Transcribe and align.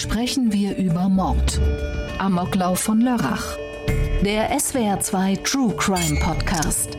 sprechen 0.00 0.50
wir 0.50 0.78
über 0.78 1.10
Mord. 1.10 1.60
Amoklauf 2.18 2.80
von 2.80 3.02
Lörrach. 3.02 3.58
Der 4.24 4.50
SWR2 4.58 5.42
True 5.44 5.76
Crime 5.76 6.18
Podcast. 6.20 6.96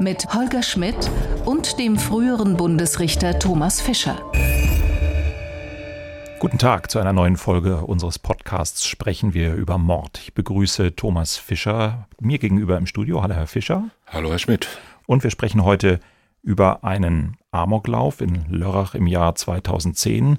Mit 0.00 0.24
Holger 0.32 0.62
Schmidt 0.62 1.10
und 1.46 1.80
dem 1.80 1.98
früheren 1.98 2.56
Bundesrichter 2.56 3.40
Thomas 3.40 3.80
Fischer. 3.80 4.22
Guten 6.38 6.58
Tag 6.58 6.92
zu 6.92 7.00
einer 7.00 7.12
neuen 7.12 7.36
Folge 7.36 7.78
unseres 7.78 8.20
Podcasts 8.20 8.86
Sprechen 8.86 9.34
wir 9.34 9.54
über 9.54 9.76
Mord. 9.76 10.20
Ich 10.22 10.32
begrüße 10.32 10.94
Thomas 10.94 11.36
Fischer 11.36 12.06
mir 12.20 12.38
gegenüber 12.38 12.78
im 12.78 12.86
Studio. 12.86 13.20
Hallo, 13.20 13.34
Herr 13.34 13.48
Fischer. 13.48 13.90
Hallo, 14.06 14.30
Herr 14.30 14.38
Schmidt. 14.38 14.68
Und 15.06 15.24
wir 15.24 15.30
sprechen 15.32 15.64
heute 15.64 15.98
über 16.44 16.84
einen 16.84 17.36
Amoklauf 17.50 18.20
in 18.20 18.44
Lörrach 18.48 18.94
im 18.94 19.08
Jahr 19.08 19.34
2010 19.34 20.38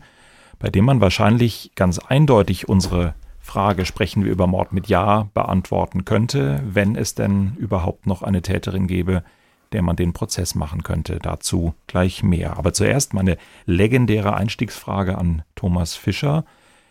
bei 0.59 0.69
dem 0.69 0.85
man 0.85 1.01
wahrscheinlich 1.01 1.71
ganz 1.75 1.99
eindeutig 1.99 2.67
unsere 2.69 3.15
Frage, 3.39 3.85
sprechen 3.85 4.23
wir 4.23 4.31
über 4.31 4.45
Mord 4.45 4.73
mit 4.73 4.87
Ja, 4.87 5.29
beantworten 5.33 6.05
könnte, 6.05 6.61
wenn 6.63 6.95
es 6.95 7.15
denn 7.15 7.55
überhaupt 7.57 8.05
noch 8.05 8.21
eine 8.21 8.41
Täterin 8.41 8.85
gäbe, 8.85 9.23
der 9.71 9.81
man 9.81 9.95
den 9.95 10.13
Prozess 10.13 10.53
machen 10.53 10.83
könnte. 10.83 11.19
Dazu 11.19 11.73
gleich 11.87 12.21
mehr. 12.21 12.57
Aber 12.57 12.73
zuerst 12.73 13.13
meine 13.13 13.37
legendäre 13.65 14.35
Einstiegsfrage 14.35 15.17
an 15.17 15.43
Thomas 15.55 15.95
Fischer. 15.95 16.45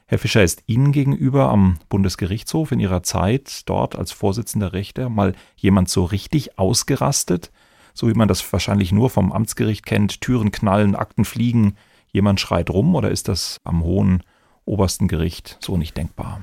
Herr 0.06 0.18
Fischer, 0.18 0.42
ist 0.42 0.62
Ihnen 0.66 0.90
gegenüber 0.90 1.50
am 1.50 1.78
Bundesgerichtshof 1.90 2.72
in 2.72 2.80
Ihrer 2.80 3.02
Zeit 3.02 3.68
dort 3.68 3.94
als 3.96 4.10
Vorsitzender 4.10 4.72
Richter 4.72 5.10
mal 5.10 5.34
jemand 5.56 5.90
so 5.90 6.04
richtig 6.04 6.58
ausgerastet? 6.58 7.52
So 7.92 8.08
wie 8.08 8.14
man 8.14 8.28
das 8.28 8.52
wahrscheinlich 8.52 8.90
nur 8.90 9.10
vom 9.10 9.32
Amtsgericht 9.32 9.84
kennt, 9.84 10.20
Türen 10.20 10.50
knallen, 10.50 10.94
Akten 10.94 11.24
fliegen, 11.24 11.76
jemand 12.12 12.40
schreit 12.40 12.70
rum 12.70 12.94
oder 12.94 13.10
ist 13.10 13.28
das 13.28 13.58
am 13.64 13.82
hohen 13.82 14.22
obersten 14.64 15.08
Gericht 15.08 15.58
so 15.60 15.76
nicht 15.76 15.96
denkbar? 15.96 16.40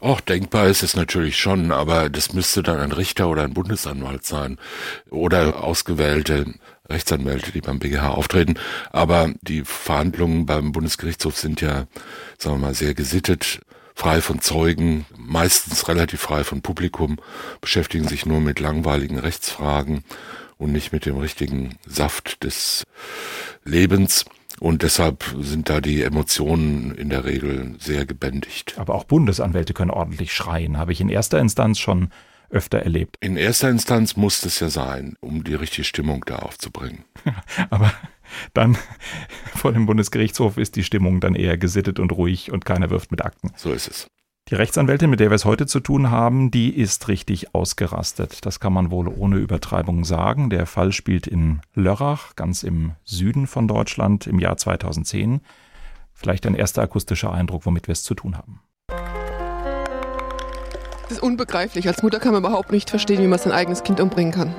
Auch 0.00 0.20
denkbar 0.20 0.66
ist 0.66 0.82
es 0.82 0.94
natürlich 0.94 1.38
schon, 1.38 1.72
aber 1.72 2.10
das 2.10 2.34
müsste 2.34 2.62
dann 2.62 2.78
ein 2.78 2.92
Richter 2.92 3.28
oder 3.28 3.44
ein 3.44 3.54
Bundesanwalt 3.54 4.26
sein 4.26 4.58
oder 5.10 5.64
ausgewählte 5.64 6.54
Rechtsanwälte, 6.88 7.50
die 7.52 7.62
beim 7.62 7.78
BGH 7.78 8.10
auftreten. 8.10 8.54
Aber 8.92 9.32
die 9.40 9.64
Verhandlungen 9.64 10.44
beim 10.44 10.72
Bundesgerichtshof 10.72 11.38
sind 11.38 11.60
ja, 11.62 11.86
sagen 12.38 12.56
wir 12.56 12.66
mal, 12.66 12.74
sehr 12.74 12.94
gesittet, 12.94 13.60
frei 13.94 14.20
von 14.20 14.40
Zeugen, 14.40 15.06
meistens 15.16 15.88
relativ 15.88 16.20
frei 16.20 16.44
von 16.44 16.60
Publikum, 16.60 17.16
beschäftigen 17.62 18.06
sich 18.06 18.26
nur 18.26 18.40
mit 18.40 18.60
langweiligen 18.60 19.18
Rechtsfragen 19.18 20.04
und 20.58 20.72
nicht 20.72 20.92
mit 20.92 21.06
dem 21.06 21.16
richtigen 21.16 21.78
Saft 21.86 22.44
des 22.44 22.84
Lebens. 23.64 24.26
Und 24.60 24.82
deshalb 24.82 25.24
sind 25.38 25.68
da 25.68 25.80
die 25.80 26.02
Emotionen 26.02 26.94
in 26.94 27.10
der 27.10 27.24
Regel 27.24 27.74
sehr 27.78 28.06
gebändigt. 28.06 28.78
Aber 28.78 28.94
auch 28.94 29.04
Bundesanwälte 29.04 29.74
können 29.74 29.90
ordentlich 29.90 30.32
schreien, 30.32 30.78
habe 30.78 30.92
ich 30.92 31.00
in 31.00 31.08
erster 31.08 31.38
Instanz 31.38 31.78
schon 31.78 32.08
öfter 32.48 32.78
erlebt. 32.78 33.16
In 33.20 33.36
erster 33.36 33.68
Instanz 33.68 34.16
muss 34.16 34.44
es 34.44 34.60
ja 34.60 34.68
sein, 34.68 35.16
um 35.20 35.44
die 35.44 35.54
richtige 35.54 35.84
Stimmung 35.84 36.24
da 36.26 36.36
aufzubringen. 36.36 37.04
Aber 37.70 37.92
dann 38.54 38.78
vor 39.54 39.72
dem 39.72 39.86
Bundesgerichtshof 39.86 40.56
ist 40.56 40.76
die 40.76 40.84
Stimmung 40.84 41.20
dann 41.20 41.34
eher 41.34 41.58
gesittet 41.58 41.98
und 41.98 42.12
ruhig 42.12 42.52
und 42.52 42.64
keiner 42.64 42.90
wirft 42.90 43.10
mit 43.10 43.24
Akten. 43.24 43.52
So 43.56 43.72
ist 43.72 43.88
es. 43.88 44.06
Die 44.48 44.54
Rechtsanwältin, 44.54 45.10
mit 45.10 45.18
der 45.18 45.28
wir 45.28 45.34
es 45.34 45.44
heute 45.44 45.66
zu 45.66 45.80
tun 45.80 46.12
haben, 46.12 46.52
die 46.52 46.70
ist 46.70 47.08
richtig 47.08 47.52
ausgerastet. 47.52 48.46
Das 48.46 48.60
kann 48.60 48.72
man 48.72 48.92
wohl 48.92 49.08
ohne 49.08 49.38
Übertreibung 49.38 50.04
sagen. 50.04 50.50
Der 50.50 50.66
Fall 50.66 50.92
spielt 50.92 51.26
in 51.26 51.62
Lörrach, 51.74 52.36
ganz 52.36 52.62
im 52.62 52.92
Süden 53.02 53.48
von 53.48 53.66
Deutschland, 53.66 54.28
im 54.28 54.38
Jahr 54.38 54.56
2010. 54.56 55.40
Vielleicht 56.14 56.46
ein 56.46 56.54
erster 56.54 56.82
akustischer 56.82 57.32
Eindruck, 57.32 57.66
womit 57.66 57.88
wir 57.88 57.92
es 57.92 58.04
zu 58.04 58.14
tun 58.14 58.38
haben. 58.38 58.60
Das 61.02 61.10
ist 61.10 61.22
unbegreiflich. 61.24 61.88
Als 61.88 62.04
Mutter 62.04 62.20
kann 62.20 62.30
man 62.30 62.44
überhaupt 62.44 62.70
nicht 62.70 62.88
verstehen, 62.88 63.20
wie 63.24 63.26
man 63.26 63.40
sein 63.40 63.52
eigenes 63.52 63.82
Kind 63.82 63.98
umbringen 63.98 64.32
kann. 64.32 64.54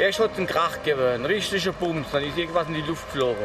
Erst 0.00 0.18
hat 0.18 0.32
es 0.32 0.38
einen 0.38 0.46
Krach 0.46 0.82
gegeben, 0.82 1.02
ein 1.14 1.26
richtiger 1.26 1.72
Bums, 1.72 2.06
dann 2.10 2.24
ist 2.24 2.38
irgendwas 2.38 2.66
in 2.68 2.72
die 2.72 2.80
Luft 2.80 3.12
geflogen. 3.12 3.44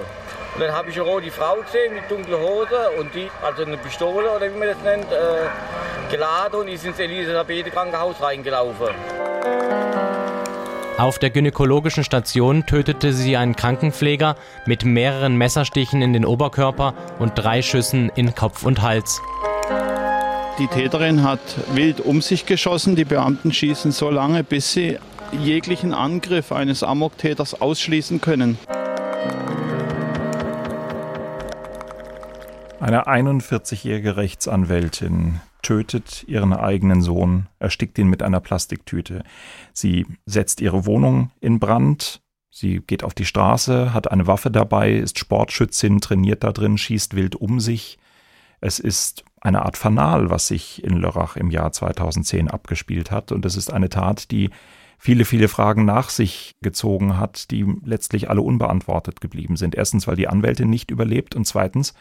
Und 0.54 0.62
dann 0.62 0.72
habe 0.72 0.90
ich 0.90 0.96
eine 0.96 1.04
rote 1.04 1.30
Frau 1.30 1.58
gesehen 1.58 1.96
mit 1.96 2.10
dunkler 2.10 2.40
Hose 2.40 2.92
und 2.98 3.14
die, 3.14 3.30
also 3.44 3.64
eine 3.64 3.76
Pistole 3.76 4.32
oder 4.32 4.46
wie 4.50 4.58
man 4.58 4.70
das 4.70 4.78
nennt, 4.82 5.12
äh, 5.12 6.10
geladen 6.10 6.62
und 6.62 6.70
ist 6.70 6.86
ins 6.86 6.98
Elisabeth 6.98 7.74
Krankenhaus 7.74 8.22
reingelaufen. 8.22 8.88
Auf 10.98 11.20
der 11.20 11.30
gynäkologischen 11.30 12.06
Station 12.06 12.66
tötete 12.66 13.12
sie 13.12 13.36
einen 13.36 13.58
Krankenpfleger 13.58 14.38
mit 14.66 14.86
mehreren 14.86 15.36
Messerstichen 15.36 16.02
in 16.02 16.14
den 16.14 16.24
Oberkörper 16.24 16.94
und 17.20 17.34
drei 17.36 17.64
Schüssen 17.64 18.10
in 18.16 18.34
Kopf 18.34 18.64
und 18.64 18.82
Hals. 18.82 19.22
Die 20.58 20.68
Täterin 20.68 21.22
hat 21.22 21.42
wild 21.74 22.00
um 22.00 22.22
sich 22.22 22.46
geschossen. 22.46 22.96
Die 22.96 23.04
Beamten 23.04 23.52
schießen 23.52 23.92
so 23.92 24.10
lange, 24.10 24.46
bis 24.46 24.72
sie 24.72 24.98
jeglichen 25.36 25.94
Angriff 25.94 26.52
eines 26.52 26.84
Amoktäters 26.84 27.60
ausschließen 27.60 28.22
können. 28.22 28.58
Eine 32.80 33.08
41-jährige 33.08 34.18
Rechtsanwältin 34.18 35.40
tötet 35.62 36.24
ihren 36.28 36.54
eigenen 36.54 37.02
Sohn, 37.02 37.48
erstickt 37.58 37.98
ihn 37.98 38.08
mit 38.08 38.22
einer 38.22 38.40
Plastiktüte. 38.40 39.24
Sie 39.74 40.06
setzt 40.26 40.62
ihre 40.62 40.86
Wohnung 40.86 41.32
in 41.42 41.60
Brand, 41.60 42.22
sie 42.52 42.82
geht 42.86 43.04
auf 43.04 43.16
die 43.16 43.26
Straße, 43.26 43.94
hat 43.94 44.12
eine 44.12 44.28
Waffe 44.28 44.52
dabei, 44.52 44.94
ist 44.94 45.18
Sportschützin, 45.18 46.02
trainiert 46.02 46.44
da 46.44 46.52
drin, 46.52 46.78
schießt 46.78 47.16
wild 47.16 47.36
um 47.36 47.60
sich. 47.60 47.98
Es 48.62 48.78
ist 48.78 49.24
eine 49.42 49.66
Art 49.66 49.78
Fanal, 49.78 50.30
was 50.30 50.48
sich 50.48 50.84
in 50.84 50.98
Lörrach 50.98 51.36
im 51.36 51.50
Jahr 51.50 51.72
2010 51.72 52.50
abgespielt 52.50 53.10
hat. 53.10 53.32
Und 53.32 53.46
es 53.46 53.56
ist 53.56 53.74
eine 53.74 53.90
Tat, 53.90 54.32
die 54.32 54.52
viele, 54.98 55.26
viele 55.26 55.48
Fragen 55.48 55.86
nach 55.86 56.10
sich 56.10 56.56
gezogen 56.62 57.18
hat, 57.18 57.52
die 57.52 57.66
letztlich 57.84 58.30
alle 58.30 58.42
unbeantwortet 58.42 59.22
geblieben 59.22 59.58
sind. 59.58 59.76
Erstens, 59.76 60.08
weil 60.08 60.16
die 60.16 60.28
Anwältin 60.28 60.70
nicht 60.70 60.92
überlebt 60.92 61.36
und 61.36 61.46
zweitens, 61.46 61.94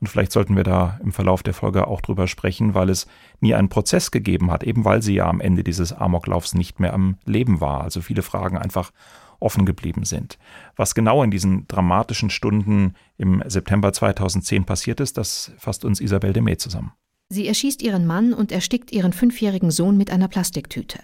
und 0.00 0.08
vielleicht 0.08 0.32
sollten 0.32 0.56
wir 0.56 0.64
da 0.64 1.00
im 1.02 1.12
Verlauf 1.12 1.42
der 1.42 1.54
Folge 1.54 1.86
auch 1.86 2.02
drüber 2.02 2.26
sprechen, 2.26 2.74
weil 2.74 2.90
es 2.90 3.06
nie 3.40 3.54
einen 3.54 3.70
Prozess 3.70 4.10
gegeben 4.10 4.50
hat, 4.50 4.62
eben 4.62 4.84
weil 4.84 5.02
sie 5.02 5.14
ja 5.14 5.26
am 5.26 5.40
Ende 5.40 5.64
dieses 5.64 5.92
Amoklaufs 5.92 6.54
nicht 6.54 6.80
mehr 6.80 6.92
am 6.92 7.16
Leben 7.24 7.60
war. 7.60 7.82
Also 7.82 8.02
viele 8.02 8.22
Fragen 8.22 8.58
einfach 8.58 8.92
offen 9.40 9.64
geblieben 9.64 10.04
sind. 10.04 10.38
Was 10.76 10.94
genau 10.94 11.22
in 11.22 11.30
diesen 11.30 11.66
dramatischen 11.68 12.30
Stunden 12.30 12.94
im 13.16 13.42
September 13.46 13.92
2010 13.92 14.64
passiert 14.64 15.00
ist, 15.00 15.16
das 15.16 15.52
fasst 15.58 15.84
uns 15.84 16.00
Isabel 16.00 16.32
Demey 16.32 16.56
zusammen. 16.56 16.92
Sie 17.28 17.48
erschießt 17.48 17.82
ihren 17.82 18.06
Mann 18.06 18.32
und 18.32 18.52
erstickt 18.52 18.92
ihren 18.92 19.12
fünfjährigen 19.12 19.70
Sohn 19.70 19.96
mit 19.96 20.10
einer 20.10 20.28
Plastiktüte. 20.28 21.00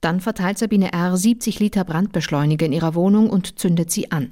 Dann 0.00 0.20
verteilt 0.20 0.58
Sabine 0.58 0.92
R. 0.92 1.16
70 1.16 1.58
Liter 1.58 1.84
Brandbeschleuniger 1.84 2.66
in 2.66 2.72
ihrer 2.72 2.94
Wohnung 2.94 3.30
und 3.30 3.58
zündet 3.58 3.90
sie 3.90 4.12
an. 4.12 4.30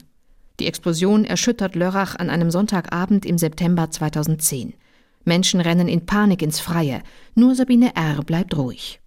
Die 0.60 0.66
Explosion 0.66 1.24
erschüttert 1.24 1.74
Lörrach 1.74 2.16
an 2.16 2.30
einem 2.30 2.50
Sonntagabend 2.50 3.26
im 3.26 3.36
September 3.36 3.90
2010. 3.90 4.74
Menschen 5.24 5.60
rennen 5.60 5.88
in 5.88 6.06
Panik 6.06 6.40
ins 6.40 6.60
Freie. 6.60 7.02
Nur 7.34 7.54
Sabine 7.54 7.94
R. 7.96 8.22
bleibt 8.22 8.56
ruhig. 8.56 9.00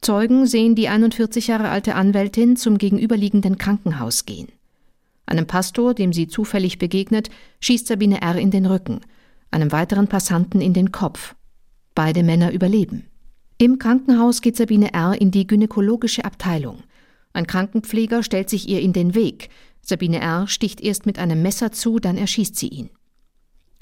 Zeugen 0.00 0.46
sehen 0.46 0.74
die 0.74 0.88
41 0.88 1.48
Jahre 1.48 1.68
alte 1.68 1.94
Anwältin 1.94 2.56
zum 2.56 2.78
gegenüberliegenden 2.78 3.58
Krankenhaus 3.58 4.24
gehen. 4.24 4.48
Einem 5.26 5.46
Pastor, 5.46 5.94
dem 5.94 6.12
sie 6.14 6.26
zufällig 6.26 6.78
begegnet, 6.78 7.28
schießt 7.60 7.86
Sabine 7.86 8.22
R. 8.22 8.36
in 8.36 8.50
den 8.50 8.64
Rücken, 8.64 9.00
einem 9.50 9.70
weiteren 9.70 10.08
Passanten 10.08 10.62
in 10.62 10.72
den 10.72 10.90
Kopf. 10.90 11.34
Beide 11.94 12.22
Männer 12.22 12.52
überleben. 12.52 13.09
Im 13.62 13.78
Krankenhaus 13.78 14.40
geht 14.40 14.56
Sabine 14.56 14.94
R. 14.94 15.20
in 15.20 15.30
die 15.30 15.46
gynäkologische 15.46 16.24
Abteilung. 16.24 16.82
Ein 17.34 17.46
Krankenpfleger 17.46 18.22
stellt 18.22 18.48
sich 18.48 18.66
ihr 18.66 18.80
in 18.80 18.94
den 18.94 19.14
Weg. 19.14 19.50
Sabine 19.82 20.18
R. 20.18 20.48
sticht 20.48 20.80
erst 20.80 21.04
mit 21.04 21.18
einem 21.18 21.42
Messer 21.42 21.70
zu, 21.70 21.98
dann 21.98 22.16
erschießt 22.16 22.56
sie 22.56 22.68
ihn. 22.68 22.88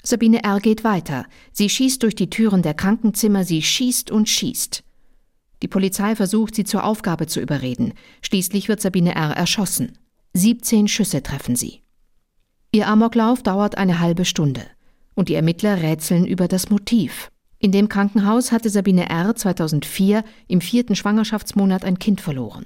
Sabine 0.03 0.43
R. 0.43 0.59
geht 0.59 0.83
weiter. 0.83 1.25
Sie 1.53 1.69
schießt 1.69 2.03
durch 2.03 2.13
die 2.13 2.29
Türen 2.29 2.61
der 2.61 2.73
Krankenzimmer, 2.73 3.45
sie 3.45 3.61
schießt 3.61 4.11
und 4.11 4.27
schießt. 4.27 4.83
Die 5.61 5.69
Polizei 5.69 6.13
versucht, 6.13 6.55
sie 6.55 6.65
zur 6.65 6.83
Aufgabe 6.83 7.27
zu 7.27 7.39
überreden. 7.39 7.93
Schließlich 8.21 8.67
wird 8.67 8.81
Sabine 8.81 9.15
R. 9.15 9.31
erschossen. 9.31 9.97
17 10.33 10.89
Schüsse 10.89 11.23
treffen 11.23 11.55
sie. 11.55 11.83
Ihr 12.73 12.89
Amoklauf 12.89 13.43
dauert 13.43 13.77
eine 13.77 13.99
halbe 14.01 14.25
Stunde. 14.25 14.65
Und 15.15 15.29
die 15.29 15.35
Ermittler 15.35 15.81
rätseln 15.81 16.25
über 16.25 16.49
das 16.49 16.69
Motiv. 16.69 17.31
In 17.59 17.73
dem 17.73 17.89
Krankenhaus 17.89 18.53
hatte 18.53 18.69
Sabine 18.69 19.09
R. 19.09 19.35
2004 19.35 20.23
im 20.47 20.61
vierten 20.61 20.95
Schwangerschaftsmonat 20.95 21.83
ein 21.83 21.99
Kind 21.99 22.21
verloren. 22.21 22.65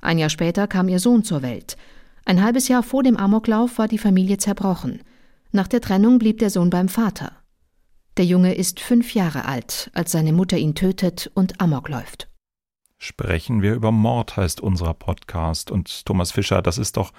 Ein 0.00 0.18
Jahr 0.18 0.28
später 0.28 0.66
kam 0.66 0.88
ihr 0.88 0.98
Sohn 0.98 1.22
zur 1.22 1.42
Welt. 1.42 1.76
Ein 2.24 2.42
halbes 2.42 2.66
Jahr 2.66 2.82
vor 2.82 3.04
dem 3.04 3.16
Amoklauf 3.16 3.78
war 3.78 3.86
die 3.86 3.98
Familie 3.98 4.38
zerbrochen. 4.38 5.02
Nach 5.52 5.68
der 5.68 5.80
Trennung 5.80 6.18
blieb 6.18 6.38
der 6.38 6.50
Sohn 6.50 6.68
beim 6.68 6.88
Vater. 6.88 7.32
Der 8.16 8.24
Junge 8.24 8.54
ist 8.54 8.80
fünf 8.80 9.14
Jahre 9.14 9.44
alt, 9.44 9.90
als 9.94 10.10
seine 10.10 10.32
Mutter 10.32 10.58
ihn 10.58 10.74
tötet 10.74 11.30
und 11.34 11.60
Amok 11.60 11.88
läuft. 11.88 12.28
Sprechen 12.98 13.62
wir 13.62 13.74
über 13.74 13.92
Mord 13.92 14.36
heißt 14.36 14.60
unser 14.60 14.94
Podcast. 14.94 15.70
Und 15.70 16.06
Thomas 16.06 16.32
Fischer, 16.32 16.60
das 16.60 16.78
ist 16.78 16.96
doch 16.96 17.12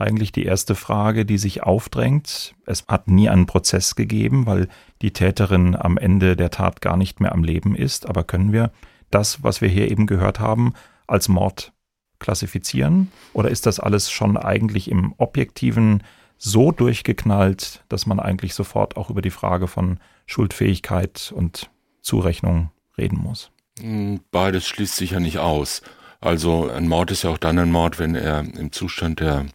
eigentlich 0.00 0.32
die 0.32 0.44
erste 0.44 0.74
Frage, 0.74 1.24
die 1.24 1.38
sich 1.38 1.62
aufdrängt. 1.62 2.54
Es 2.66 2.86
hat 2.88 3.08
nie 3.08 3.28
einen 3.28 3.46
Prozess 3.46 3.96
gegeben, 3.96 4.46
weil 4.46 4.68
die 5.02 5.12
Täterin 5.12 5.76
am 5.76 5.98
Ende 5.98 6.36
der 6.36 6.50
Tat 6.50 6.80
gar 6.80 6.96
nicht 6.96 7.20
mehr 7.20 7.32
am 7.32 7.44
Leben 7.44 7.74
ist. 7.74 8.08
Aber 8.08 8.24
können 8.24 8.52
wir 8.52 8.72
das, 9.10 9.42
was 9.42 9.60
wir 9.60 9.68
hier 9.68 9.90
eben 9.90 10.06
gehört 10.06 10.40
haben, 10.40 10.74
als 11.06 11.28
Mord 11.28 11.72
klassifizieren? 12.18 13.10
Oder 13.32 13.50
ist 13.50 13.66
das 13.66 13.80
alles 13.80 14.10
schon 14.10 14.36
eigentlich 14.36 14.90
im 14.90 15.14
objektiven 15.18 16.02
so 16.38 16.72
durchgeknallt, 16.72 17.84
dass 17.88 18.06
man 18.06 18.20
eigentlich 18.20 18.54
sofort 18.54 18.96
auch 18.96 19.10
über 19.10 19.22
die 19.22 19.30
Frage 19.30 19.66
von 19.66 19.98
Schuldfähigkeit 20.26 21.32
und 21.34 21.70
Zurechnung 22.00 22.70
reden 22.96 23.18
muss? 23.18 23.50
Hm, 23.80 24.20
beides 24.30 24.66
schließt 24.66 24.96
sich 24.96 25.10
ja 25.12 25.20
nicht 25.20 25.38
aus. 25.38 25.82
Also 26.20 26.68
ein 26.68 26.86
Mord 26.86 27.10
ist 27.10 27.24
ja 27.24 27.30
auch 27.30 27.38
dann 27.38 27.58
ein 27.58 27.72
Mord, 27.72 27.98
wenn 27.98 28.14
er 28.14 28.40
im 28.40 28.72
Zustand 28.72 29.20
der 29.20 29.46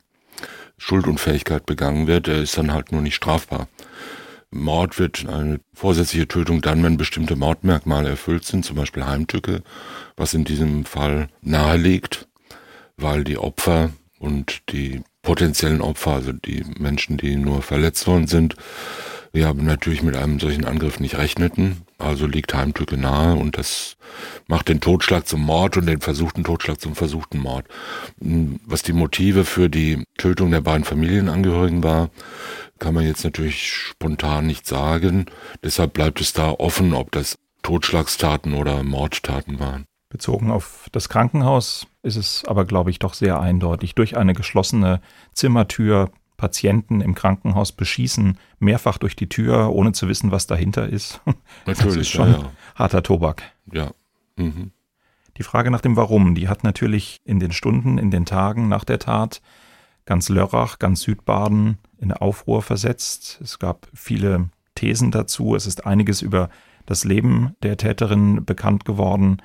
Schuldunfähigkeit 0.77 1.65
begangen 1.65 2.07
wird, 2.07 2.27
der 2.27 2.41
ist 2.41 2.57
dann 2.57 2.73
halt 2.73 2.91
nur 2.91 3.01
nicht 3.01 3.15
strafbar. 3.15 3.67
Mord 4.51 4.99
wird 4.99 5.27
eine 5.27 5.59
vorsätzliche 5.73 6.27
Tötung 6.27 6.61
dann, 6.61 6.83
wenn 6.83 6.97
bestimmte 6.97 7.35
Mordmerkmale 7.35 8.09
erfüllt 8.09 8.45
sind, 8.45 8.63
zum 8.63 8.77
Beispiel 8.77 9.05
Heimtücke, 9.05 9.63
was 10.15 10.33
in 10.33 10.45
diesem 10.45 10.85
Fall 10.85 11.29
nahe 11.41 11.77
liegt, 11.77 12.27
weil 12.95 13.23
die 13.23 13.37
Opfer 13.37 13.91
und 14.19 14.61
die 14.71 15.01
potenziellen 15.21 15.81
Opfer, 15.81 16.11
also 16.11 16.31
die 16.31 16.63
Menschen, 16.79 17.17
die 17.17 17.35
nur 17.35 17.61
verletzt 17.61 18.07
worden 18.07 18.27
sind, 18.27 18.55
ja 19.33 19.53
natürlich 19.53 20.03
mit 20.03 20.15
einem 20.15 20.39
solchen 20.39 20.65
Angriff 20.65 20.99
nicht 20.99 21.17
rechneten. 21.17 21.84
Also 21.97 22.27
liegt 22.27 22.53
Heimtücke 22.53 22.97
nahe 22.97 23.35
und 23.35 23.57
das 23.57 23.95
macht 24.47 24.67
den 24.67 24.81
Totschlag 24.81 25.27
zum 25.27 25.41
Mord 25.41 25.77
und 25.77 25.85
den 25.85 26.01
versuchten 26.01 26.43
Totschlag 26.43 26.81
zum 26.81 26.95
versuchten 26.95 27.39
Mord. 27.39 27.65
Was 28.17 28.83
die 28.83 28.93
Motive 28.93 29.45
für 29.45 29.69
die 29.69 30.03
Tötung 30.17 30.51
der 30.51 30.61
beiden 30.61 30.83
Familienangehörigen 30.83 31.83
war, 31.83 32.09
kann 32.79 32.93
man 32.93 33.05
jetzt 33.05 33.23
natürlich 33.23 33.71
spontan 33.71 34.45
nicht 34.45 34.67
sagen. 34.67 35.27
Deshalb 35.63 35.93
bleibt 35.93 36.19
es 36.19 36.33
da 36.33 36.51
offen, 36.51 36.93
ob 36.93 37.11
das 37.11 37.37
Totschlagstaten 37.63 38.53
oder 38.53 38.83
Mordtaten 38.83 39.59
waren. 39.59 39.85
Bezogen 40.09 40.51
auf 40.51 40.87
das 40.91 41.09
Krankenhaus 41.09 41.87
ist 42.03 42.15
es 42.15 42.43
aber, 42.45 42.65
glaube 42.65 42.89
ich, 42.89 42.99
doch 42.99 43.13
sehr 43.13 43.39
eindeutig. 43.39 43.95
Durch 43.95 44.17
eine 44.17 44.33
geschlossene 44.33 45.01
Zimmertür 45.33 46.11
Patienten 46.37 47.01
im 47.01 47.15
Krankenhaus 47.15 47.71
beschießen, 47.71 48.37
mehrfach 48.59 48.97
durch 48.97 49.15
die 49.15 49.29
Tür, 49.29 49.71
ohne 49.71 49.93
zu 49.93 50.07
wissen, 50.07 50.31
was 50.31 50.47
dahinter 50.47 50.87
ist. 50.87 51.21
Natürlich, 51.65 51.77
das 51.77 51.95
ist 51.95 52.09
schon 52.09 52.31
ja, 52.31 52.37
ja. 52.39 52.51
harter 52.75 53.03
Tobak. 53.03 53.43
Ja. 53.71 53.91
Mhm. 54.35 54.71
Die 55.37 55.43
Frage 55.43 55.71
nach 55.71 55.81
dem 55.81 55.95
Warum, 55.97 56.33
die 56.33 56.47
hat 56.47 56.63
natürlich 56.63 57.19
in 57.25 57.41
den 57.41 57.51
Stunden, 57.51 57.97
in 57.97 58.09
den 58.09 58.25
Tagen 58.25 58.69
nach 58.69 58.85
der 58.85 58.99
Tat 58.99 59.41
ganz 60.05 60.29
Lörrach, 60.29 60.79
ganz 60.79 61.01
Südbaden 61.01 61.77
in 61.99 62.13
Aufruhr 62.13 62.61
versetzt. 62.61 63.39
Es 63.43 63.59
gab 63.59 63.87
viele 63.93 64.49
Thesen 64.75 65.11
dazu. 65.11 65.55
Es 65.55 65.65
ist 65.65 65.85
einiges 65.85 66.21
über 66.21 66.49
das 66.85 67.03
Leben 67.03 67.55
der 67.63 67.77
Täterin 67.77 68.45
bekannt 68.45 68.85
geworden. 68.85 69.41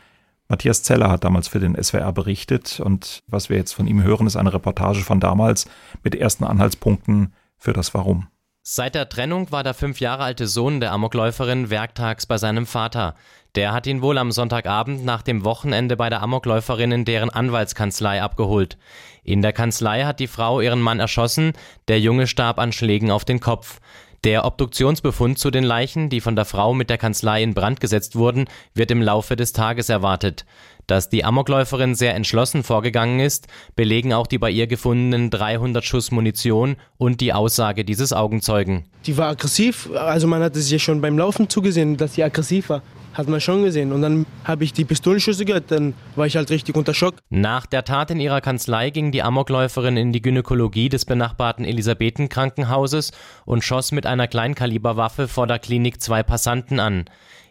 Matthias 0.51 0.83
Zeller 0.83 1.13
hat 1.13 1.23
damals 1.23 1.47
für 1.47 1.61
den 1.61 1.81
SWR 1.81 2.13
berichtet 2.13 2.81
und 2.81 3.23
was 3.29 3.51
wir 3.51 3.57
jetzt 3.57 3.73
von 3.73 3.87
ihm 3.87 4.03
hören, 4.03 4.27
ist 4.27 4.35
eine 4.35 4.53
Reportage 4.53 5.03
von 5.03 5.21
damals 5.21 5.67
mit 6.03 6.17
ersten 6.17 6.43
Anhaltspunkten 6.43 7.33
für 7.57 7.73
das 7.73 7.95
Warum. 7.95 8.27
Seit 8.63 8.97
der 8.97 9.09
Trennung 9.09 9.53
war 9.53 9.63
der 9.63 9.75
fünf 9.75 10.01
Jahre 10.01 10.25
alte 10.25 10.49
Sohn 10.49 10.81
der 10.81 10.91
Amokläuferin 10.91 11.71
werktags 11.71 12.27
bei 12.27 12.37
seinem 12.37 12.67
Vater. 12.67 13.15
Der 13.55 13.73
hat 13.73 13.87
ihn 13.87 14.03
wohl 14.03 14.19
am 14.19 14.33
Sonntagabend 14.33 15.05
nach 15.05 15.23
dem 15.23 15.45
Wochenende 15.45 15.97
bei 15.97 16.11
der 16.11 16.21
Amokläuferin 16.21 16.91
in 16.91 17.05
deren 17.05 17.31
Anwaltskanzlei 17.31 18.21
abgeholt. 18.21 18.77
In 19.23 19.43
der 19.43 19.53
Kanzlei 19.53 20.03
hat 20.03 20.19
die 20.19 20.27
Frau 20.27 20.61
ihren 20.61 20.81
Mann 20.81 20.99
erschossen, 20.99 21.53
der 21.87 22.01
Junge 22.01 22.27
starb 22.27 22.59
an 22.59 22.73
Schlägen 22.73 23.13
auf 23.13 23.25
den 23.25 23.39
Kopf. 23.39 23.79
Der 24.23 24.45
Obduktionsbefund 24.45 25.39
zu 25.39 25.51
den 25.51 25.65
Leichen, 25.65 26.11
die 26.11 26.21
von 26.21 26.37
der 26.37 26.45
Frau 26.45 26.75
mit 26.75 26.91
der 26.91 26.99
Kanzlei 26.99 27.43
in 27.43 27.55
Brand 27.55 27.81
gesetzt 27.81 28.17
wurden, 28.17 28.49
wird 28.75 28.91
im 28.91 29.01
Laufe 29.01 29.35
des 29.35 29.55
Tages 29.55 29.89
erwartet. 29.89 30.45
Dass 30.91 31.09
die 31.09 31.25
Amokläuferin 31.25 31.95
sehr 31.95 32.17
entschlossen 32.17 32.65
vorgegangen 32.65 33.21
ist, 33.21 33.47
belegen 33.77 34.13
auch 34.13 34.27
die 34.27 34.39
bei 34.39 34.51
ihr 34.51 34.67
gefundenen 34.67 35.31
300 35.31 35.85
Schuss 35.85 36.11
Munition 36.11 36.75
und 36.99 37.21
die 37.21 37.33
Aussage 37.33 37.85
dieses 37.85 38.13
Augenzeugen. 38.13 38.87
Die 39.07 39.17
war 39.17 39.29
aggressiv, 39.29 39.89
also 39.95 40.27
man 40.27 40.43
hat 40.43 40.57
es 40.57 40.69
ja 40.69 40.81
schon 40.81 41.01
beim 41.01 41.17
Laufen 41.17 41.49
zugesehen, 41.49 41.97
dass 41.97 42.15
sie 42.15 42.25
aggressiv 42.25 42.71
war 42.71 42.83
hat 43.13 43.29
man 43.29 43.41
schon 43.41 43.65
gesehen. 43.65 43.93
Und 43.93 44.03
dann 44.03 44.25
habe 44.45 44.63
ich 44.63 44.73
die 44.73 44.85
Pistolenschüsse 44.85 45.45
gehört, 45.45 45.73
dann 45.73 45.95
war 46.15 46.27
ich 46.27 46.37
halt 46.37 46.49
richtig 46.51 46.77
unter 46.77 46.95
Schock. 46.95 47.17
Nach 47.29 47.67
der 47.67 47.85
Tat 47.85 48.13
in 48.13 48.21
ihrer 48.21 48.41
Kanzlei 48.41 48.91
ging 48.91 49.11
die 49.11 49.23
Amokläuferin 49.23 49.97
in 49.97 50.13
die 50.13 50.23
Gynäkologie 50.23 50.89
des 50.89 51.05
benachbarten 51.05 51.65
Elisabethen-Krankenhauses 51.65 53.11
und 53.45 53.65
schoss 53.65 53.91
mit 53.91 54.07
einer 54.07 54.29
Kleinkaliberwaffe 54.29 55.27
vor 55.27 55.49
der 55.49 55.59
Klinik 55.59 56.01
zwei 56.01 56.23
Passanten 56.23 56.79
an. 56.79 57.05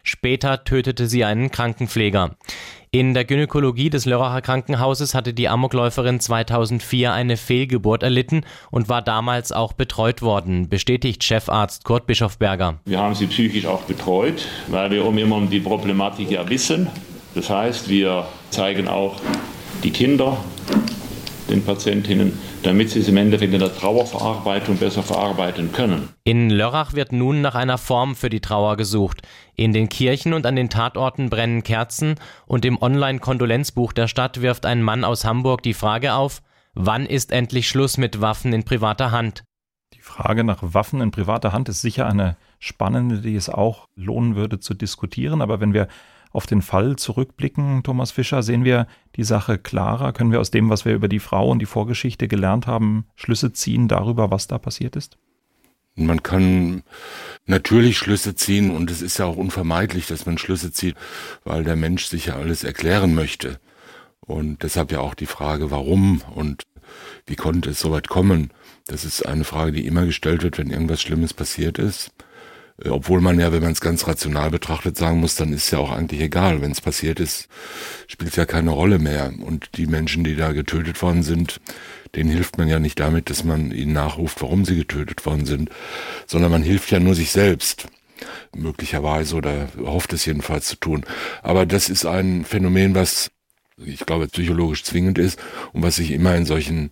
Später 0.03 0.63
tötete 0.63 1.07
sie 1.07 1.25
einen 1.25 1.51
Krankenpfleger. 1.51 2.35
In 2.91 3.13
der 3.13 3.23
Gynäkologie 3.23 3.91
des 3.91 4.05
Lörracher 4.05 4.41
Krankenhauses 4.41 5.13
hatte 5.13 5.31
die 5.31 5.47
Amokläuferin 5.47 6.19
2004 6.19 7.13
eine 7.13 7.37
Fehlgeburt 7.37 8.01
erlitten 8.01 8.41
und 8.71 8.89
war 8.89 9.03
damals 9.03 9.51
auch 9.51 9.73
betreut 9.73 10.23
worden, 10.23 10.69
bestätigt 10.69 11.23
Chefarzt 11.23 11.83
Kurt 11.83 12.07
Bischofberger. 12.07 12.79
Wir 12.85 12.97
haben 12.97 13.13
sie 13.13 13.27
psychisch 13.27 13.67
auch 13.67 13.83
betreut, 13.83 14.47
weil 14.69 14.89
wir 14.89 15.05
um 15.05 15.19
immer 15.19 15.39
die 15.41 15.59
Problematik 15.59 16.31
ja 16.31 16.49
wissen. 16.49 16.87
Das 17.35 17.51
heißt, 17.51 17.89
wir 17.89 18.25
zeigen 18.49 18.87
auch 18.87 19.21
die 19.83 19.91
Kinder 19.91 20.37
den 21.49 21.63
Patientinnen, 21.63 22.33
damit 22.63 22.89
sie 22.89 22.99
es 22.99 23.07
im 23.07 23.17
Endeffekt 23.17 23.53
in 23.53 23.59
der 23.59 23.75
Trauerverarbeitung 23.75 24.77
besser 24.77 25.03
verarbeiten 25.03 25.71
können. 25.71 26.09
In 26.23 26.49
Lörrach 26.49 26.93
wird 26.93 27.11
nun 27.11 27.41
nach 27.41 27.55
einer 27.55 27.77
Form 27.77 28.15
für 28.15 28.29
die 28.29 28.39
Trauer 28.39 28.77
gesucht. 28.77 29.21
In 29.55 29.73
den 29.73 29.89
Kirchen 29.89 30.33
und 30.33 30.45
an 30.45 30.55
den 30.55 30.69
Tatorten 30.69 31.29
brennen 31.29 31.63
Kerzen 31.63 32.15
und 32.45 32.65
im 32.65 32.81
Online-Kondolenzbuch 32.81 33.93
der 33.93 34.07
Stadt 34.07 34.41
wirft 34.41 34.65
ein 34.65 34.83
Mann 34.83 35.03
aus 35.03 35.25
Hamburg 35.25 35.63
die 35.63 35.73
Frage 35.73 36.13
auf, 36.13 36.41
wann 36.73 37.05
ist 37.05 37.31
endlich 37.31 37.67
Schluss 37.67 37.97
mit 37.97 38.21
Waffen 38.21 38.53
in 38.53 38.63
privater 38.63 39.11
Hand? 39.11 39.43
Die 39.93 40.01
Frage 40.01 40.43
nach 40.43 40.59
Waffen 40.61 41.01
in 41.01 41.11
privater 41.11 41.51
Hand 41.51 41.67
ist 41.67 41.81
sicher 41.81 42.07
eine 42.07 42.37
spannende, 42.59 43.21
die 43.21 43.35
es 43.35 43.49
auch 43.49 43.87
lohnen 43.95 44.35
würde 44.35 44.59
zu 44.59 44.73
diskutieren. 44.73 45.41
Aber 45.41 45.59
wenn 45.59 45.73
wir 45.73 45.87
auf 46.31 46.45
den 46.45 46.61
Fall 46.61 46.95
zurückblicken, 46.95 47.83
Thomas 47.83 48.11
Fischer, 48.11 48.43
sehen 48.43 48.63
wir 48.63 48.87
die 49.15 49.23
Sache 49.23 49.57
klarer? 49.57 50.13
Können 50.13 50.31
wir 50.31 50.39
aus 50.39 50.51
dem, 50.51 50.69
was 50.69 50.85
wir 50.85 50.93
über 50.93 51.07
die 51.07 51.19
Frau 51.19 51.49
und 51.49 51.59
die 51.59 51.65
Vorgeschichte 51.65 52.27
gelernt 52.27 52.67
haben, 52.67 53.05
Schlüsse 53.15 53.51
ziehen 53.51 53.87
darüber, 53.87 54.29
was 54.29 54.47
da 54.47 54.57
passiert 54.57 54.95
ist? 54.95 55.17
Man 55.95 56.23
kann 56.23 56.83
natürlich 57.45 57.97
Schlüsse 57.97 58.35
ziehen 58.35 58.71
und 58.71 58.89
es 58.89 59.01
ist 59.01 59.17
ja 59.17 59.25
auch 59.25 59.35
unvermeidlich, 59.35 60.07
dass 60.07 60.25
man 60.25 60.37
Schlüsse 60.37 60.71
zieht, 60.71 60.95
weil 61.43 61.63
der 61.63 61.75
Mensch 61.75 62.05
sich 62.05 62.27
ja 62.27 62.35
alles 62.35 62.63
erklären 62.63 63.15
möchte. 63.15 63.59
Und 64.21 64.63
deshalb 64.63 64.91
ja 64.91 64.99
auch 64.99 65.15
die 65.15 65.25
Frage, 65.25 65.71
warum 65.71 66.21
und 66.35 66.63
wie 67.25 67.35
konnte 67.35 67.71
es 67.71 67.79
so 67.79 67.91
weit 67.91 68.07
kommen? 68.07 68.51
Das 68.85 69.03
ist 69.03 69.25
eine 69.25 69.43
Frage, 69.43 69.71
die 69.71 69.85
immer 69.85 70.05
gestellt 70.05 70.43
wird, 70.43 70.57
wenn 70.57 70.69
irgendwas 70.69 71.01
Schlimmes 71.01 71.33
passiert 71.33 71.77
ist. 71.77 72.11
Äh, 72.83 72.89
obwohl 72.89 73.21
man 73.21 73.39
ja, 73.39 73.51
wenn 73.51 73.61
man 73.61 73.71
es 73.71 73.81
ganz 73.81 74.07
rational 74.07 74.51
betrachtet, 74.51 74.97
sagen 74.97 75.19
muss, 75.19 75.35
dann 75.35 75.53
ist 75.53 75.71
ja 75.71 75.79
auch 75.79 75.91
eigentlich 75.91 76.21
egal. 76.21 76.61
Wenn 76.61 76.71
es 76.71 76.81
passiert 76.81 77.19
ist, 77.19 77.47
spielt 78.07 78.31
es 78.31 78.37
ja 78.37 78.45
keine 78.45 78.71
Rolle 78.71 78.99
mehr. 78.99 79.31
Und 79.39 79.77
die 79.77 79.87
Menschen, 79.87 80.23
die 80.23 80.35
da 80.35 80.51
getötet 80.51 81.01
worden 81.01 81.23
sind, 81.23 81.59
denen 82.15 82.31
hilft 82.31 82.57
man 82.57 82.67
ja 82.67 82.79
nicht 82.79 82.99
damit, 82.99 83.29
dass 83.29 83.43
man 83.43 83.71
ihnen 83.71 83.93
nachruft, 83.93 84.41
warum 84.41 84.65
sie 84.65 84.75
getötet 84.75 85.25
worden 85.25 85.45
sind, 85.45 85.69
sondern 86.25 86.51
man 86.51 86.63
hilft 86.63 86.91
ja 86.91 86.99
nur 86.99 87.15
sich 87.15 87.31
selbst 87.31 87.87
möglicherweise 88.55 89.35
oder 89.35 89.69
hofft 89.79 90.11
es 90.13 90.25
jedenfalls 90.25 90.67
zu 90.67 90.75
tun. 90.75 91.05
Aber 91.41 91.65
das 91.65 91.89
ist 91.89 92.05
ein 92.05 92.43
Phänomen, 92.43 92.95
was 92.95 93.31
ich 93.85 94.05
glaube, 94.05 94.27
psychologisch 94.27 94.83
zwingend 94.83 95.17
ist 95.17 95.39
und 95.73 95.83
was 95.83 95.95
sich 95.97 96.11
immer 96.11 96.35
in 96.35 96.45
solchen 96.45 96.91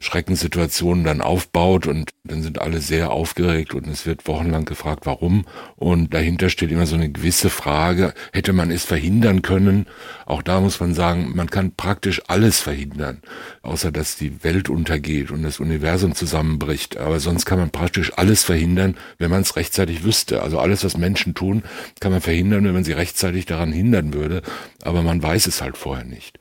Schreckenssituationen 0.00 1.04
dann 1.04 1.20
aufbaut 1.20 1.86
und 1.86 2.10
dann 2.24 2.42
sind 2.42 2.60
alle 2.60 2.80
sehr 2.80 3.10
aufgeregt 3.10 3.72
und 3.72 3.86
es 3.86 4.04
wird 4.04 4.26
wochenlang 4.26 4.64
gefragt, 4.64 5.06
warum 5.06 5.46
und 5.76 6.12
dahinter 6.12 6.50
steht 6.50 6.70
immer 6.70 6.86
so 6.86 6.96
eine 6.96 7.10
gewisse 7.10 7.48
Frage, 7.48 8.12
hätte 8.32 8.52
man 8.52 8.70
es 8.70 8.84
verhindern 8.84 9.42
können? 9.42 9.86
Auch 10.26 10.42
da 10.42 10.60
muss 10.60 10.80
man 10.80 10.94
sagen, 10.94 11.32
man 11.34 11.48
kann 11.48 11.72
praktisch 11.76 12.22
alles 12.26 12.60
verhindern, 12.60 13.22
außer 13.62 13.92
dass 13.92 14.16
die 14.16 14.42
Welt 14.44 14.68
untergeht 14.68 15.30
und 15.30 15.42
das 15.42 15.60
Universum 15.60 16.14
zusammenbricht, 16.14 16.96
aber 16.96 17.20
sonst 17.20 17.46
kann 17.46 17.58
man 17.58 17.70
praktisch 17.70 18.12
alles 18.16 18.42
verhindern, 18.42 18.96
wenn 19.18 19.30
man 19.30 19.42
es 19.42 19.56
rechtzeitig 19.56 20.04
wüsste. 20.04 20.42
Also 20.42 20.58
alles, 20.58 20.84
was 20.84 20.96
Menschen 20.96 21.34
tun, 21.34 21.62
kann 22.00 22.12
man 22.12 22.20
verhindern, 22.20 22.64
wenn 22.64 22.74
man 22.74 22.84
sie 22.84 22.92
rechtzeitig 22.92 23.46
daran 23.46 23.72
hindern 23.72 24.12
würde, 24.12 24.42
aber 24.82 25.02
man 25.02 25.22
weiß 25.22 25.46
es 25.46 25.62
halt 25.62 25.76
vorher 25.76 26.04
nicht 26.04 26.16
nicht. 26.16 26.38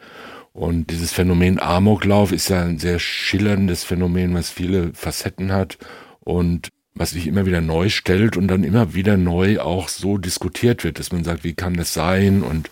Und 0.55 0.89
dieses 0.89 1.11
Phänomen 1.11 1.59
Amoklauf 1.59 2.31
ist 2.31 2.47
ja 2.47 2.63
ein 2.63 2.79
sehr 2.79 2.97
schillerndes 2.97 3.83
Phänomen, 3.83 4.33
was 4.33 4.49
viele 4.49 4.93
Facetten 4.93 5.51
hat 5.51 5.77
und 6.21 6.69
was 6.93 7.09
sich 7.09 7.27
immer 7.27 7.45
wieder 7.45 7.59
neu 7.59 7.89
stellt 7.89 8.37
und 8.37 8.47
dann 8.47 8.63
immer 8.63 8.93
wieder 8.93 9.17
neu 9.17 9.59
auch 9.59 9.89
so 9.89 10.17
diskutiert 10.17 10.85
wird, 10.85 10.97
dass 10.97 11.11
man 11.11 11.25
sagt, 11.25 11.43
wie 11.43 11.55
kann 11.55 11.73
das 11.73 11.93
sein 11.93 12.41
und 12.41 12.69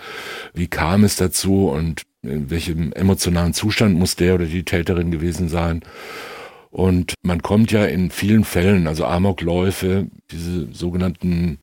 wie 0.53 0.67
kam 0.67 1.03
es 1.03 1.17
dazu 1.17 1.67
und 1.67 2.03
in 2.21 2.49
welchem 2.49 2.93
emotionalen 2.93 3.53
Zustand 3.53 3.99
muss 3.99 4.15
der 4.15 4.35
oder 4.35 4.45
die 4.45 4.63
Täterin 4.63 5.11
gewesen 5.11 5.49
sein. 5.49 5.81
Und 6.73 7.13
man 7.21 7.43
kommt 7.43 7.71
ja 7.71 7.85
in 7.85 8.09
vielen 8.09 8.43
Fällen, 8.43 8.87
also 8.87 9.05
Amokläufe, 9.05 10.07
diese 10.31 10.73
sogenannten 10.73 11.59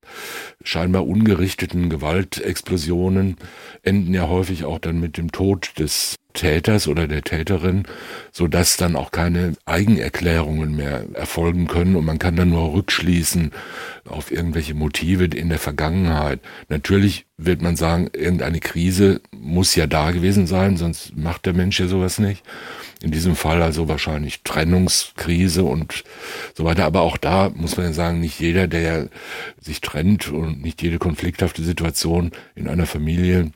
scheinbar 0.62 1.05
ungerichteten 1.05 1.90
Gewaltexplosionen 1.90 3.37
enden 3.83 4.14
ja 4.14 4.29
häufig 4.29 4.64
auch 4.64 4.79
dann 4.79 5.00
mit 5.00 5.17
dem 5.17 5.33
Tod 5.33 5.73
des 5.81 6.14
Täters 6.33 6.87
oder 6.87 7.09
der 7.09 7.23
Täterin, 7.23 7.88
so 8.31 8.47
dass 8.47 8.76
dann 8.76 8.95
auch 8.95 9.11
keine 9.11 9.55
Eigenerklärungen 9.64 10.76
mehr 10.76 11.07
erfolgen 11.14 11.67
können 11.67 11.97
und 11.97 12.05
man 12.05 12.21
kann 12.21 12.37
dann 12.37 12.50
nur 12.50 12.73
rückschließen 12.73 13.50
auf 14.09 14.31
irgendwelche 14.31 14.75
Motive 14.75 15.25
in 15.25 15.49
der 15.49 15.59
Vergangenheit. 15.59 16.38
Natürlich 16.69 17.26
wird 17.37 17.62
man 17.62 17.75
sagen, 17.75 18.11
irgendeine 18.12 18.61
Krise 18.61 19.23
muss 19.33 19.75
ja 19.75 19.88
da 19.88 20.12
gewesen 20.12 20.47
sein, 20.47 20.76
sonst 20.76 21.17
macht 21.17 21.47
der 21.47 21.52
Mensch 21.52 21.81
ja 21.81 21.88
sowas 21.88 22.21
nicht. 22.21 22.45
In 23.02 23.11
diesem 23.11 23.35
Fall 23.35 23.62
also 23.62 23.88
wahrscheinlich 23.88 24.42
Trennungskrise 24.42 25.64
und 25.64 26.04
so 26.54 26.64
weiter. 26.64 26.85
Aber 26.85 27.00
auch 27.00 27.16
da 27.16 27.50
muss 27.54 27.76
man 27.76 27.87
ja 27.87 27.92
sagen, 27.92 28.21
nicht 28.21 28.38
jeder, 28.40 28.69
der 28.69 29.09
sich 29.59 29.80
trennt 29.80 30.28
und 30.28 30.62
nicht 30.62 30.83
jede 30.83 30.99
konflikthafte 30.99 31.62
Situation 31.62 32.33
in 32.54 32.69
einer 32.69 32.87
Familie 32.87 33.52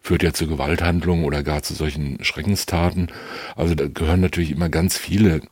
führt 0.00 0.22
ja 0.22 0.32
zu 0.32 0.46
Gewalthandlungen 0.46 1.24
oder 1.24 1.42
gar 1.42 1.62
zu 1.62 1.74
solchen 1.74 2.22
Schreckenstaten. 2.24 3.08
Also 3.56 3.74
da 3.74 3.86
gehören 3.86 4.20
natürlich 4.20 4.50
immer 4.50 4.68
ganz 4.68 4.96
viele 4.96 5.42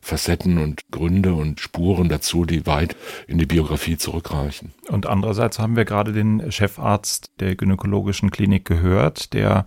Facetten 0.00 0.58
und 0.58 0.90
Gründe 0.90 1.34
und 1.34 1.60
Spuren 1.60 2.08
dazu, 2.08 2.44
die 2.44 2.66
weit 2.66 2.96
in 3.26 3.38
die 3.38 3.46
Biografie 3.46 3.98
zurückreichen. 3.98 4.72
Und 4.88 5.06
andererseits 5.06 5.58
haben 5.58 5.76
wir 5.76 5.84
gerade 5.84 6.12
den 6.12 6.50
Chefarzt 6.50 7.32
der 7.40 7.56
gynäkologischen 7.56 8.30
Klinik 8.30 8.64
gehört, 8.64 9.34
der 9.34 9.66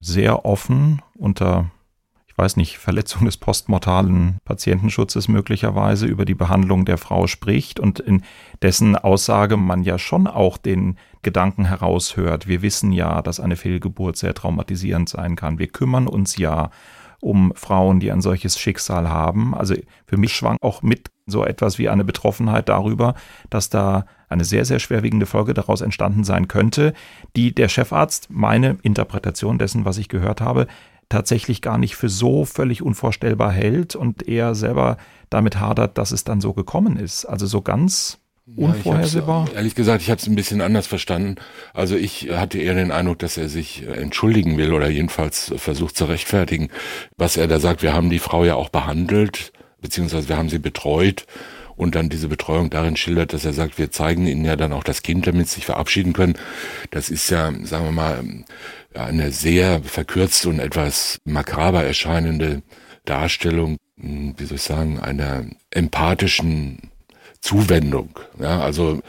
sehr 0.00 0.44
offen 0.44 1.02
unter 1.14 1.70
weiß 2.40 2.56
nicht, 2.56 2.78
Verletzung 2.78 3.26
des 3.26 3.36
postmortalen 3.36 4.38
Patientenschutzes 4.46 5.28
möglicherweise 5.28 6.06
über 6.06 6.24
die 6.24 6.34
Behandlung 6.34 6.86
der 6.86 6.96
Frau 6.96 7.26
spricht 7.26 7.78
und 7.78 8.00
in 8.00 8.22
dessen 8.62 8.96
Aussage 8.96 9.58
man 9.58 9.82
ja 9.82 9.98
schon 9.98 10.26
auch 10.26 10.56
den 10.56 10.96
Gedanken 11.20 11.66
heraushört. 11.66 12.48
Wir 12.48 12.62
wissen 12.62 12.92
ja, 12.92 13.20
dass 13.20 13.40
eine 13.40 13.56
Fehlgeburt 13.56 14.16
sehr 14.16 14.32
traumatisierend 14.32 15.10
sein 15.10 15.36
kann. 15.36 15.58
Wir 15.58 15.68
kümmern 15.68 16.06
uns 16.06 16.38
ja 16.38 16.70
um 17.20 17.52
Frauen, 17.54 18.00
die 18.00 18.10
ein 18.10 18.22
solches 18.22 18.58
Schicksal 18.58 19.10
haben. 19.10 19.54
Also 19.54 19.74
für 20.06 20.16
mich 20.16 20.32
schwang 20.32 20.56
auch 20.62 20.80
mit 20.80 21.10
so 21.26 21.44
etwas 21.44 21.78
wie 21.78 21.90
eine 21.90 22.04
Betroffenheit 22.04 22.70
darüber, 22.70 23.14
dass 23.50 23.68
da 23.68 24.06
eine 24.30 24.44
sehr, 24.44 24.64
sehr 24.64 24.78
schwerwiegende 24.78 25.26
Folge 25.26 25.52
daraus 25.52 25.82
entstanden 25.82 26.24
sein 26.24 26.48
könnte, 26.48 26.94
die 27.36 27.54
der 27.54 27.68
Chefarzt, 27.68 28.28
meine 28.30 28.78
Interpretation 28.82 29.58
dessen, 29.58 29.84
was 29.84 29.98
ich 29.98 30.08
gehört 30.08 30.40
habe, 30.40 30.66
tatsächlich 31.10 31.60
gar 31.60 31.76
nicht 31.76 31.96
für 31.96 32.08
so 32.08 32.46
völlig 32.46 32.80
unvorstellbar 32.80 33.52
hält 33.52 33.94
und 33.94 34.26
er 34.26 34.54
selber 34.54 34.96
damit 35.28 35.60
hadert, 35.60 35.98
dass 35.98 36.12
es 36.12 36.24
dann 36.24 36.40
so 36.40 36.54
gekommen 36.54 36.96
ist. 36.96 37.26
Also 37.26 37.46
so 37.46 37.60
ganz 37.60 38.18
unvorhersehbar. 38.56 39.46
Ja, 39.48 39.56
ehrlich 39.56 39.74
gesagt, 39.74 40.02
ich 40.02 40.10
habe 40.10 40.20
es 40.20 40.26
ein 40.26 40.34
bisschen 40.34 40.60
anders 40.60 40.86
verstanden. 40.86 41.36
Also 41.74 41.96
ich 41.96 42.30
hatte 42.30 42.58
eher 42.58 42.74
den 42.74 42.90
Eindruck, 42.90 43.18
dass 43.18 43.36
er 43.36 43.48
sich 43.48 43.86
entschuldigen 43.86 44.56
will 44.56 44.72
oder 44.72 44.88
jedenfalls 44.88 45.52
versucht 45.56 45.96
zu 45.96 46.06
rechtfertigen. 46.06 46.68
Was 47.16 47.36
er 47.36 47.46
da 47.46 47.60
sagt, 47.60 47.82
wir 47.82 47.92
haben 47.92 48.10
die 48.10 48.18
Frau 48.18 48.44
ja 48.44 48.54
auch 48.54 48.70
behandelt, 48.70 49.52
beziehungsweise 49.80 50.28
wir 50.28 50.36
haben 50.36 50.48
sie 50.48 50.58
betreut 50.58 51.26
und 51.76 51.94
dann 51.94 52.08
diese 52.08 52.28
Betreuung 52.28 52.70
darin 52.70 52.96
schildert, 52.96 53.32
dass 53.32 53.44
er 53.44 53.52
sagt, 53.52 53.78
wir 53.78 53.90
zeigen 53.90 54.26
ihnen 54.26 54.44
ja 54.44 54.56
dann 54.56 54.72
auch 54.72 54.84
das 54.84 55.02
Kind, 55.02 55.26
damit 55.26 55.48
sie 55.48 55.56
sich 55.56 55.66
verabschieden 55.66 56.12
können. 56.12 56.34
Das 56.90 57.08
ist 57.08 57.30
ja, 57.30 57.52
sagen 57.62 57.84
wir 57.84 57.92
mal, 57.92 58.22
eine 58.94 59.30
sehr 59.32 59.82
verkürzte 59.82 60.48
und 60.48 60.58
etwas 60.58 61.18
makaber 61.24 61.84
erscheinende 61.84 62.62
Darstellung, 63.04 63.76
hm, 63.98 64.34
wie 64.36 64.44
soll 64.44 64.56
ich 64.56 64.62
sagen, 64.62 65.00
einer 65.00 65.44
empathischen 65.70 66.90
Zuwendung. 67.40 68.18
Ja, 68.38 68.60
also 68.60 69.00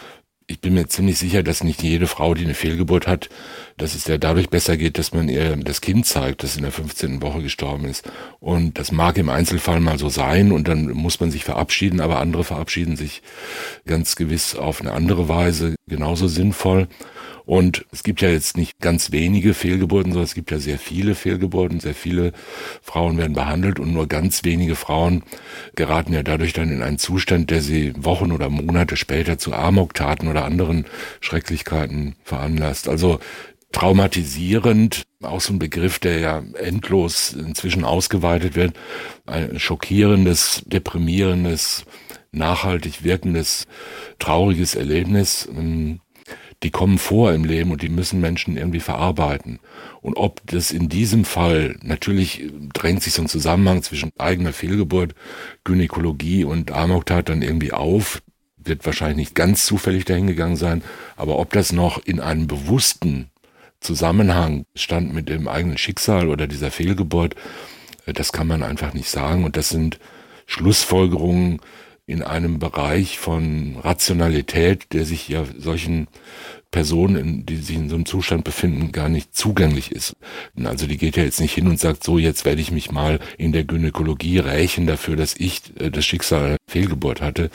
ich 0.52 0.60
bin 0.60 0.74
mir 0.74 0.88
ziemlich 0.88 1.18
sicher, 1.18 1.44
dass 1.44 1.64
nicht 1.64 1.82
jede 1.82 2.08
Frau, 2.08 2.34
die 2.34 2.44
eine 2.44 2.54
Fehlgeburt 2.54 3.08
hat, 3.08 3.30
dass 3.78 3.96
es 3.96 4.06
ja 4.06 4.18
dadurch 4.18 4.50
besser 4.50 4.76
geht, 4.76 4.98
dass 4.98 5.14
man 5.14 5.30
ihr 5.30 5.56
das 5.56 5.80
Kind 5.80 6.06
zeigt, 6.06 6.44
das 6.44 6.58
in 6.58 6.64
der 6.64 6.74
15. 6.74 7.22
Woche 7.22 7.42
gestorben 7.42 7.86
ist. 7.86 8.04
Und 8.42 8.78
das 8.78 8.92
mag 8.92 9.18
im 9.18 9.30
Einzelfall 9.30 9.80
mal 9.80 9.98
so 9.98 10.10
sein 10.10 10.52
und 10.52 10.68
dann 10.68 10.92
muss 10.92 11.22
man 11.22 11.32
sich 11.32 11.46
verabschieden, 11.46 12.02
aber 12.02 12.20
andere 12.20 12.44
verabschieden 12.44 12.98
sich 12.98 13.22
ganz 13.86 14.18
gewiss 14.18 14.56
auf 14.56 14.82
eine 14.82 14.92
andere 14.92 15.30
Weise 15.30 15.76
genauso 15.88 16.28
sinnvoll. 16.28 16.90
Und 17.46 17.86
es 17.92 18.04
gibt 18.04 18.22
ja 18.22 18.30
jetzt 18.30 18.58
nicht 18.58 18.80
ganz 18.80 19.12
wenige 19.12 19.54
Fehlgeburten, 19.54 20.12
sondern 20.12 20.26
es 20.26 20.36
gibt 20.36 20.52
ja 20.52 20.60
sehr 20.60 20.78
viele 20.78 21.16
Fehlgeburten. 21.16 21.80
Sehr 21.80 21.96
viele 21.96 22.34
Frauen 22.82 23.18
werden 23.18 23.34
behandelt 23.34 23.80
und 23.80 23.94
nur 23.94 24.08
ganz 24.08 24.44
wenige 24.44 24.76
Frauen 24.76 25.24
geraten 25.76 26.14
ja 26.14 26.24
dadurch 26.24 26.54
dann 26.54 26.72
in 26.72 26.82
einen 26.82 27.00
Zustand, 27.00 27.50
der 27.50 27.62
sie 27.62 27.94
Wochen 27.98 28.32
oder 28.32 28.50
Monate 28.50 28.98
später 28.98 29.38
zu 29.38 29.54
Amoktaten 29.54 30.28
oder 30.28 30.46
anderen 30.46 30.86
Schrecklichkeiten 31.20 32.16
veranlasst. 32.24 32.88
Also 32.88 33.20
traumatisierend, 33.72 35.04
auch 35.22 35.42
so 35.42 35.54
ein 35.54 35.60
Begriff, 35.60 36.00
der 36.00 36.20
ja 36.20 36.44
endlos 36.56 37.34
inzwischen 37.34 37.84
ausgeweitet 37.84 38.56
wird, 38.56 38.76
ein 39.26 39.60
schockierendes, 39.60 40.64
deprimierendes, 40.66 41.86
nachhaltig 42.32 43.04
wirkendes, 43.04 43.68
trauriges 44.20 44.76
Erlebnis 44.76 45.46
die 46.64 46.70
kommen 46.70 46.98
vor 46.98 47.34
im 47.34 47.44
Leben 47.44 47.72
und 47.72 47.82
die 47.82 47.90
müssen 47.90 48.22
Menschen 48.22 48.56
irgendwie 48.56 48.80
verarbeiten. 48.80 49.60
Und 50.02 50.16
ob 50.16 50.42
das 50.46 50.72
in 50.72 50.90
diesem 50.90 51.26
Fall, 51.26 51.78
natürlich 51.82 52.50
drängt 52.74 53.02
sich 53.02 53.14
so 53.14 53.24
ein 53.24 53.28
Zusammenhang 53.28 53.82
zwischen 53.82 54.12
eigener 54.18 54.54
Fehlgeburt, 54.54 55.16
Gynäkologie 55.64 56.44
und 56.44 56.72
Amoktat 56.72 57.30
dann 57.30 57.42
irgendwie 57.42 57.74
auf, 57.74 58.22
wird 58.58 58.86
wahrscheinlich 58.86 59.18
nicht 59.18 59.36
ganz 59.36 59.66
zufällig 59.66 60.06
dahingegangen 60.06 60.56
sein, 60.56 60.84
aber 61.16 61.40
ob 61.40 61.52
das 61.52 61.72
noch 61.72 62.04
in 62.06 62.20
einem 62.20 62.46
bewussten 62.46 63.32
Zusammenhang 63.80 64.66
stand 64.76 65.14
mit 65.14 65.28
dem 65.28 65.48
eigenen 65.48 65.80
Schicksal 65.80 66.30
oder 66.30 66.46
dieser 66.46 66.70
Fehlgeburt, 66.70 67.36
äh, 68.06 68.14
das 68.14 68.32
kann 68.32 68.48
man 68.48 68.64
einfach 68.64 68.94
nicht 68.94 69.10
sagen. 69.10 69.44
Und 69.44 69.58
das 69.58 69.70
sind 69.70 70.00
Schlussfolgerungen, 70.46 71.60
in 72.12 72.24
einem 72.24 72.60
Bereich 72.60 73.20
von 73.20 73.78
Rationalität, 73.82 74.94
der 74.94 75.06
sich 75.06 75.28
ja 75.30 75.46
solchen 75.58 76.08
Personen, 76.72 77.46
die 77.46 77.58
sich 77.58 77.76
in 77.76 77.90
so 77.90 77.96
einem 77.96 78.06
Zustand 78.06 78.46
befinden, 78.46 78.94
gar 78.94 79.10
nicht 79.10 79.36
zugänglich 79.36 79.92
ist. 79.92 80.16
Also 80.64 80.88
die 80.88 80.98
geht 80.98 81.18
ja 81.18 81.24
jetzt 81.24 81.42
nicht 81.42 81.54
hin 81.54 81.68
und 81.68 81.80
sagt, 81.80 82.04
so 82.04 82.18
jetzt 82.18 82.46
werde 82.46 82.62
ich 82.62 82.72
mich 82.72 82.92
mal 82.92 83.20
in 83.38 83.52
der 83.52 83.66
Gynäkologie 83.66 84.40
rächen 84.40 84.88
dafür, 84.88 85.18
dass 85.18 85.36
ich 85.36 85.62
äh, 85.80 85.92
das 85.92 86.06
Schicksal 86.06 86.56
Fehlgeburt 86.70 87.20
hatte, 87.20 87.50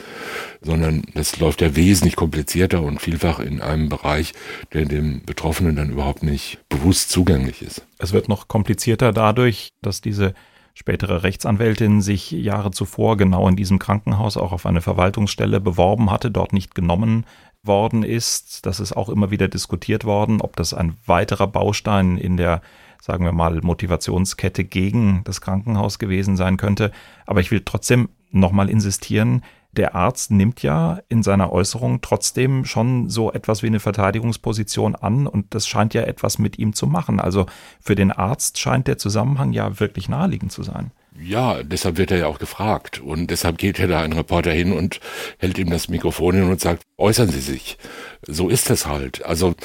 sondern 0.61 1.01
das 1.15 1.39
läuft 1.39 1.61
ja 1.61 1.75
wesentlich 1.75 2.15
komplizierter 2.15 2.83
und 2.83 3.01
vielfach 3.01 3.39
in 3.39 3.59
einem 3.59 3.89
Bereich, 3.89 4.33
der 4.73 4.85
dem 4.85 5.25
Betroffenen 5.25 5.75
dann 5.75 5.89
überhaupt 5.89 6.21
nicht 6.21 6.59
bewusst 6.69 7.09
zugänglich 7.09 7.63
ist. 7.63 7.81
Es 7.97 8.13
wird 8.13 8.29
noch 8.29 8.47
komplizierter 8.47 9.13
dadurch, 9.13 9.69
dass 9.81 9.99
diese 10.01 10.35
spätere 10.77 11.23
Rechtsanwältin 11.23 12.01
sich 12.01 12.29
Jahre 12.29 12.69
zuvor 12.69 13.17
genau 13.17 13.47
in 13.47 13.55
diesem 13.55 13.79
Krankenhaus 13.79 14.37
auch 14.37 14.51
auf 14.51 14.67
eine 14.67 14.81
Verwaltungsstelle 14.81 15.59
beworben 15.59 16.11
hatte, 16.11 16.29
dort 16.29 16.53
nicht 16.53 16.75
genommen 16.75 17.25
worden 17.63 18.03
ist. 18.03 18.63
Das 18.67 18.79
ist 18.79 18.95
auch 18.95 19.09
immer 19.09 19.31
wieder 19.31 19.47
diskutiert 19.47 20.05
worden, 20.05 20.39
ob 20.39 20.55
das 20.55 20.75
ein 20.75 20.95
weiterer 21.07 21.47
Baustein 21.47 22.17
in 22.17 22.37
der, 22.37 22.61
sagen 23.01 23.25
wir 23.25 23.31
mal, 23.31 23.59
Motivationskette 23.61 24.65
gegen 24.65 25.23
das 25.23 25.41
Krankenhaus 25.41 25.97
gewesen 25.97 26.37
sein 26.37 26.57
könnte. 26.57 26.91
Aber 27.25 27.39
ich 27.39 27.49
will 27.49 27.63
trotzdem 27.65 28.09
nochmal 28.29 28.69
insistieren, 28.69 29.41
der 29.77 29.95
Arzt 29.95 30.31
nimmt 30.31 30.63
ja 30.63 30.99
in 31.09 31.23
seiner 31.23 31.51
Äußerung 31.51 32.01
trotzdem 32.01 32.65
schon 32.65 33.09
so 33.09 33.31
etwas 33.31 33.63
wie 33.63 33.67
eine 33.67 33.79
Verteidigungsposition 33.79 34.95
an 34.95 35.27
und 35.27 35.53
das 35.53 35.67
scheint 35.67 35.93
ja 35.93 36.03
etwas 36.03 36.39
mit 36.39 36.57
ihm 36.57 36.73
zu 36.73 36.87
machen. 36.87 37.19
Also 37.19 37.45
für 37.79 37.95
den 37.95 38.11
Arzt 38.11 38.59
scheint 38.59 38.87
der 38.87 38.97
Zusammenhang 38.97 39.53
ja 39.53 39.79
wirklich 39.79 40.09
naheliegend 40.09 40.51
zu 40.51 40.63
sein. 40.63 40.91
Ja, 41.19 41.63
deshalb 41.63 41.97
wird 41.97 42.11
er 42.11 42.17
ja 42.17 42.27
auch 42.27 42.39
gefragt 42.39 42.99
und 42.99 43.31
deshalb 43.31 43.57
geht 43.57 43.79
ja 43.79 43.87
da 43.87 44.01
ein 44.01 44.13
Reporter 44.13 44.51
hin 44.51 44.71
und 44.71 44.99
hält 45.39 45.57
ihm 45.57 45.69
das 45.69 45.87
Mikrofon 45.87 46.35
hin 46.35 46.49
und 46.49 46.61
sagt, 46.61 46.83
äußern 46.97 47.29
Sie 47.29 47.39
sich. 47.39 47.77
So 48.21 48.49
ist 48.49 48.69
das 48.69 48.85
halt. 48.85 49.25
Also 49.25 49.55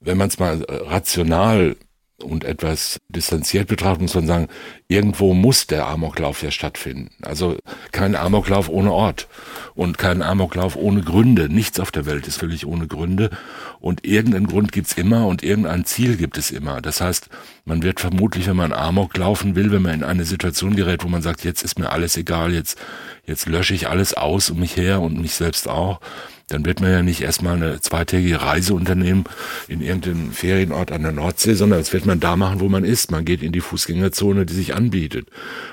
wenn 0.00 0.18
man 0.18 0.28
es 0.28 0.38
mal 0.38 0.64
rational 0.68 1.76
und 2.22 2.44
etwas 2.44 2.98
distanziert 3.08 3.68
betrachtet, 3.68 4.02
muss 4.02 4.14
man 4.14 4.26
sagen, 4.26 4.48
irgendwo 4.88 5.34
muss 5.34 5.66
der 5.66 5.86
Amoklauf 5.86 6.42
ja 6.42 6.50
stattfinden. 6.50 7.10
Also 7.22 7.56
kein 7.92 8.16
Amoklauf 8.16 8.68
ohne 8.68 8.92
Ort 8.92 9.28
und 9.76 9.98
kein 9.98 10.22
Amoklauf 10.22 10.74
ohne 10.74 11.02
Gründe. 11.02 11.48
Nichts 11.48 11.78
auf 11.78 11.92
der 11.92 12.06
Welt 12.06 12.26
ist 12.26 12.38
völlig 12.38 12.66
ohne 12.66 12.88
Gründe 12.88 13.30
und 13.78 14.04
irgendeinen 14.04 14.46
Grund 14.46 14.72
gibt's 14.72 14.94
immer 14.94 15.26
und 15.26 15.42
irgendein 15.42 15.84
Ziel 15.84 16.16
gibt 16.16 16.38
es 16.38 16.50
immer. 16.50 16.80
Das 16.80 17.00
heißt, 17.00 17.28
man 17.66 17.82
wird 17.82 18.00
vermutlich, 18.00 18.48
wenn 18.48 18.56
man 18.56 18.72
Amok 18.72 19.16
laufen 19.16 19.54
will, 19.54 19.70
wenn 19.70 19.82
man 19.82 19.94
in 19.94 20.04
eine 20.04 20.24
Situation 20.24 20.74
gerät, 20.74 21.04
wo 21.04 21.08
man 21.08 21.22
sagt, 21.22 21.44
jetzt 21.44 21.62
ist 21.62 21.78
mir 21.78 21.90
alles 21.90 22.16
egal, 22.16 22.52
jetzt, 22.52 22.78
jetzt 23.26 23.46
lösche 23.46 23.74
ich 23.74 23.88
alles 23.88 24.14
aus 24.14 24.50
um 24.50 24.58
mich 24.58 24.76
her 24.76 25.00
und 25.00 25.20
mich 25.20 25.34
selbst 25.34 25.68
auch, 25.68 26.00
dann 26.48 26.64
wird 26.64 26.80
man 26.80 26.92
ja 26.92 27.02
nicht 27.02 27.22
erstmal 27.22 27.56
eine 27.56 27.80
zweitägige 27.80 28.40
Reise 28.40 28.74
unternehmen 28.74 29.24
in 29.66 29.80
irgendeinen 29.80 30.32
Ferienort 30.32 30.92
an 30.92 31.02
der 31.02 31.10
Nordsee, 31.10 31.54
sondern 31.54 31.80
das 31.80 31.92
wird 31.92 32.06
man 32.06 32.20
da 32.20 32.36
machen, 32.36 32.60
wo 32.60 32.68
man 32.68 32.84
ist. 32.84 33.10
Man 33.10 33.24
geht 33.24 33.42
in 33.42 33.50
die 33.50 33.60
Fußgängerzone, 33.60 34.46
die 34.46 34.54
sich 34.54 34.72
anbietet. 34.72 35.26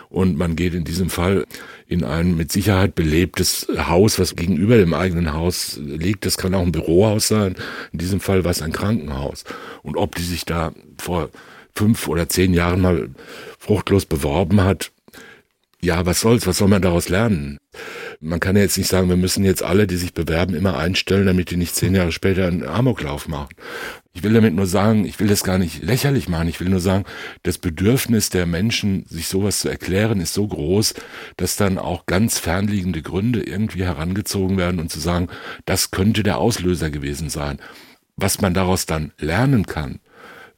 Und 0.10 0.36
man 0.36 0.56
geht 0.56 0.74
in 0.74 0.84
diesem 0.84 1.12
Fall 1.12 1.46
in 1.88 2.03
ein 2.03 2.36
mit 2.36 2.51
Sicherheit 2.51 2.96
belebtes 2.96 3.68
Haus, 3.77 4.18
was 4.18 4.36
gegenüber 4.36 4.77
dem 4.77 4.96
eigenen 4.96 5.34
Haus 5.34 5.77
liegt. 5.80 6.25
Das 6.25 6.38
kann 6.38 6.56
auch 6.56 6.63
ein 6.63 6.72
Bürohaus 6.72 7.27
sein. 7.27 7.56
In 7.92 8.00
diesem 8.00 8.20
Fall 8.20 8.44
war 8.44 8.51
es 8.51 8.63
ein 8.63 8.72
Krankenhaus. 8.72 9.44
Und 9.84 9.96
ob 9.96 10.15
die 10.15 10.24
sich 10.24 10.44
da 10.44 10.74
vor 10.98 11.30
fünf 11.75 12.08
oder 12.08 12.30
zehn 12.30 12.51
Jahren 12.51 12.82
mal 12.82 13.10
fruchtlos 13.60 14.08
beworben 14.08 14.63
hat, 14.63 14.92
ja, 15.82 16.06
was 16.06 16.22
soll's, 16.22 16.48
was 16.48 16.58
soll 16.58 16.70
man 16.70 16.82
daraus 16.82 17.10
lernen? 17.10 17.60
Man 18.25 18.39
kann 18.39 18.56
ja 18.56 18.62
jetzt 18.62 18.77
nicht 18.77 18.88
sagen, 18.88 19.10
wir 19.10 19.18
müssen 19.18 19.44
jetzt 19.44 19.63
alle, 19.63 19.86
die 19.86 19.98
sich 19.98 20.13
bewerben, 20.13 20.56
immer 20.56 20.77
einstellen, 20.77 21.25
damit 21.25 21.51
die 21.51 21.58
nicht 21.58 21.75
zehn 21.75 21.94
Jahre 21.94 22.13
später 22.13 22.48
einen 22.48 22.63
Amoklauf 22.63 23.27
machen. 23.27 23.53
Ich 24.13 24.24
will 24.24 24.32
damit 24.32 24.53
nur 24.53 24.65
sagen, 24.65 25.03
ich 25.03 25.20
will 25.20 25.27
das 25.27 25.44
gar 25.44 25.58
nicht 25.58 25.84
lächerlich 25.84 26.30
machen, 26.30 26.48
ich 26.48 26.62
will 26.62 26.70
nur 26.70 26.80
sagen, 26.80 27.03
das 27.42 27.58
Bedürfnis 27.58 28.30
der 28.30 28.46
Menschen, 28.46 29.06
sich 29.10 29.27
sowas 29.27 29.60
zu 29.60 29.68
erklären, 29.68 30.22
ist 30.22 30.34
so 30.34 30.48
groß, 30.48 30.94
dass 31.36 31.58
dann 31.58 31.77
auch 31.77 32.06
ganz 32.06 32.39
fernliegende 32.39 33.01
Gründe 33.01 33.44
irgendwie 33.44 33.84
herangezogen 33.84 34.58
werden 34.58 34.80
und 34.80 34.89
zu 34.89 35.01
sagen, 35.01 35.27
das 35.65 35.92
könnte 35.92 36.24
der 36.24 36.38
Auslöser 36.38 36.89
gewesen 36.89 37.30
sein. 37.30 37.60
Was 38.15 38.39
man 38.39 38.53
daraus 38.53 38.86
dann 38.86 39.12
lernen 39.18 39.65
kann, 39.65 40.00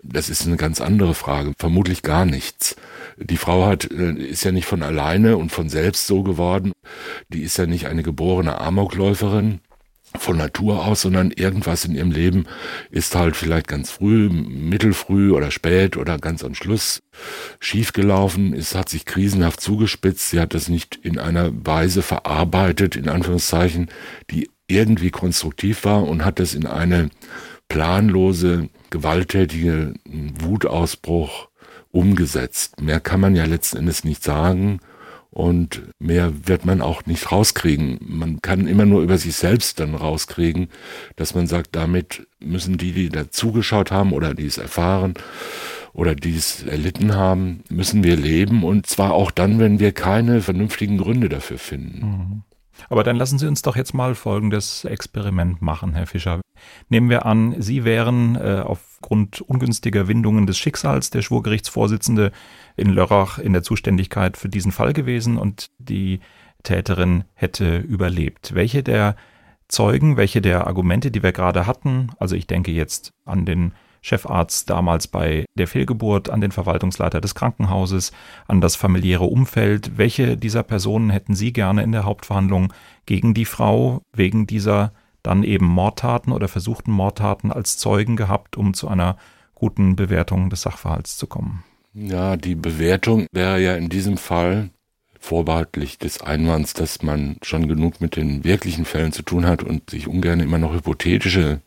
das 0.07 0.29
ist 0.29 0.45
eine 0.45 0.57
ganz 0.57 0.81
andere 0.81 1.13
Frage. 1.13 1.53
Vermutlich 1.57 2.01
gar 2.01 2.25
nichts. 2.25 2.75
Die 3.17 3.37
Frau 3.37 3.65
hat, 3.65 3.89
äh, 3.91 4.13
ist 4.13 4.43
ja 4.43 4.51
nicht 4.51 4.65
von 4.65 4.83
alleine 4.83 5.37
und 5.37 5.51
von 5.51 5.69
selbst 5.69 6.07
so 6.07 6.23
geworden. 6.23 6.71
Die 7.29 7.41
ist 7.41 7.57
ja 7.57 7.65
nicht 7.65 7.87
eine 7.87 8.03
geborene 8.03 8.59
Amokläuferin 8.59 9.61
von 10.17 10.37
Natur 10.37 10.85
aus, 10.85 11.01
sondern 11.01 11.31
irgendwas 11.31 11.85
in 11.85 11.95
ihrem 11.95 12.11
Leben 12.11 12.45
ist 12.89 13.15
halt 13.15 13.35
vielleicht 13.35 13.67
ganz 13.67 13.91
früh, 13.91 14.29
mittelfrüh 14.29 15.31
oder 15.31 15.51
spät 15.51 15.97
oder 15.97 16.17
ganz 16.19 16.43
am 16.43 16.55
Schluss 16.55 17.01
schiefgelaufen. 17.59 18.53
Es 18.53 18.75
hat 18.75 18.89
sich 18.89 19.05
krisenhaft 19.05 19.59
zugespitzt. 19.59 20.29
Sie 20.29 20.39
hat 20.39 20.53
das 20.53 20.69
nicht 20.69 20.97
in 21.01 21.19
einer 21.19 21.51
Weise 21.65 22.01
verarbeitet, 22.01 22.95
in 22.95 23.09
Anführungszeichen, 23.09 23.89
die 24.31 24.49
irgendwie 24.67 25.11
konstruktiv 25.11 25.83
war 25.83 26.03
und 26.03 26.25
hat 26.25 26.39
das 26.39 26.53
in 26.53 26.65
eine 26.65 27.09
planlose, 27.67 28.69
gewalttätige 28.95 29.93
Wutausbruch 30.39 31.49
umgesetzt. 31.91 32.81
Mehr 32.81 33.01
kann 33.01 33.19
man 33.19 33.35
ja 33.35 33.43
letzten 33.43 33.77
Endes 33.77 34.05
nicht 34.05 34.23
sagen 34.23 34.79
und 35.31 35.83
mehr 35.99 36.31
wird 36.47 36.65
man 36.65 36.81
auch 36.81 37.05
nicht 37.05 37.29
rauskriegen. 37.29 37.99
Man 38.01 38.41
kann 38.41 38.67
immer 38.67 38.85
nur 38.85 39.01
über 39.01 39.17
sich 39.17 39.35
selbst 39.35 39.81
dann 39.81 39.95
rauskriegen, 39.95 40.69
dass 41.17 41.35
man 41.35 41.45
sagt, 41.45 41.75
damit 41.75 42.25
müssen 42.39 42.77
die, 42.77 42.93
die 42.93 43.09
da 43.09 43.29
zugeschaut 43.29 43.91
haben 43.91 44.13
oder 44.13 44.33
die 44.33 44.45
es 44.45 44.57
erfahren 44.57 45.15
oder 45.91 46.15
die 46.15 46.37
es 46.37 46.63
erlitten 46.63 47.15
haben, 47.15 47.65
müssen 47.69 48.01
wir 48.05 48.15
leben 48.15 48.63
und 48.63 48.87
zwar 48.87 49.13
auch 49.13 49.29
dann, 49.29 49.59
wenn 49.59 49.79
wir 49.79 49.91
keine 49.91 50.41
vernünftigen 50.41 50.97
Gründe 50.97 51.27
dafür 51.27 51.57
finden. 51.57 51.99
Mhm. 51.99 52.54
Aber 52.89 53.03
dann 53.03 53.15
lassen 53.15 53.39
Sie 53.39 53.47
uns 53.47 53.61
doch 53.61 53.75
jetzt 53.75 53.93
mal 53.93 54.15
folgendes 54.15 54.85
Experiment 54.85 55.61
machen, 55.61 55.93
Herr 55.93 56.07
Fischer. 56.07 56.41
Nehmen 56.89 57.09
wir 57.09 57.25
an, 57.25 57.55
Sie 57.61 57.83
wären 57.83 58.35
äh, 58.35 58.63
aufgrund 58.65 59.41
ungünstiger 59.41 60.07
Windungen 60.07 60.47
des 60.47 60.57
Schicksals 60.57 61.09
der 61.09 61.21
Schwurgerichtsvorsitzende 61.21 62.31
in 62.75 62.89
Lörrach 62.89 63.39
in 63.39 63.53
der 63.53 63.63
Zuständigkeit 63.63 64.37
für 64.37 64.49
diesen 64.49 64.71
Fall 64.71 64.93
gewesen 64.93 65.37
und 65.37 65.67
die 65.77 66.19
Täterin 66.63 67.23
hätte 67.33 67.77
überlebt. 67.77 68.55
Welche 68.55 68.83
der 68.83 69.15
Zeugen, 69.67 70.17
welche 70.17 70.41
der 70.41 70.67
Argumente, 70.67 71.11
die 71.11 71.23
wir 71.23 71.31
gerade 71.31 71.65
hatten, 71.65 72.11
also 72.19 72.35
ich 72.35 72.47
denke 72.47 72.71
jetzt 72.71 73.13
an 73.25 73.45
den 73.45 73.73
Chefarzt 74.05 74.69
damals 74.69 75.07
bei 75.07 75.45
der 75.57 75.67
Fehlgeburt, 75.67 76.29
an 76.29 76.39
den 76.39 76.51
Verwaltungsleiter 76.51 77.21
des 77.21 77.33
Krankenhauses, 77.33 78.11
an 78.47 78.61
das 78.61 78.75
familiäre 78.75 79.23
Umfeld. 79.23 79.97
Welche 79.97 80.37
dieser 80.37 80.61
Personen 80.61 81.09
hätten 81.09 81.33
Sie 81.33 81.51
gerne 81.51 81.81
in 81.81 81.91
der 81.91 82.05
Hauptverhandlung 82.05 82.71
gegen 83.07 83.33
die 83.33 83.45
Frau 83.45 84.01
wegen 84.15 84.45
dieser 84.45 84.93
dann 85.23 85.41
eben 85.41 85.65
Mordtaten 85.65 86.31
oder 86.33 86.47
versuchten 86.47 86.91
Mordtaten 86.91 87.51
als 87.51 87.79
Zeugen 87.79 88.15
gehabt, 88.15 88.57
um 88.57 88.75
zu 88.75 88.87
einer 88.87 89.17
guten 89.55 89.95
Bewertung 89.95 90.51
des 90.51 90.61
Sachverhalts 90.61 91.17
zu 91.17 91.25
kommen? 91.25 91.63
Ja, 91.95 92.37
die 92.37 92.53
Bewertung 92.53 93.25
wäre 93.31 93.59
ja 93.59 93.75
in 93.75 93.89
diesem 93.89 94.17
Fall 94.17 94.69
vorbehaltlich 95.19 95.97
des 95.97 96.21
Einwands, 96.21 96.73
dass 96.73 97.01
man 97.01 97.37
schon 97.41 97.67
genug 97.67 98.01
mit 98.01 98.15
den 98.15 98.43
wirklichen 98.43 98.85
Fällen 98.85 99.11
zu 99.11 99.23
tun 99.23 99.47
hat 99.47 99.63
und 99.63 99.89
sich 99.89 100.07
ungern 100.07 100.41
immer 100.41 100.59
noch 100.59 100.75
hypothetische 100.75 101.61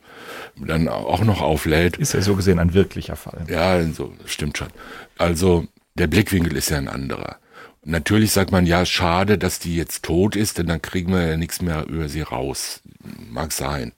dann 0.55 0.87
auch 0.87 1.23
noch 1.23 1.41
auflädt. 1.41 1.97
Ist 1.97 2.13
ja 2.13 2.21
so 2.21 2.35
gesehen 2.35 2.59
ein 2.59 2.73
wirklicher 2.73 3.15
Fall. 3.15 3.45
Ja, 3.49 3.83
so 3.91 4.13
stimmt 4.25 4.57
schon. 4.57 4.69
Also 5.17 5.67
der 5.95 6.07
Blickwinkel 6.07 6.55
ist 6.55 6.69
ja 6.69 6.77
ein 6.77 6.87
anderer. 6.87 7.37
Natürlich 7.83 8.31
sagt 8.31 8.51
man 8.51 8.65
ja, 8.65 8.85
schade, 8.85 9.37
dass 9.37 9.59
die 9.59 9.75
jetzt 9.75 10.03
tot 10.03 10.35
ist, 10.35 10.57
denn 10.57 10.67
dann 10.67 10.81
kriegen 10.81 11.13
wir 11.13 11.25
ja 11.25 11.37
nichts 11.37 11.61
mehr 11.61 11.87
über 11.87 12.09
sie 12.09 12.21
raus. 12.21 12.81
Mag 13.29 13.51
sein. 13.51 13.93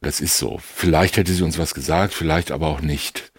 Das 0.00 0.20
ist 0.20 0.38
so. 0.38 0.60
Vielleicht 0.62 1.16
hätte 1.16 1.32
sie 1.32 1.42
uns 1.42 1.58
was 1.58 1.74
gesagt, 1.74 2.14
vielleicht 2.14 2.52
aber 2.52 2.68
auch 2.68 2.80
nicht. 2.80 3.32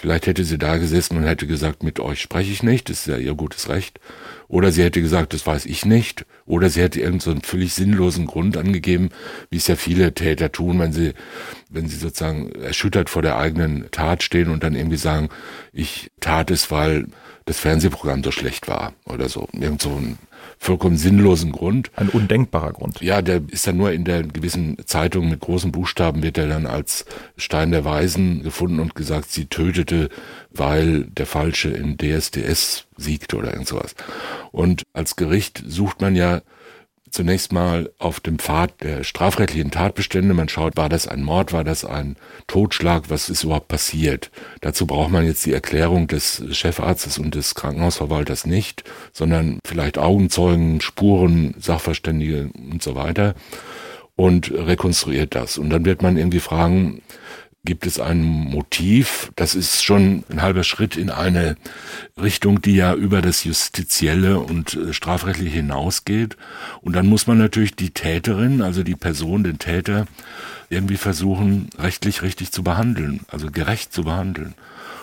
Vielleicht 0.00 0.26
hätte 0.26 0.44
sie 0.44 0.56
da 0.56 0.78
gesessen 0.78 1.18
und 1.18 1.24
hätte 1.24 1.46
gesagt, 1.46 1.82
mit 1.82 2.00
euch 2.00 2.22
spreche 2.22 2.50
ich 2.50 2.62
nicht, 2.62 2.88
das 2.88 3.00
ist 3.00 3.06
ja 3.06 3.18
ihr 3.18 3.34
gutes 3.34 3.68
Recht. 3.68 4.00
Oder 4.48 4.72
sie 4.72 4.82
hätte 4.82 5.02
gesagt, 5.02 5.34
das 5.34 5.46
weiß 5.46 5.66
ich 5.66 5.84
nicht. 5.84 6.24
Oder 6.46 6.70
sie 6.70 6.80
hätte 6.80 7.00
irgendeinen 7.00 7.42
so 7.42 7.46
völlig 7.46 7.74
sinnlosen 7.74 8.24
Grund 8.24 8.56
angegeben, 8.56 9.10
wie 9.50 9.58
es 9.58 9.66
ja 9.66 9.76
viele 9.76 10.14
Täter 10.14 10.50
tun, 10.52 10.78
wenn 10.78 10.94
sie, 10.94 11.12
wenn 11.68 11.86
sie 11.86 11.96
sozusagen 11.96 12.50
erschüttert 12.52 13.10
vor 13.10 13.20
der 13.20 13.36
eigenen 13.36 13.90
Tat 13.90 14.22
stehen 14.22 14.48
und 14.48 14.62
dann 14.64 14.74
irgendwie 14.74 14.96
sagen, 14.96 15.28
ich 15.70 16.10
tat 16.18 16.50
es, 16.50 16.70
weil 16.70 17.08
das 17.44 17.58
Fernsehprogramm 17.58 18.24
so 18.24 18.30
schlecht 18.30 18.68
war 18.68 18.94
oder 19.04 19.28
so. 19.28 19.48
Irgend 19.52 19.82
so 19.82 19.90
ein 19.90 20.16
vollkommen 20.62 20.98
sinnlosen 20.98 21.52
Grund. 21.52 21.90
Ein 21.96 22.10
undenkbarer 22.10 22.74
Grund. 22.74 23.00
Ja, 23.00 23.22
der 23.22 23.40
ist 23.48 23.66
dann 23.66 23.78
nur 23.78 23.92
in 23.92 24.04
der 24.04 24.22
gewissen 24.22 24.76
Zeitung 24.84 25.30
mit 25.30 25.40
großen 25.40 25.72
Buchstaben 25.72 26.22
wird 26.22 26.36
er 26.36 26.48
dann 26.48 26.66
als 26.66 27.06
Stein 27.38 27.70
der 27.70 27.86
Weisen 27.86 28.42
gefunden 28.42 28.78
und 28.78 28.94
gesagt, 28.94 29.32
sie 29.32 29.46
tötete, 29.46 30.10
weil 30.50 31.04
der 31.04 31.24
Falsche 31.24 31.70
in 31.70 31.96
DSDS 31.96 32.86
siegte 32.98 33.38
oder 33.38 33.52
irgend 33.52 33.68
sowas. 33.68 33.94
Und 34.52 34.82
als 34.92 35.16
Gericht 35.16 35.62
sucht 35.66 36.02
man 36.02 36.14
ja 36.14 36.42
zunächst 37.10 37.52
mal 37.52 37.90
auf 37.98 38.20
dem 38.20 38.38
Pfad 38.38 38.82
der 38.82 39.04
strafrechtlichen 39.04 39.70
Tatbestände. 39.70 40.34
Man 40.34 40.48
schaut, 40.48 40.76
war 40.76 40.88
das 40.88 41.08
ein 41.08 41.22
Mord, 41.22 41.52
war 41.52 41.64
das 41.64 41.84
ein 41.84 42.16
Totschlag, 42.46 43.04
was 43.08 43.28
ist 43.28 43.44
überhaupt 43.44 43.68
passiert. 43.68 44.30
Dazu 44.60 44.86
braucht 44.86 45.10
man 45.10 45.26
jetzt 45.26 45.44
die 45.46 45.52
Erklärung 45.52 46.06
des 46.06 46.42
Chefarztes 46.52 47.18
und 47.18 47.34
des 47.34 47.54
Krankenhausverwalters 47.54 48.46
nicht, 48.46 48.84
sondern 49.12 49.58
vielleicht 49.64 49.98
Augenzeugen, 49.98 50.80
Spuren, 50.80 51.54
Sachverständige 51.58 52.50
und 52.70 52.82
so 52.82 52.94
weiter 52.94 53.34
und 54.16 54.52
rekonstruiert 54.52 55.34
das. 55.34 55.56
Und 55.56 55.70
dann 55.70 55.84
wird 55.84 56.02
man 56.02 56.16
irgendwie 56.16 56.40
fragen, 56.40 57.02
gibt 57.64 57.86
es 57.86 58.00
ein 58.00 58.22
Motiv. 58.22 59.30
Das 59.36 59.54
ist 59.54 59.84
schon 59.84 60.24
ein 60.30 60.42
halber 60.42 60.64
Schritt 60.64 60.96
in 60.96 61.10
eine 61.10 61.56
Richtung, 62.20 62.62
die 62.62 62.74
ja 62.74 62.94
über 62.94 63.20
das 63.20 63.44
Justizielle 63.44 64.40
und 64.40 64.74
äh, 64.74 64.92
Strafrechtliche 64.92 65.56
hinausgeht. 65.56 66.36
Und 66.80 66.94
dann 66.94 67.06
muss 67.06 67.26
man 67.26 67.38
natürlich 67.38 67.76
die 67.76 67.90
Täterin, 67.90 68.62
also 68.62 68.82
die 68.82 68.96
Person, 68.96 69.44
den 69.44 69.58
Täter, 69.58 70.06
irgendwie 70.70 70.96
versuchen, 70.96 71.68
rechtlich 71.78 72.22
richtig 72.22 72.52
zu 72.52 72.62
behandeln, 72.62 73.20
also 73.28 73.50
gerecht 73.50 73.92
zu 73.92 74.04
behandeln. 74.04 74.54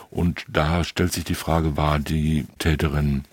Und 0.10 0.46
da 0.48 0.84
stellt 0.84 1.14
sich 1.14 1.26
die 1.26 1.36
Frage, 1.36 1.78
war 1.78 2.00
die 2.00 2.46
Täterin 2.60 3.26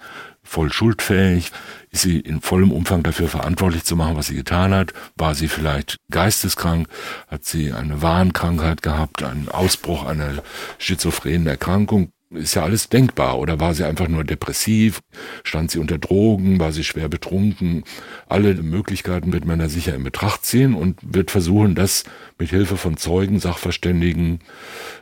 voll 0.45 0.73
schuldfähig? 0.73 1.51
Ist 1.91 2.03
sie 2.03 2.21
in 2.21 2.41
vollem 2.41 2.71
Umfang 2.71 3.03
dafür 3.03 3.29
verantwortlich 3.29 3.85
zu 3.85 3.97
machen, 3.97 4.17
was 4.17 4.29
sie 4.29 4.37
getan 4.37 4.75
hat? 4.75 4.93
War 5.17 5.35
sie 5.35 5.49
vielleicht 5.49 5.97
geisteskrank? 6.11 6.89
Hat 7.29 7.45
sie 7.45 7.73
eine 7.73 8.03
Wahnkrankheit 8.03 8.83
gehabt, 8.83 9.23
einen 9.23 9.49
Ausbruch 9.49 10.05
einer 10.05 10.43
schizophrenen 10.79 11.47
Erkrankung? 11.47 12.11
Ist 12.31 12.55
ja 12.55 12.65
alles 12.65 12.89
denkbar. 12.89 13.39
Oder 13.39 13.61
war 13.61 13.75
sie 13.75 13.85
einfach 13.85 14.09
nur 14.09 14.25
depressiv? 14.25 15.01
Stand 15.45 15.71
sie 15.71 15.79
unter 15.79 15.99
Drogen? 15.99 16.59
War 16.59 16.73
sie 16.73 16.83
schwer 16.83 17.09
betrunken? 17.09 17.85
Alle 18.29 18.55
Möglichkeiten 18.55 19.33
wird 19.33 19.45
man 19.45 19.61
da 19.61 19.69
sicher 19.69 19.95
in 19.95 20.03
Betracht 20.03 20.45
ziehen 20.45 20.75
und 20.75 20.99
wird 21.03 21.31
versuchen, 21.31 21.75
das 21.75 22.05
mit 22.39 22.51
Hilfe 22.51 22.77
von 22.77 22.97
Zeugen, 22.97 23.39
Sachverständigen, 23.39 24.41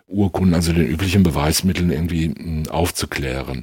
Urkunden, 0.07 0.55
also 0.55 0.73
den 0.73 0.87
üblichen 0.87 1.23
Beweismitteln 1.23 1.91
irgendwie 1.91 2.27
hm, 2.27 2.69
aufzuklären. 2.69 3.63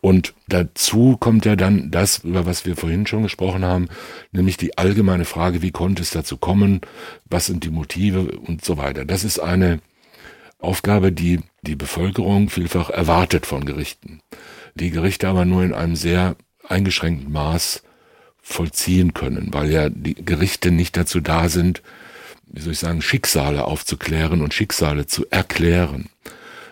Und 0.00 0.34
dazu 0.48 1.16
kommt 1.18 1.44
ja 1.44 1.56
dann 1.56 1.90
das, 1.90 2.18
über 2.18 2.46
was 2.46 2.64
wir 2.64 2.76
vorhin 2.76 3.06
schon 3.06 3.24
gesprochen 3.24 3.64
haben, 3.64 3.88
nämlich 4.32 4.56
die 4.56 4.78
allgemeine 4.78 5.24
Frage, 5.24 5.62
wie 5.62 5.72
konnte 5.72 6.02
es 6.02 6.10
dazu 6.10 6.36
kommen, 6.36 6.80
was 7.24 7.46
sind 7.46 7.64
die 7.64 7.70
Motive 7.70 8.38
und 8.38 8.64
so 8.64 8.76
weiter. 8.76 9.04
Das 9.04 9.24
ist 9.24 9.40
eine 9.40 9.80
Aufgabe, 10.58 11.12
die 11.12 11.40
die 11.62 11.76
Bevölkerung 11.76 12.48
vielfach 12.48 12.90
erwartet 12.90 13.46
von 13.46 13.64
Gerichten. 13.64 14.20
Die 14.74 14.90
Gerichte 14.90 15.28
aber 15.28 15.44
nur 15.44 15.64
in 15.64 15.74
einem 15.74 15.96
sehr 15.96 16.36
eingeschränkten 16.68 17.32
Maß 17.32 17.82
vollziehen 18.40 19.14
können, 19.14 19.48
weil 19.52 19.70
ja 19.70 19.88
die 19.88 20.14
Gerichte 20.14 20.70
nicht 20.70 20.96
dazu 20.96 21.20
da 21.20 21.48
sind, 21.48 21.82
wie 22.46 22.60
soll 22.60 22.72
ich 22.72 22.78
sagen, 22.78 23.02
Schicksale 23.02 23.64
aufzuklären 23.64 24.40
und 24.40 24.54
Schicksale 24.54 25.06
zu 25.06 25.26
erklären, 25.30 26.08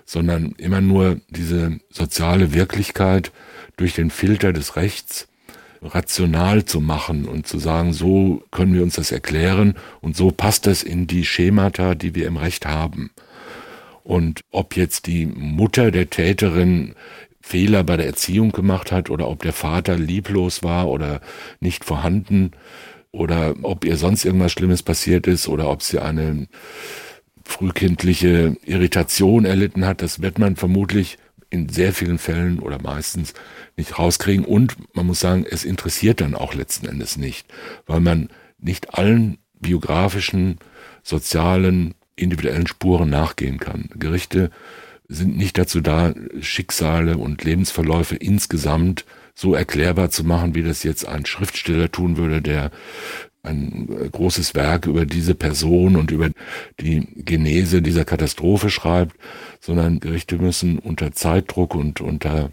sondern 0.06 0.54
immer 0.56 0.80
nur 0.80 1.20
diese 1.28 1.80
soziale 1.90 2.54
Wirklichkeit 2.54 3.32
durch 3.76 3.94
den 3.94 4.10
Filter 4.10 4.52
des 4.52 4.76
Rechts 4.76 5.28
rational 5.82 6.64
zu 6.64 6.80
machen 6.80 7.26
und 7.26 7.46
zu 7.46 7.58
sagen, 7.58 7.92
so 7.92 8.42
können 8.50 8.72
wir 8.72 8.82
uns 8.82 8.94
das 8.94 9.12
erklären 9.12 9.74
und 10.00 10.16
so 10.16 10.30
passt 10.30 10.66
das 10.66 10.82
in 10.82 11.06
die 11.06 11.24
Schemata, 11.24 11.94
die 11.94 12.14
wir 12.14 12.26
im 12.26 12.36
Recht 12.36 12.66
haben. 12.66 13.10
Und 14.02 14.40
ob 14.52 14.76
jetzt 14.76 15.06
die 15.06 15.26
Mutter 15.26 15.90
der 15.90 16.08
Täterin 16.08 16.94
Fehler 17.40 17.84
bei 17.84 17.96
der 17.96 18.06
Erziehung 18.06 18.52
gemacht 18.52 18.90
hat 18.90 19.10
oder 19.10 19.28
ob 19.28 19.42
der 19.42 19.52
Vater 19.52 19.96
lieblos 19.96 20.62
war 20.62 20.88
oder 20.88 21.20
nicht 21.60 21.84
vorhanden 21.84 22.52
oder 23.12 23.54
ob 23.62 23.84
ihr 23.84 23.96
sonst 23.96 24.24
irgendwas 24.24 24.52
Schlimmes 24.52 24.82
passiert 24.82 25.26
ist 25.26 25.48
oder 25.48 25.70
ob 25.70 25.82
sie 25.82 25.98
eine 25.98 26.48
frühkindliche 27.46 28.56
Irritation 28.64 29.44
erlitten 29.44 29.86
hat, 29.86 30.02
das 30.02 30.20
wird 30.20 30.38
man 30.38 30.56
vermutlich 30.56 31.18
in 31.48 31.68
sehr 31.68 31.92
vielen 31.92 32.18
Fällen 32.18 32.58
oder 32.58 32.82
meistens 32.82 33.34
nicht 33.76 33.98
rauskriegen. 33.98 34.44
Und 34.44 34.76
man 34.94 35.06
muss 35.06 35.20
sagen, 35.20 35.46
es 35.48 35.64
interessiert 35.64 36.20
dann 36.20 36.34
auch 36.34 36.54
letzten 36.54 36.86
Endes 36.86 37.16
nicht, 37.16 37.46
weil 37.86 38.00
man 38.00 38.28
nicht 38.58 38.94
allen 38.94 39.38
biografischen, 39.60 40.58
sozialen, 41.02 41.94
individuellen 42.16 42.66
Spuren 42.66 43.10
nachgehen 43.10 43.58
kann. 43.58 43.90
Gerichte 43.94 44.50
sind 45.08 45.36
nicht 45.36 45.56
dazu 45.56 45.80
da, 45.80 46.14
Schicksale 46.40 47.16
und 47.16 47.44
Lebensverläufe 47.44 48.16
insgesamt 48.16 49.04
so 49.34 49.54
erklärbar 49.54 50.10
zu 50.10 50.24
machen, 50.24 50.54
wie 50.54 50.62
das 50.62 50.82
jetzt 50.82 51.06
ein 51.06 51.26
Schriftsteller 51.26 51.92
tun 51.92 52.16
würde, 52.16 52.40
der 52.42 52.70
ein 53.46 54.08
großes 54.12 54.54
Werk 54.54 54.86
über 54.86 55.06
diese 55.06 55.34
Person 55.34 55.96
und 55.96 56.10
über 56.10 56.30
die 56.80 57.06
Genese 57.16 57.82
dieser 57.82 58.04
Katastrophe 58.04 58.70
schreibt, 58.70 59.16
sondern 59.60 60.00
Gerichte 60.00 60.36
müssen 60.36 60.78
unter 60.78 61.12
Zeitdruck 61.12 61.74
und 61.74 62.00
unter 62.00 62.50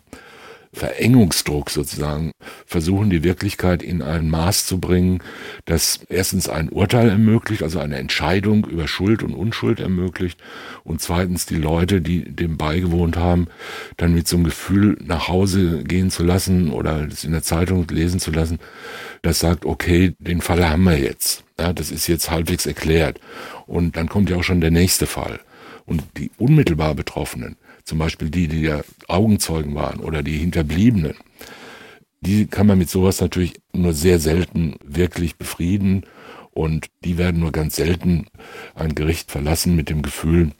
Verengungsdruck 0.73 1.69
sozusagen 1.69 2.31
versuchen, 2.65 3.11
die 3.11 3.23
Wirklichkeit 3.23 3.83
in 3.83 4.01
ein 4.01 4.29
Maß 4.29 4.65
zu 4.65 4.79
bringen, 4.79 5.19
das 5.65 5.99
erstens 6.09 6.49
ein 6.49 6.69
Urteil 6.69 7.09
ermöglicht, 7.09 7.61
also 7.61 7.79
eine 7.79 7.97
Entscheidung 7.97 8.65
über 8.65 8.87
Schuld 8.87 9.21
und 9.21 9.35
Unschuld 9.35 9.79
ermöglicht 9.79 10.39
und 10.83 10.99
zweitens 10.99 11.45
die 11.45 11.57
Leute, 11.57 12.01
die 12.01 12.23
dem 12.23 12.57
beigewohnt 12.57 13.17
haben, 13.17 13.47
dann 13.97 14.15
mit 14.15 14.27
so 14.27 14.35
einem 14.35 14.45
Gefühl 14.45 14.97
nach 15.03 15.27
Hause 15.27 15.83
gehen 15.83 16.09
zu 16.09 16.23
lassen 16.23 16.71
oder 16.71 17.07
es 17.07 17.23
in 17.23 17.31
der 17.31 17.43
Zeitung 17.43 17.87
lesen 17.89 18.19
zu 18.19 18.31
lassen, 18.31 18.59
das 19.21 19.39
sagt, 19.39 19.65
okay, 19.65 20.15
den 20.19 20.41
Fall 20.41 20.67
haben 20.67 20.83
wir 20.83 20.97
jetzt. 20.97 21.43
Ja, 21.59 21.71
das 21.71 21.91
ist 21.91 22.07
jetzt 22.07 22.31
halbwegs 22.31 22.65
erklärt. 22.65 23.19
Und 23.67 23.95
dann 23.95 24.09
kommt 24.09 24.29
ja 24.29 24.37
auch 24.37 24.43
schon 24.43 24.61
der 24.61 24.71
nächste 24.71 25.05
Fall. 25.05 25.39
Und 25.85 26.03
die 26.17 26.31
unmittelbar 26.37 26.95
Betroffenen, 26.95 27.57
zum 27.83 27.99
Beispiel 27.99 28.29
die, 28.29 28.47
die 28.47 28.61
ja 28.61 28.81
Augenzeugen 29.07 29.75
waren 29.75 29.99
oder 29.99 30.23
die 30.23 30.37
Hinterbliebenen, 30.37 31.15
die 32.21 32.47
kann 32.47 32.67
man 32.67 32.77
mit 32.77 32.89
sowas 32.89 33.19
natürlich 33.19 33.61
nur 33.73 33.93
sehr 33.93 34.19
selten 34.19 34.75
wirklich 34.83 35.35
befrieden. 35.35 36.05
Und 36.51 36.87
die 37.03 37.17
werden 37.17 37.41
nur 37.41 37.51
ganz 37.51 37.75
selten 37.75 38.27
ein 38.75 38.93
Gericht 38.93 39.31
verlassen 39.31 39.75
mit 39.75 39.89
dem 39.89 40.03
Gefühl, 40.03 40.51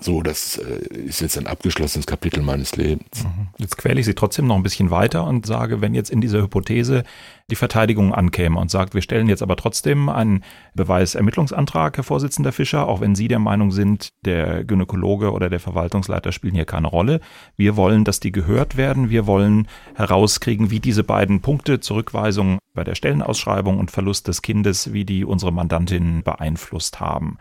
so, 0.00 0.22
das 0.22 0.56
äh, 0.56 0.94
ist 0.94 1.20
jetzt 1.20 1.36
ein 1.36 1.46
abgeschlossenes 1.46 2.06
Kapitel 2.06 2.42
meines 2.42 2.74
Lebens. 2.76 3.24
Mhm. 3.24 3.48
Jetzt 3.58 3.76
quäle 3.76 4.00
ich 4.00 4.06
Sie 4.06 4.14
trotzdem 4.14 4.46
noch 4.46 4.56
ein 4.56 4.62
bisschen 4.62 4.90
weiter 4.90 5.24
und 5.24 5.44
sage, 5.44 5.82
wenn 5.82 5.94
jetzt 5.94 6.10
in 6.10 6.22
dieser 6.22 6.40
Hypothese 6.40 7.04
die 7.50 7.56
Verteidigung 7.56 8.14
ankäme 8.14 8.58
und 8.58 8.70
sagt, 8.70 8.94
wir 8.94 9.02
stellen 9.02 9.28
jetzt 9.28 9.42
aber 9.42 9.56
trotzdem 9.56 10.08
einen 10.08 10.42
Beweisermittlungsantrag, 10.74 11.98
Herr 11.98 12.04
Vorsitzender 12.04 12.52
Fischer, 12.52 12.88
auch 12.88 13.00
wenn 13.00 13.14
Sie 13.14 13.28
der 13.28 13.40
Meinung 13.40 13.72
sind, 13.72 14.08
der 14.24 14.64
Gynäkologe 14.64 15.32
oder 15.32 15.50
der 15.50 15.60
Verwaltungsleiter 15.60 16.32
spielen 16.32 16.54
hier 16.54 16.64
keine 16.64 16.86
Rolle. 16.86 17.20
Wir 17.56 17.76
wollen, 17.76 18.04
dass 18.04 18.20
die 18.20 18.32
gehört 18.32 18.78
werden. 18.78 19.10
Wir 19.10 19.26
wollen 19.26 19.68
herauskriegen, 19.94 20.70
wie 20.70 20.80
diese 20.80 21.04
beiden 21.04 21.42
Punkte, 21.42 21.80
Zurückweisung 21.80 22.58
bei 22.72 22.84
der 22.84 22.94
Stellenausschreibung 22.94 23.78
und 23.78 23.90
Verlust 23.90 24.28
des 24.28 24.40
Kindes, 24.40 24.94
wie 24.94 25.04
die 25.04 25.24
unsere 25.24 25.52
Mandantin 25.52 26.22
beeinflusst 26.22 27.00
haben. 27.00 27.36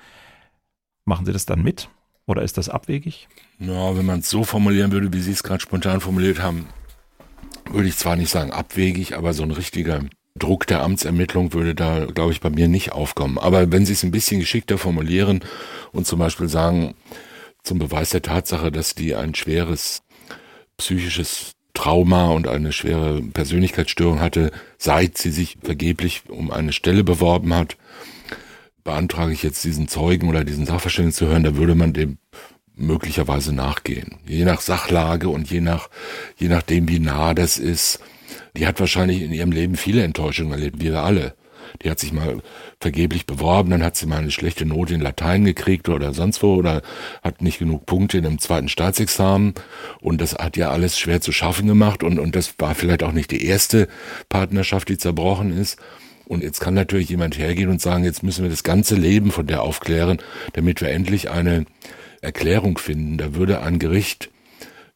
Machen 1.06 1.26
Sie 1.26 1.34
das 1.34 1.46
dann 1.46 1.64
mit? 1.64 1.90
Oder 2.30 2.44
ist 2.44 2.60
das 2.60 2.70
abwegig? 2.70 3.28
Ja, 3.58 3.98
wenn 3.98 4.06
man 4.06 4.20
es 4.20 4.30
so 4.30 4.44
formulieren 4.44 4.92
würde, 4.92 5.12
wie 5.12 5.20
Sie 5.20 5.32
es 5.32 5.42
gerade 5.42 5.62
spontan 5.62 6.00
formuliert 6.00 6.40
haben, 6.40 6.68
würde 7.72 7.90
ich 7.90 7.98
zwar 7.98 8.16
nicht 8.16 8.30
sagen 8.30 8.52
abwegig, 8.52 9.18
aber 9.18 9.34
so 9.34 9.42
ein 9.42 9.50
richtiger 9.50 10.02
Druck 10.36 10.68
der 10.68 10.84
Amtsermittlung 10.84 11.54
würde 11.54 11.74
da, 11.74 12.06
glaube 12.06 12.32
ich, 12.32 12.40
bei 12.40 12.52
mir 12.52 12.68
nicht 12.68 12.92
aufkommen. 12.92 13.40
Aber 13.40 13.72
wenn 13.72 13.84
Sie 13.84 13.94
es 13.94 14.04
ein 14.04 14.12
bisschen 14.12 14.40
geschickter 14.40 14.78
formulieren 14.78 15.40
und 15.92 16.06
zum 16.06 16.20
Beispiel 16.20 16.48
sagen, 16.48 16.94
zum 17.64 17.80
Beweis 17.80 18.12
der 18.12 18.22
Tatsache, 18.22 18.72
dass 18.72 18.94
die 18.94 19.16
ein 19.16 19.34
schweres 19.34 20.04
psychisches 20.78 21.54
Trauma 21.74 22.30
und 22.30 22.48
eine 22.48 22.74
schwere 22.74 23.24
Persönlichkeitsstörung 23.24 24.22
hatte, 24.22 24.52
seit 24.78 25.18
sie 25.18 25.32
sich 25.32 25.58
vergeblich 25.64 26.22
um 26.30 26.52
eine 26.52 26.74
Stelle 26.74 27.04
beworben 27.04 27.56
hat, 27.56 27.76
beantrage 28.90 29.34
ich 29.34 29.44
jetzt 29.44 29.64
diesen 29.64 29.88
Zeugen 29.88 30.30
oder 30.30 30.44
diesen 30.44 30.66
Sachverständigen 30.66 31.14
zu 31.14 31.28
hören, 31.28 31.44
da 31.44 31.56
würde 31.56 31.76
man 31.76 31.94
dem 31.94 32.18
möglicherweise 32.76 33.54
nachgehen. 33.54 34.16
Je 34.26 34.46
nach 34.46 34.62
Sachlage 34.62 35.30
und 35.30 35.52
je 35.52 35.62
nach, 35.62 35.90
je 36.38 36.48
nachdem, 36.48 36.90
wie 36.90 36.98
nah 36.98 37.36
das 37.36 37.60
ist. 37.60 38.00
Die 38.58 38.66
hat 38.66 38.80
wahrscheinlich 38.80 39.22
in 39.22 39.32
ihrem 39.32 39.52
Leben 39.52 39.76
viele 39.76 40.02
Enttäuschungen 40.02 40.54
erlebt, 40.54 40.80
wie 40.80 40.86
wir 40.86 41.04
alle. 41.04 41.36
Die 41.84 41.92
hat 41.92 42.00
sich 42.00 42.12
mal 42.12 42.42
vergeblich 42.80 43.28
beworben, 43.28 43.70
dann 43.70 43.84
hat 43.84 43.96
sie 43.96 44.08
mal 44.08 44.18
eine 44.18 44.32
schlechte 44.32 44.66
Note 44.66 44.96
in 44.96 45.02
Latein 45.02 45.46
gekriegt 45.46 45.88
oder 45.88 46.16
sonst 46.16 46.42
wo 46.42 46.56
oder 46.56 46.82
hat 47.22 47.44
nicht 47.44 47.60
genug 47.60 47.86
Punkte 47.86 48.18
in 48.18 48.26
einem 48.26 48.40
zweiten 48.40 48.70
Staatsexamen 48.70 49.54
und 50.02 50.20
das 50.20 50.34
hat 50.34 50.58
ja 50.58 50.72
alles 50.72 50.98
schwer 50.98 51.22
zu 51.22 51.32
schaffen 51.32 51.68
gemacht 51.68 52.02
und, 52.02 52.18
und 52.18 52.36
das 52.36 52.56
war 52.58 52.74
vielleicht 52.74 53.04
auch 53.04 53.12
nicht 53.12 53.30
die 53.30 53.46
erste 53.46 53.88
Partnerschaft, 54.30 54.90
die 54.90 54.98
zerbrochen 54.98 55.56
ist. 55.56 55.78
Und 56.30 56.44
jetzt 56.44 56.60
kann 56.60 56.76
natürlich 56.76 57.10
jemand 57.10 57.40
hergehen 57.40 57.70
und 57.70 57.82
sagen, 57.82 58.04
jetzt 58.04 58.22
müssen 58.22 58.44
wir 58.44 58.52
das 58.52 58.64
ganze 58.64 58.94
Leben 58.94 59.32
von 59.32 59.48
der 59.48 59.64
aufklären, 59.64 60.20
damit 60.54 60.80
wir 60.80 60.90
endlich 60.90 61.32
eine 61.32 61.66
Erklärung 62.22 62.78
finden. 62.78 63.18
Da 63.18 63.34
würde 63.34 63.62
ein 63.62 63.80
Gericht 63.80 64.30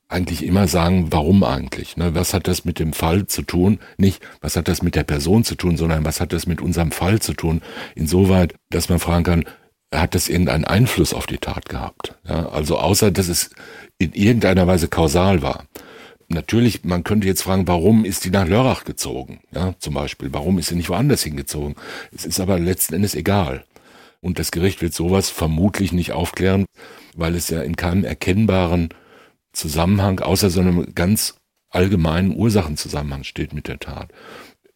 eigentlich 0.07 0.45
immer 0.45 0.67
sagen, 0.67 1.07
warum 1.11 1.43
eigentlich? 1.43 1.97
Ne? 1.97 2.13
Was 2.13 2.35
hat 2.35 2.47
das 2.47 2.65
mit 2.65 2.77
dem 2.77 2.93
Fall 2.93 3.25
zu 3.25 3.41
tun? 3.41 3.79
Nicht, 3.97 4.21
was 4.41 4.55
hat 4.55 4.67
das 4.67 4.83
mit 4.83 4.93
der 4.93 5.05
Person 5.05 5.43
zu 5.43 5.55
tun, 5.55 5.75
sondern 5.75 6.05
was 6.05 6.21
hat 6.21 6.33
das 6.33 6.45
mit 6.45 6.61
unserem 6.61 6.91
Fall 6.91 7.19
zu 7.19 7.33
tun? 7.33 7.63
Insoweit, 7.95 8.53
dass 8.69 8.89
man 8.89 8.99
fragen 8.99 9.23
kann, 9.23 9.45
hat 9.91 10.13
das 10.13 10.29
irgendeinen 10.29 10.65
Einfluss 10.65 11.15
auf 11.15 11.25
die 11.25 11.39
Tat 11.39 11.67
gehabt? 11.67 12.15
Ja? 12.29 12.49
Also 12.49 12.77
außer, 12.77 13.09
dass 13.09 13.27
es 13.27 13.49
in 13.97 14.13
irgendeiner 14.13 14.67
Weise 14.67 14.87
kausal 14.87 15.41
war 15.41 15.65
natürlich, 16.27 16.83
man 16.83 17.03
könnte 17.03 17.27
jetzt 17.27 17.43
fragen, 17.43 17.67
warum 17.67 18.05
ist 18.05 18.25
die 18.25 18.29
nach 18.29 18.47
Lörrach 18.47 18.83
gezogen? 18.83 19.39
Ja, 19.53 19.75
zum 19.79 19.93
Beispiel. 19.93 20.33
Warum 20.33 20.59
ist 20.59 20.69
sie 20.69 20.75
nicht 20.75 20.89
woanders 20.89 21.23
hingezogen? 21.23 21.75
Es 22.15 22.25
ist 22.25 22.39
aber 22.39 22.59
letzten 22.59 22.95
Endes 22.95 23.15
egal. 23.15 23.65
Und 24.21 24.39
das 24.39 24.51
Gericht 24.51 24.81
wird 24.81 24.93
sowas 24.93 25.29
vermutlich 25.29 25.91
nicht 25.91 26.13
aufklären, 26.13 26.65
weil 27.15 27.35
es 27.35 27.49
ja 27.49 27.61
in 27.61 27.75
keinem 27.75 28.05
erkennbaren 28.05 28.89
Zusammenhang, 29.51 30.19
außer 30.19 30.49
so 30.49 30.61
einem 30.61 30.95
ganz 30.95 31.35
allgemeinen 31.69 32.35
Ursachenzusammenhang 32.35 33.23
steht 33.23 33.53
mit 33.53 33.67
der 33.67 33.79
Tat. 33.79 34.11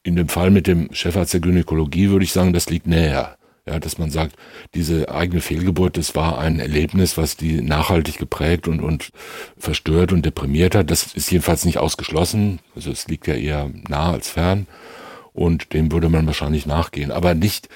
In 0.03 0.15
dem 0.15 0.29
Fall 0.29 0.51
mit 0.51 0.67
dem 0.67 0.93
Chefarzt 0.93 1.33
der 1.33 1.41
Gynäkologie 1.41 2.09
würde 2.09 2.25
ich 2.25 2.31
sagen, 2.31 2.53
das 2.53 2.69
liegt 2.69 2.87
näher. 2.87 3.37
Ja, 3.67 3.79
dass 3.79 3.97
man 3.97 4.09
sagt, 4.09 4.35
diese 4.73 5.09
eigene 5.09 5.41
Fehlgeburt, 5.41 5.97
das 5.97 6.15
war 6.15 6.39
ein 6.39 6.59
Erlebnis, 6.59 7.17
was 7.17 7.35
die 7.35 7.61
nachhaltig 7.61 8.17
geprägt 8.17 8.67
und, 8.67 8.81
und 8.81 9.09
verstört 9.57 10.13
und 10.13 10.25
deprimiert 10.25 10.73
hat. 10.73 10.89
Das 10.89 11.13
ist 11.13 11.29
jedenfalls 11.31 11.65
nicht 11.65 11.77
ausgeschlossen. 11.77 12.59
Also 12.75 12.91
es 12.91 13.07
liegt 13.07 13.27
ja 13.27 13.35
eher 13.35 13.69
nah 13.89 14.11
als 14.11 14.29
fern. 14.29 14.67
Und 15.33 15.73
dem 15.73 15.91
würde 15.91 16.09
man 16.09 16.25
wahrscheinlich 16.25 16.65
nachgehen. 16.65 17.11
Aber 17.11 17.35
nicht, 17.35 17.67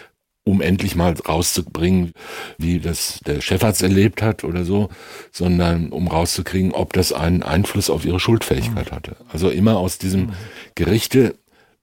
um 0.44 0.62
endlich 0.62 0.96
mal 0.96 1.14
rauszubringen, 1.14 2.14
wie 2.58 2.80
das 2.80 3.20
der 3.26 3.42
Chefarzt 3.42 3.84
erlebt 3.84 4.22
hat 4.22 4.44
oder 4.44 4.66
so, 4.66 4.90
sondern 5.32 5.90
um 5.90 6.08
rauszukriegen, 6.08 6.72
ob 6.72 6.94
das 6.94 7.14
einen 7.14 7.44
Einfluss 7.44 7.90
auf 7.90 8.06
ihre 8.06 8.20
Schuldfähigkeit 8.20 8.92
mhm. 8.92 8.96
hatte. 8.96 9.18
Also 9.32 9.50
immer 9.50 9.78
aus 9.78 9.98
diesem 9.98 10.22
mhm. 10.22 10.34
Gerichte 10.76 11.36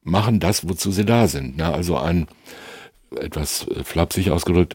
machen 0.02 0.40
das, 0.40 0.68
wozu 0.68 0.90
sie 0.90 1.04
da 1.04 1.28
sind. 1.28 1.58
Ja, 1.58 1.72
also 1.72 1.98
ein 1.98 2.26
etwas 3.16 3.66
äh, 3.68 3.84
flapsig 3.84 4.30
ausgedrückt, 4.30 4.74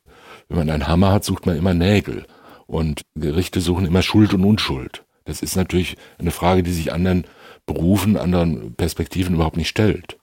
wenn 0.49 0.57
man 0.57 0.69
einen 0.69 0.87
Hammer 0.87 1.11
hat, 1.11 1.23
sucht 1.23 1.45
man 1.45 1.57
immer 1.57 1.73
Nägel. 1.73 2.25
Und 2.67 3.01
Gerichte 3.15 3.61
suchen 3.61 3.85
immer 3.85 4.01
Schuld 4.01 4.33
und 4.33 4.43
Unschuld. 4.43 5.03
Das 5.25 5.41
ist 5.41 5.55
natürlich 5.55 5.95
eine 6.17 6.31
Frage, 6.31 6.63
die 6.63 6.71
sich 6.71 6.91
anderen 6.91 7.25
Berufen, 7.65 8.17
anderen 8.17 8.73
Perspektiven 8.73 9.35
überhaupt 9.35 9.57
nicht 9.57 9.69
stellt. 9.69 10.17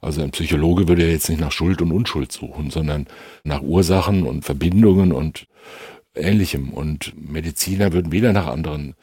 Also 0.00 0.22
ein 0.22 0.30
Psychologe 0.30 0.88
würde 0.88 1.04
ja 1.04 1.10
jetzt 1.10 1.28
nicht 1.28 1.40
nach 1.40 1.52
Schuld 1.52 1.82
und 1.82 1.92
Unschuld 1.92 2.32
suchen, 2.32 2.70
sondern 2.70 3.06
nach 3.44 3.62
Ursachen 3.62 4.24
und 4.24 4.44
Verbindungen 4.44 5.12
und 5.12 5.46
Ähnlichem. 6.14 6.70
Und 6.70 7.12
Mediziner 7.16 7.92
würden 7.92 8.12
wieder 8.12 8.32
nach 8.32 8.46
anderen 8.46 8.94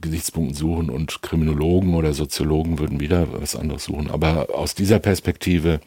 Gesichtspunkten 0.00 0.56
suchen 0.56 0.90
und 0.90 1.22
Kriminologen 1.22 1.94
oder 1.94 2.12
Soziologen 2.12 2.78
würden 2.78 3.00
wieder 3.00 3.40
was 3.40 3.56
anderes 3.56 3.84
suchen. 3.84 4.10
Aber 4.10 4.48
aus 4.52 4.74
dieser 4.74 4.98
Perspektive 4.98 5.80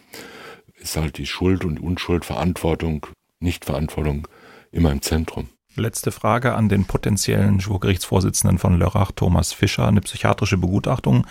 ist 0.85 0.97
halt 0.97 1.17
die 1.17 1.25
Schuld 1.25 1.65
und 1.65 1.79
Unschuld, 1.79 2.25
Verantwortung, 2.25 3.07
Nichtverantwortung 3.39 4.27
immer 4.71 4.91
im 4.91 5.01
Zentrum. 5.01 5.49
Letzte 5.75 6.11
Frage 6.11 6.53
an 6.53 6.69
den 6.69 6.85
potenziellen 6.85 7.59
Schwurgerichtsvorsitzenden 7.59 8.59
von 8.59 8.77
Lörrach, 8.79 9.11
Thomas 9.11 9.51
Fischer. 9.51 9.87
Eine 9.87 10.01
psychiatrische 10.01 10.57
Begutachtung 10.57 11.27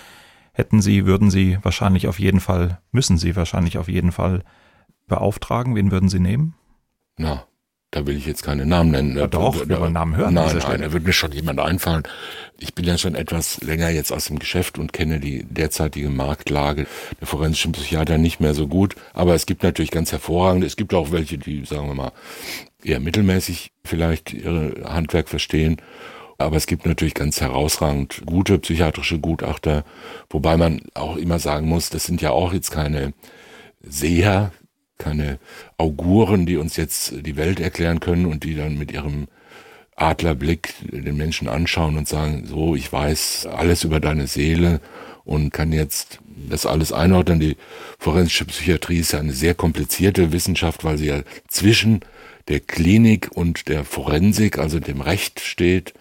hätten 0.52 0.82
Sie, 0.82 1.06
würden 1.06 1.30
Sie 1.30 1.58
wahrscheinlich 1.62 2.08
auf 2.08 2.18
jeden 2.18 2.40
Fall, 2.40 2.80
müssen 2.90 3.16
Sie 3.16 3.36
wahrscheinlich 3.36 3.78
auf 3.78 3.88
jeden 3.88 4.12
Fall 4.12 4.42
beauftragen. 5.06 5.74
Wen 5.76 5.90
würden 5.90 6.08
Sie 6.08 6.20
nehmen? 6.20 6.54
Na, 7.16 7.46
da 7.94 8.04
will 8.08 8.16
ich 8.16 8.26
jetzt 8.26 8.42
keine 8.42 8.66
Namen 8.66 8.90
nennen. 8.90 9.16
Ja, 9.16 9.28
doch, 9.28 9.56
da, 9.56 9.68
wir 9.68 9.80
wollen 9.80 9.92
Namen 9.92 10.16
hören. 10.16 10.34
Nein, 10.34 10.58
nein, 10.58 10.80
da 10.80 10.92
wird 10.92 11.04
mir 11.04 11.12
schon 11.12 11.30
jemand 11.30 11.60
einfallen. 11.60 12.02
Ich 12.58 12.74
bin 12.74 12.84
ja 12.84 12.98
schon 12.98 13.14
etwas 13.14 13.60
länger 13.60 13.88
jetzt 13.88 14.10
aus 14.12 14.24
dem 14.24 14.40
Geschäft 14.40 14.78
und 14.78 14.92
kenne 14.92 15.20
die 15.20 15.44
derzeitige 15.44 16.10
Marktlage 16.10 16.86
der 17.20 17.26
forensischen 17.28 17.70
Psychiater 17.70 18.18
nicht 18.18 18.40
mehr 18.40 18.52
so 18.52 18.66
gut. 18.66 18.96
Aber 19.12 19.34
es 19.34 19.46
gibt 19.46 19.62
natürlich 19.62 19.92
ganz 19.92 20.10
hervorragende. 20.10 20.66
Es 20.66 20.74
gibt 20.74 20.92
auch 20.92 21.12
welche, 21.12 21.38
die, 21.38 21.64
sagen 21.64 21.86
wir 21.86 21.94
mal, 21.94 22.12
eher 22.82 22.98
mittelmäßig 22.98 23.70
vielleicht 23.84 24.32
ihre 24.32 24.74
Handwerk 24.84 25.28
verstehen. 25.28 25.76
Aber 26.36 26.56
es 26.56 26.66
gibt 26.66 26.86
natürlich 26.86 27.14
ganz 27.14 27.40
herausragend 27.40 28.22
gute 28.26 28.58
psychiatrische 28.58 29.20
Gutachter, 29.20 29.84
wobei 30.30 30.56
man 30.56 30.80
auch 30.94 31.16
immer 31.16 31.38
sagen 31.38 31.68
muss, 31.68 31.90
das 31.90 32.06
sind 32.06 32.20
ja 32.20 32.32
auch 32.32 32.52
jetzt 32.52 32.72
keine 32.72 33.12
Seher, 33.82 34.50
keine 34.98 35.38
Auguren, 35.76 36.46
die 36.46 36.56
uns 36.56 36.76
jetzt 36.76 37.14
die 37.26 37.36
Welt 37.36 37.60
erklären 37.60 38.00
können 38.00 38.26
und 38.26 38.44
die 38.44 38.54
dann 38.54 38.78
mit 38.78 38.92
ihrem 38.92 39.28
Adlerblick 39.96 40.74
den 40.82 41.16
Menschen 41.16 41.48
anschauen 41.48 41.96
und 41.96 42.08
sagen, 42.08 42.46
so, 42.46 42.74
ich 42.74 42.92
weiß 42.92 43.46
alles 43.46 43.84
über 43.84 44.00
deine 44.00 44.26
Seele 44.26 44.80
und 45.24 45.52
kann 45.52 45.72
jetzt 45.72 46.18
das 46.48 46.66
alles 46.66 46.92
einordnen. 46.92 47.40
Die 47.40 47.56
forensische 47.98 48.44
Psychiatrie 48.44 48.98
ist 48.98 49.12
ja 49.12 49.20
eine 49.20 49.32
sehr 49.32 49.54
komplizierte 49.54 50.32
Wissenschaft, 50.32 50.84
weil 50.84 50.98
sie 50.98 51.06
ja 51.06 51.22
zwischen 51.48 52.00
der 52.48 52.60
Klinik 52.60 53.30
und 53.32 53.68
der 53.68 53.84
Forensik, 53.84 54.58
also 54.58 54.80
dem 54.80 55.00
Recht 55.00 55.40
steht. 55.40 55.94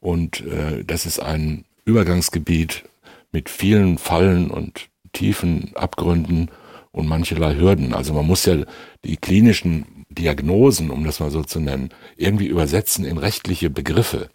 Und 0.00 0.40
äh, 0.46 0.84
das 0.84 1.06
ist 1.06 1.18
ein 1.18 1.64
Übergangsgebiet 1.84 2.84
mit 3.32 3.48
vielen 3.48 3.98
Fallen 3.98 4.50
und 4.50 4.88
tiefen 5.12 5.72
Abgründen 5.74 6.50
und 6.94 7.08
mancherlei 7.08 7.56
Hürden. 7.56 7.92
Also 7.92 8.14
man 8.14 8.26
muss 8.26 8.46
ja 8.46 8.56
die 9.04 9.16
klinischen 9.16 10.06
Diagnosen, 10.08 10.90
um 10.90 11.04
das 11.04 11.20
mal 11.20 11.30
so 11.30 11.42
zu 11.42 11.60
nennen, 11.60 11.90
irgendwie 12.16 12.46
übersetzen 12.46 13.04
in 13.04 13.18
rechtliche 13.18 13.68
Begriffe. 13.68 14.30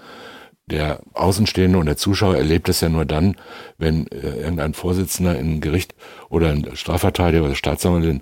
Der 0.67 0.99
Außenstehende 1.13 1.79
und 1.79 1.87
der 1.87 1.97
Zuschauer 1.97 2.35
erlebt 2.35 2.69
es 2.69 2.81
ja 2.81 2.89
nur 2.89 3.05
dann, 3.05 3.37
wenn 3.79 4.05
äh, 4.07 4.41
irgendein 4.41 4.75
Vorsitzender 4.75 5.39
in 5.39 5.61
Gericht 5.61 5.95
oder 6.29 6.51
ein 6.51 6.67
Strafverteidiger 6.75 7.45
oder 7.45 7.55
Staatsanwalt 7.55 8.21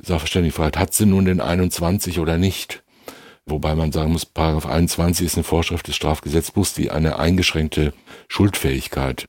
Sachverständigen 0.00 0.56
fragt, 0.56 0.76
hat 0.76 0.92
sie 0.92 1.06
nun 1.06 1.26
den 1.26 1.40
21 1.40 2.18
oder 2.18 2.36
nicht? 2.36 2.82
Wobei 3.46 3.74
man 3.74 3.92
sagen 3.92 4.12
muss, 4.12 4.24
Paragraph 4.24 4.66
21 4.66 5.26
ist 5.26 5.36
eine 5.36 5.44
Vorschrift 5.44 5.86
des 5.86 5.94
Strafgesetzbuchs, 5.94 6.72
die 6.72 6.90
eine 6.90 7.18
eingeschränkte 7.18 7.92
Schuldfähigkeit 8.28 9.26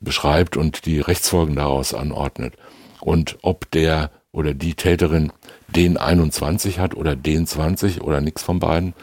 beschreibt 0.00 0.56
und 0.56 0.86
die 0.86 1.00
Rechtsfolgen 1.00 1.54
daraus 1.54 1.92
anordnet. 1.92 2.54
Und 3.04 3.38
ob 3.42 3.68
der 3.72 4.12
oder 4.30 4.54
die 4.54 4.74
Täterin 4.74 5.32
den 5.68 5.96
21 5.96 6.78
hat 6.78 6.94
oder 6.94 7.16
den 7.16 7.46
20 7.46 8.00
oder 8.00 8.20
nichts 8.20 8.42
von 8.42 8.60
beiden, 8.60 8.94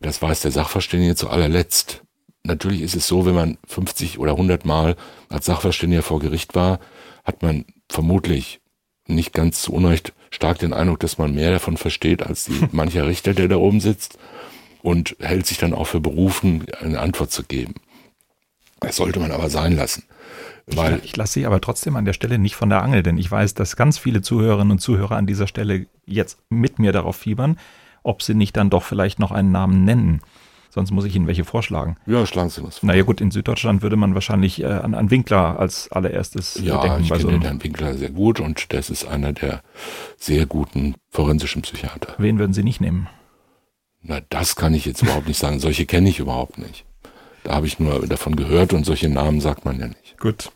das 0.00 0.22
weiß 0.22 0.40
der 0.40 0.52
Sachverständige 0.52 1.16
zu 1.16 1.28
allerletzt. 1.28 2.02
Natürlich 2.44 2.80
ist 2.80 2.94
es 2.94 3.08
so, 3.08 3.26
wenn 3.26 3.34
man 3.34 3.58
50 3.66 4.18
oder 4.18 4.32
100 4.32 4.64
Mal 4.64 4.96
als 5.28 5.46
Sachverständiger 5.46 6.02
vor 6.02 6.20
Gericht 6.20 6.54
war, 6.54 6.78
hat 7.24 7.42
man 7.42 7.64
vermutlich 7.88 8.60
nicht 9.06 9.34
ganz 9.34 9.62
zu 9.62 9.72
Unrecht 9.72 10.12
stark 10.30 10.60
den 10.60 10.72
Eindruck, 10.72 11.00
dass 11.00 11.18
man 11.18 11.34
mehr 11.34 11.50
davon 11.50 11.76
versteht 11.76 12.22
als 12.22 12.44
die, 12.44 12.68
mancher 12.72 13.06
Richter, 13.06 13.34
der 13.34 13.48
da 13.48 13.56
oben 13.56 13.80
sitzt 13.80 14.16
und 14.82 15.16
hält 15.18 15.46
sich 15.46 15.58
dann 15.58 15.74
auch 15.74 15.88
für 15.88 16.00
berufen, 16.00 16.66
eine 16.80 17.00
Antwort 17.00 17.32
zu 17.32 17.42
geben. 17.42 17.74
Das 18.80 18.96
sollte 18.96 19.20
man 19.20 19.30
aber 19.30 19.50
sein 19.50 19.76
lassen. 19.76 20.04
Weil 20.66 20.98
ich, 20.98 21.04
ich 21.04 21.16
lasse 21.16 21.34
Sie 21.34 21.46
aber 21.46 21.60
trotzdem 21.60 21.96
an 21.96 22.04
der 22.04 22.12
Stelle 22.12 22.38
nicht 22.38 22.54
von 22.54 22.68
der 22.68 22.82
Angel, 22.82 23.02
denn 23.02 23.18
ich 23.18 23.30
weiß, 23.30 23.54
dass 23.54 23.76
ganz 23.76 23.98
viele 23.98 24.22
Zuhörerinnen 24.22 24.72
und 24.72 24.78
Zuhörer 24.80 25.16
an 25.16 25.26
dieser 25.26 25.46
Stelle 25.46 25.86
jetzt 26.06 26.38
mit 26.48 26.78
mir 26.78 26.92
darauf 26.92 27.16
fiebern, 27.16 27.58
ob 28.02 28.22
sie 28.22 28.34
nicht 28.34 28.56
dann 28.56 28.70
doch 28.70 28.82
vielleicht 28.82 29.18
noch 29.18 29.32
einen 29.32 29.52
Namen 29.52 29.84
nennen. 29.84 30.20
Sonst 30.72 30.92
muss 30.92 31.04
ich 31.04 31.16
Ihnen 31.16 31.26
welche 31.26 31.44
vorschlagen. 31.44 31.96
Ja, 32.06 32.24
schlagen 32.26 32.48
Sie 32.48 32.62
was 32.62 32.78
vor. 32.78 32.86
Naja 32.86 33.02
gut, 33.02 33.20
in 33.20 33.32
Süddeutschland 33.32 33.82
würde 33.82 33.96
man 33.96 34.14
wahrscheinlich 34.14 34.62
äh, 34.62 34.66
an, 34.66 34.94
an 34.94 35.10
Winkler 35.10 35.58
als 35.58 35.90
allererstes 35.90 36.60
ja, 36.62 36.80
denken. 36.80 37.04
Ja, 37.04 37.16
ich 37.16 37.22
kenne 37.22 37.38
so 37.38 37.44
Herrn 37.44 37.62
Winkler 37.62 37.94
sehr 37.94 38.10
gut 38.10 38.38
und 38.38 38.72
das 38.72 38.88
ist 38.88 39.04
einer 39.04 39.32
der 39.32 39.62
sehr 40.16 40.46
guten 40.46 40.94
forensischen 41.08 41.62
Psychiater. 41.62 42.14
Wen 42.18 42.38
würden 42.38 42.52
Sie 42.52 42.62
nicht 42.62 42.80
nehmen? 42.80 43.08
Na, 44.00 44.20
das 44.28 44.54
kann 44.54 44.72
ich 44.72 44.84
jetzt 44.84 45.02
überhaupt 45.02 45.26
nicht 45.26 45.38
sagen. 45.38 45.58
Solche 45.58 45.86
kenne 45.86 46.08
ich 46.08 46.20
überhaupt 46.20 46.58
nicht. 46.58 46.84
Da 47.44 47.54
habe 47.54 47.66
ich 47.66 47.78
nur 47.78 48.06
davon 48.06 48.36
gehört 48.36 48.72
und 48.72 48.84
solche 48.84 49.08
Namen 49.08 49.40
sagt 49.40 49.64
man 49.64 49.78
ja 49.80 49.88
nicht. 49.88 50.18
Gut. 50.18 50.52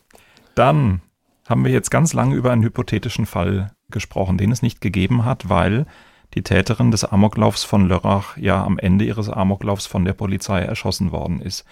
Dann 0.53 1.01
haben 1.47 1.65
wir 1.65 1.71
jetzt 1.71 1.91
ganz 1.91 2.13
lange 2.13 2.35
über 2.35 2.51
einen 2.51 2.63
hypothetischen 2.63 3.25
Fall 3.25 3.71
gesprochen, 3.89 4.37
den 4.37 4.51
es 4.51 4.61
nicht 4.61 4.81
gegeben 4.81 5.25
hat, 5.25 5.49
weil 5.49 5.85
die 6.33 6.43
Täterin 6.43 6.91
des 6.91 7.05
Amoklaufs 7.05 7.63
von 7.63 7.87
Lörrach 7.87 8.37
ja 8.37 8.63
am 8.63 8.79
Ende 8.79 9.05
ihres 9.05 9.29
Amoklaufs 9.29 9.85
von 9.85 10.05
der 10.05 10.13
Polizei 10.13 10.61
erschossen 10.61 11.11
worden 11.11 11.41
ist. 11.41 11.65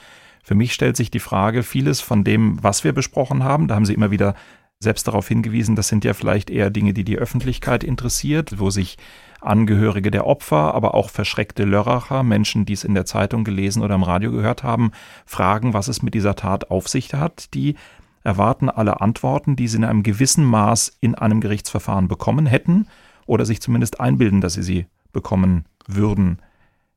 Für 0.43 0.55
mich 0.55 0.73
stellt 0.73 0.97
sich 0.97 1.09
die 1.09 1.19
Frage, 1.19 1.63
vieles 1.63 2.01
von 2.01 2.23
dem, 2.23 2.61
was 2.61 2.83
wir 2.83 2.93
besprochen 2.93 3.43
haben, 3.43 3.67
da 3.67 3.75
haben 3.75 3.85
Sie 3.85 3.93
immer 3.93 4.11
wieder 4.11 4.35
selbst 4.83 5.07
darauf 5.07 5.27
hingewiesen, 5.27 5.75
das 5.75 5.87
sind 5.87 6.05
ja 6.05 6.13
vielleicht 6.13 6.49
eher 6.49 6.69
Dinge, 6.69 6.93
die 6.93 7.03
die 7.03 7.17
Öffentlichkeit 7.17 7.83
interessiert, 7.83 8.59
wo 8.59 8.69
sich 8.69 8.97
Angehörige 9.41 10.09
der 10.09 10.25
Opfer, 10.25 10.73
aber 10.73 10.93
auch 10.93 11.09
verschreckte 11.09 11.65
Lörracher, 11.65 12.23
Menschen, 12.23 12.65
die 12.65 12.73
es 12.73 12.83
in 12.83 12.93
der 12.93 13.05
Zeitung 13.05 13.43
gelesen 13.43 13.83
oder 13.83 13.95
im 13.95 14.03
Radio 14.03 14.31
gehört 14.31 14.63
haben, 14.63 14.91
fragen, 15.25 15.73
was 15.73 15.89
es 15.89 16.01
mit 16.01 16.13
dieser 16.13 16.35
Tat 16.35 16.71
auf 16.71 16.87
sich 16.87 17.13
hat, 17.13 17.53
die 17.53 17.75
erwarten 18.23 18.69
alle 18.69 19.01
Antworten, 19.01 19.55
die 19.55 19.67
sie 19.67 19.77
in 19.77 19.83
einem 19.83 20.03
gewissen 20.03 20.45
Maß 20.45 20.97
in 21.01 21.15
einem 21.15 21.41
Gerichtsverfahren 21.41 22.07
bekommen 22.07 22.45
hätten 22.45 22.87
oder 23.25 23.45
sich 23.45 23.61
zumindest 23.61 23.99
einbilden, 23.99 24.39
dass 24.39 24.53
sie 24.53 24.63
sie 24.63 24.85
bekommen 25.11 25.65
würden. 25.87 26.39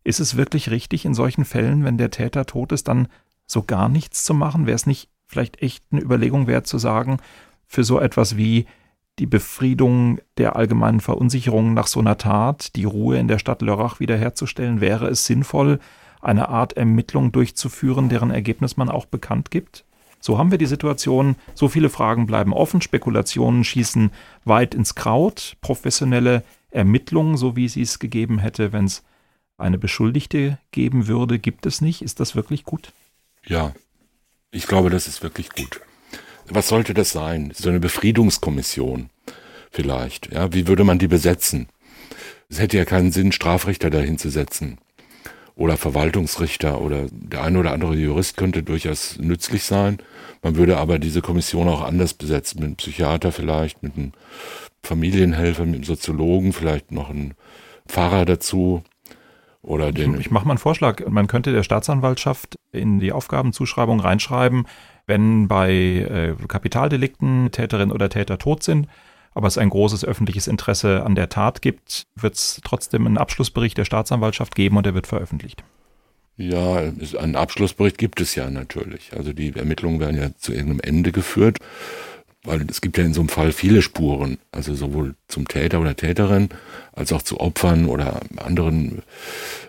Ist 0.04 0.20
es 0.20 0.36
wirklich 0.36 0.70
richtig 0.70 1.04
in 1.04 1.14
solchen 1.14 1.44
Fällen, 1.44 1.84
wenn 1.84 1.98
der 1.98 2.12
Täter 2.12 2.46
tot 2.46 2.70
ist, 2.70 2.86
dann 2.86 3.08
so 3.46 3.62
gar 3.62 3.88
nichts 3.88 4.24
zu 4.24 4.34
machen? 4.34 4.66
Wäre 4.66 4.76
es 4.76 4.86
nicht 4.86 5.08
vielleicht 5.26 5.60
echt 5.62 5.84
eine 5.90 6.00
Überlegung 6.00 6.46
wert 6.46 6.68
zu 6.68 6.78
sagen, 6.78 7.18
für 7.66 7.84
so 7.84 8.00
etwas 8.00 8.36
wie 8.36 8.66
die 9.18 9.26
Befriedung 9.26 10.18
der 10.36 10.56
allgemeinen 10.56 11.00
Verunsicherung 11.00 11.74
nach 11.74 11.86
so 11.86 12.00
einer 12.00 12.18
Tat, 12.18 12.76
die 12.76 12.84
Ruhe 12.84 13.18
in 13.18 13.28
der 13.28 13.38
Stadt 13.38 13.62
Lörrach 13.62 13.98
wiederherzustellen, 13.98 14.80
wäre 14.80 15.08
es 15.08 15.24
sinnvoll, 15.24 15.78
eine 16.20 16.48
Art 16.48 16.74
Ermittlung 16.74 17.32
durchzuführen, 17.32 18.08
deren 18.08 18.30
Ergebnis 18.30 18.76
man 18.76 18.90
auch 18.90 19.06
bekannt 19.06 19.50
gibt? 19.50 19.84
So 20.20 20.38
haben 20.38 20.50
wir 20.50 20.58
die 20.58 20.66
Situation, 20.66 21.36
so 21.54 21.68
viele 21.68 21.88
Fragen 21.88 22.26
bleiben 22.26 22.52
offen, 22.52 22.82
Spekulationen 22.82 23.64
schießen 23.64 24.10
weit 24.44 24.74
ins 24.74 24.94
Kraut, 24.94 25.56
professionelle 25.60 26.42
Ermittlungen, 26.70 27.36
so 27.36 27.56
wie 27.56 27.68
sie 27.68 27.82
es 27.82 27.98
gegeben 27.98 28.38
hätte, 28.38 28.72
wenn 28.72 28.86
es 28.86 29.04
eine 29.56 29.78
Beschuldigte 29.78 30.58
geben 30.72 31.06
würde, 31.06 31.38
gibt 31.38 31.64
es 31.64 31.80
nicht. 31.80 32.02
Ist 32.02 32.20
das 32.20 32.34
wirklich 32.34 32.64
gut? 32.64 32.92
Ja, 33.46 33.72
ich 34.50 34.66
glaube, 34.66 34.90
das 34.90 35.06
ist 35.06 35.22
wirklich 35.22 35.50
gut. 35.50 35.80
Was 36.48 36.68
sollte 36.68 36.94
das 36.94 37.12
sein? 37.12 37.52
So 37.54 37.68
eine 37.68 37.80
Befriedungskommission 37.80 39.10
vielleicht. 39.70 40.32
Ja, 40.32 40.52
wie 40.52 40.66
würde 40.66 40.84
man 40.84 40.98
die 40.98 41.08
besetzen? 41.08 41.68
Es 42.48 42.60
hätte 42.60 42.76
ja 42.76 42.84
keinen 42.84 43.12
Sinn, 43.12 43.32
Strafrichter 43.32 43.90
dahin 43.90 44.18
zu 44.18 44.30
setzen 44.30 44.78
oder 45.56 45.78
Verwaltungsrichter 45.78 46.80
oder 46.80 47.06
der 47.10 47.42
eine 47.42 47.58
oder 47.58 47.72
andere 47.72 47.94
Jurist 47.94 48.36
könnte 48.36 48.62
durchaus 48.62 49.18
nützlich 49.18 49.64
sein. 49.64 49.98
Man 50.42 50.56
würde 50.56 50.76
aber 50.76 50.98
diese 50.98 51.22
Kommission 51.22 51.66
auch 51.66 51.82
anders 51.82 52.12
besetzen, 52.14 52.60
mit 52.60 52.66
einem 52.66 52.76
Psychiater 52.76 53.32
vielleicht, 53.32 53.82
mit 53.82 53.96
einem 53.96 54.12
Familienhelfer, 54.82 55.64
mit 55.64 55.76
einem 55.76 55.84
Soziologen, 55.84 56.52
vielleicht 56.52 56.92
noch 56.92 57.08
einen 57.08 57.34
Pfarrer 57.88 58.26
dazu. 58.26 58.82
Oder 59.62 59.92
den 59.92 60.14
ich, 60.14 60.20
ich 60.20 60.30
mache 60.30 60.44
mal 60.44 60.52
einen 60.52 60.58
Vorschlag. 60.58 61.04
Man 61.08 61.26
könnte 61.26 61.52
der 61.52 61.62
Staatsanwaltschaft 61.62 62.56
in 62.70 63.00
die 63.00 63.12
Aufgabenzuschreibung 63.12 63.98
reinschreiben, 63.98 64.66
wenn 65.06 65.48
bei 65.48 65.70
äh, 65.70 66.34
Kapitaldelikten 66.48 67.50
Täterin 67.52 67.92
oder 67.92 68.08
Täter 68.08 68.38
tot 68.38 68.62
sind, 68.62 68.88
aber 69.34 69.48
es 69.48 69.58
ein 69.58 69.70
großes 69.70 70.04
öffentliches 70.04 70.46
Interesse 70.46 71.04
an 71.04 71.14
der 71.14 71.28
Tat 71.28 71.62
gibt, 71.62 72.06
wird 72.14 72.34
es 72.34 72.60
trotzdem 72.64 73.06
einen 73.06 73.18
Abschlussbericht 73.18 73.76
der 73.76 73.84
Staatsanwaltschaft 73.84 74.54
geben 74.54 74.76
und 74.76 74.86
der 74.86 74.94
wird 74.94 75.06
veröffentlicht. 75.06 75.62
Ja, 76.38 76.82
einen 77.18 77.36
Abschlussbericht 77.36 77.98
gibt 77.98 78.20
es 78.20 78.34
ja 78.34 78.50
natürlich. 78.50 79.12
Also 79.16 79.32
die 79.32 79.54
Ermittlungen 79.54 80.00
werden 80.00 80.18
ja 80.18 80.34
zu 80.36 80.52
irgendeinem 80.52 80.80
Ende 80.80 81.12
geführt, 81.12 81.58
weil 82.46 82.66
es 82.70 82.80
gibt 82.80 82.98
ja 82.98 83.04
in 83.04 83.14
so 83.14 83.20
einem 83.20 83.28
Fall 83.28 83.52
viele 83.52 83.82
Spuren, 83.82 84.38
also 84.52 84.74
sowohl 84.74 85.14
zum 85.28 85.48
Täter 85.48 85.80
oder 85.80 85.96
Täterin 85.96 86.48
als 86.92 87.12
auch 87.12 87.22
zu 87.22 87.40
Opfern 87.40 87.86
oder 87.86 88.20
anderen. 88.36 89.02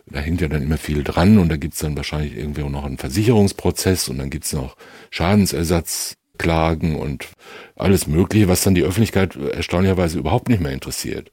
Da 0.06 0.20
hängt 0.20 0.42
ja 0.42 0.48
dann 0.48 0.64
immer 0.64 0.78
viel 0.78 1.04
dran 1.04 1.38
und 1.38 1.50
da 1.50 1.58
gibt 1.58 1.74
es 1.74 1.82
dann 1.82 1.98
wahrscheinlich 1.98 2.38
irgendwie 2.38 2.64
auch 2.64 2.70
noch 2.70 2.86
einen 2.86 2.98
Versicherungsprozess 2.98 4.08
und 4.08 4.20
dann 4.20 4.30
gibt 4.30 4.46
es 4.46 4.54
noch 4.54 4.78
Schadensersatz 5.10 6.16
Klagen 6.38 6.96
und 6.96 7.28
alles 7.76 8.08
Mögliche, 8.08 8.48
was 8.48 8.64
dann 8.64 8.76
die 8.76 8.84
Öffentlichkeit 8.84 9.36
erstaunlicherweise 9.36 10.20
überhaupt 10.20 10.50
nicht 10.50 10.62
mehr 10.62 10.72
interessiert. 10.72 11.32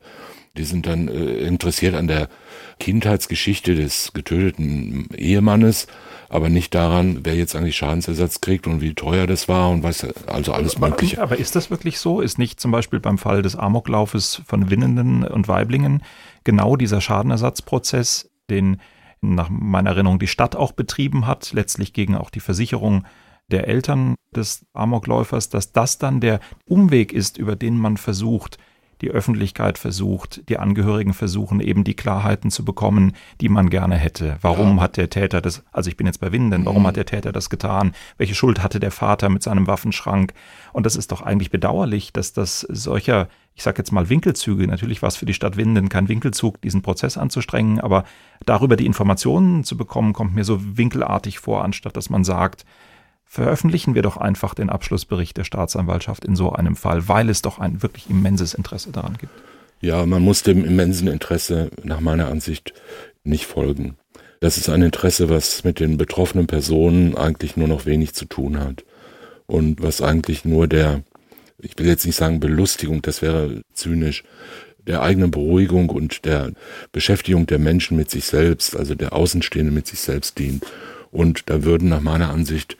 Die 0.57 0.65
sind 0.65 0.87
dann 0.87 1.09
äh, 1.09 1.39
interessiert 1.47 1.95
an 1.95 2.09
der 2.09 2.29
Kindheitsgeschichte 2.79 3.75
des 3.75 4.13
getöteten 4.13 5.09
Ehemannes, 5.17 5.87
aber 6.35 6.49
nicht 6.49 6.75
daran, 6.75 7.21
wer 7.23 7.37
jetzt 7.37 7.55
eigentlich 7.55 7.77
Schadensersatz 7.77 8.41
kriegt 8.41 8.67
und 8.67 8.81
wie 8.81 8.93
teuer 8.93 9.29
das 9.29 9.49
war 9.49 9.71
und 9.71 9.85
was, 9.85 10.05
also 10.27 10.53
alles 10.53 10.81
Mögliche. 10.81 11.23
Aber 11.23 11.39
ist 11.39 11.55
das 11.55 11.71
wirklich 11.71 12.01
so? 12.01 12.21
Ist 12.21 12.39
nicht 12.39 12.59
zum 12.59 12.73
Beispiel 12.73 12.99
beim 12.99 13.19
Fall 13.19 13.41
des 13.41 13.55
Amoklaufes 13.55 14.43
von 14.45 14.69
Winnenden 14.69 15.23
und 15.23 15.47
Weiblingen 15.47 16.03
genau 16.43 16.75
dieser 16.75 17.01
Schadenersatzprozess, 17.01 18.33
den 18.51 18.81
nach 19.21 19.49
meiner 19.49 19.91
Erinnerung 19.91 20.19
die 20.19 20.27
Stadt 20.27 20.57
auch 20.57 20.73
betrieben 20.73 21.29
hat, 21.29 21.53
letztlich 21.53 21.93
gegen 21.93 22.17
auch 22.17 22.31
die 22.31 22.41
Versicherung 22.41 23.05
der 23.47 23.69
Eltern 23.69 24.17
des 24.35 24.67
Amokläufers, 24.73 25.51
dass 25.51 25.71
das 25.71 25.99
dann 25.99 26.21
der 26.21 26.41
Umweg 26.65 27.13
ist, 27.13 27.39
über 27.39 27.55
den 27.55 27.79
man 27.79 27.97
versucht, 27.97 28.59
die 29.05 29.11
Öffentlichkeit 29.11 29.77
versucht, 29.77 30.49
die 30.49 30.59
Angehörigen 30.59 31.13
versuchen, 31.13 31.61
eben 31.61 31.85
die 31.85 31.95
Klarheiten 31.95 32.51
zu 32.51 32.65
bekommen, 32.65 33.13
die 33.43 33.51
man 33.51 33.69
gerne 33.69 33.97
hätte. 33.97 34.39
Warum 34.41 34.77
ja. 34.77 34.83
hat 34.83 34.97
der 34.97 35.11
Täter 35.11 35.43
das, 35.43 35.63
also 35.73 35.91
ich 35.91 35.99
bin 35.99 36.07
jetzt 36.07 36.21
bei 36.21 36.33
Winden, 36.33 36.65
warum 36.65 36.83
mhm. 36.83 36.87
hat 36.87 36.97
der 36.97 37.05
Täter 37.05 37.31
das 37.31 37.51
getan? 37.51 37.93
Welche 38.17 38.35
Schuld 38.35 38.63
hatte 38.63 38.81
der 38.81 38.91
Vater 38.91 39.29
mit 39.29 39.43
seinem 39.43 39.67
Waffenschrank? 39.67 40.33
Und 40.73 40.87
das 40.87 40.97
ist 40.97 41.13
doch 41.13 41.21
eigentlich 41.21 41.51
bedauerlich, 41.51 42.15
dass 42.15 42.33
das 42.33 42.61
solcher, 42.61 43.29
ich 43.55 43.63
sage 43.63 43.77
jetzt 43.77 43.93
mal 43.93 44.09
Winkelzüge, 44.09 44.67
natürlich 44.67 45.03
war 45.03 45.09
es 45.09 45.17
für 45.17 45.27
die 45.27 45.35
Stadt 45.35 45.59
Winden 45.59 45.91
kein 45.91 46.09
Winkelzug, 46.09 46.63
diesen 46.63 46.81
Prozess 46.81 47.19
anzustrengen, 47.19 47.81
aber 47.81 48.05
darüber 48.47 48.77
die 48.77 48.87
Informationen 48.87 49.65
zu 49.65 49.77
bekommen, 49.77 50.15
kommt 50.15 50.35
mir 50.35 50.45
so 50.45 50.79
winkelartig 50.79 51.41
vor, 51.41 51.63
anstatt 51.63 51.95
dass 51.95 52.09
man 52.09 52.25
sagt, 52.25 52.65
veröffentlichen 53.25 53.95
wir 53.95 54.03
doch 54.03 54.17
einfach 54.17 54.55
den 54.55 54.71
Abschlussbericht 54.71 55.37
der 55.37 55.45
Staatsanwaltschaft 55.45 56.25
in 56.25 56.37
so 56.37 56.53
einem 56.53 56.77
Fall, 56.77 57.09
weil 57.09 57.29
es 57.29 57.43
doch 57.43 57.59
ein 57.59 57.83
wirklich 57.83 58.09
immenses 58.09 58.55
Interesse 58.55 58.93
daran 58.93 59.17
gibt. 59.19 59.33
Ja, 59.81 60.07
man 60.07 60.23
muss 60.23 60.43
dem 60.43 60.65
immensen 60.65 61.09
Interesse 61.09 61.71
nach 61.83 62.01
meiner 62.01 62.29
Ansicht 62.29 62.73
nicht 63.25 63.47
folgen. 63.47 63.97
Das 64.41 64.57
ist 64.57 64.69
ein 64.69 64.83
Interesse, 64.83 65.29
was 65.29 65.65
mit 65.65 65.81
den 65.81 65.97
betroffenen 65.97 66.47
Personen 66.47 67.17
eigentlich 67.17 67.57
nur 67.57 67.69
noch 67.69 67.87
wenig 67.87 68.15
zu 68.15 68.27
tun 68.27 68.61
hat 68.61 68.85
und 69.47 69.83
was 69.83 70.01
eigentlich 70.01 70.45
nur 70.45 70.69
der, 70.69 71.03
ich 71.59 71.79
will 71.79 71.87
jetzt 71.87 72.07
nicht 72.07 72.17
sagen 72.17 72.41
Belustigung, 72.41 73.03
das 73.03 73.23
wäre 73.23 73.63
zynisch, 73.73 74.23
der 74.87 75.03
eigenen 75.03 75.31
Beruhigung 75.31 75.89
und 75.89 76.25
der 76.25 76.53
Beschäftigung 76.93 77.47
der 77.47 77.59
Menschen 77.59 77.97
mit 77.97 78.11
sich 78.11 78.27
selbst, 78.27 78.77
also 78.77 78.95
der 78.95 79.15
Außenstehende 79.15 79.73
mit 79.73 79.87
sich 79.87 80.01
selbst 80.01 80.39
dient. 80.39 80.65
Und 81.11 81.49
da 81.49 81.65
würden 81.65 81.89
nach 81.89 82.03
meiner 82.03 82.31
Ansicht 82.31 82.77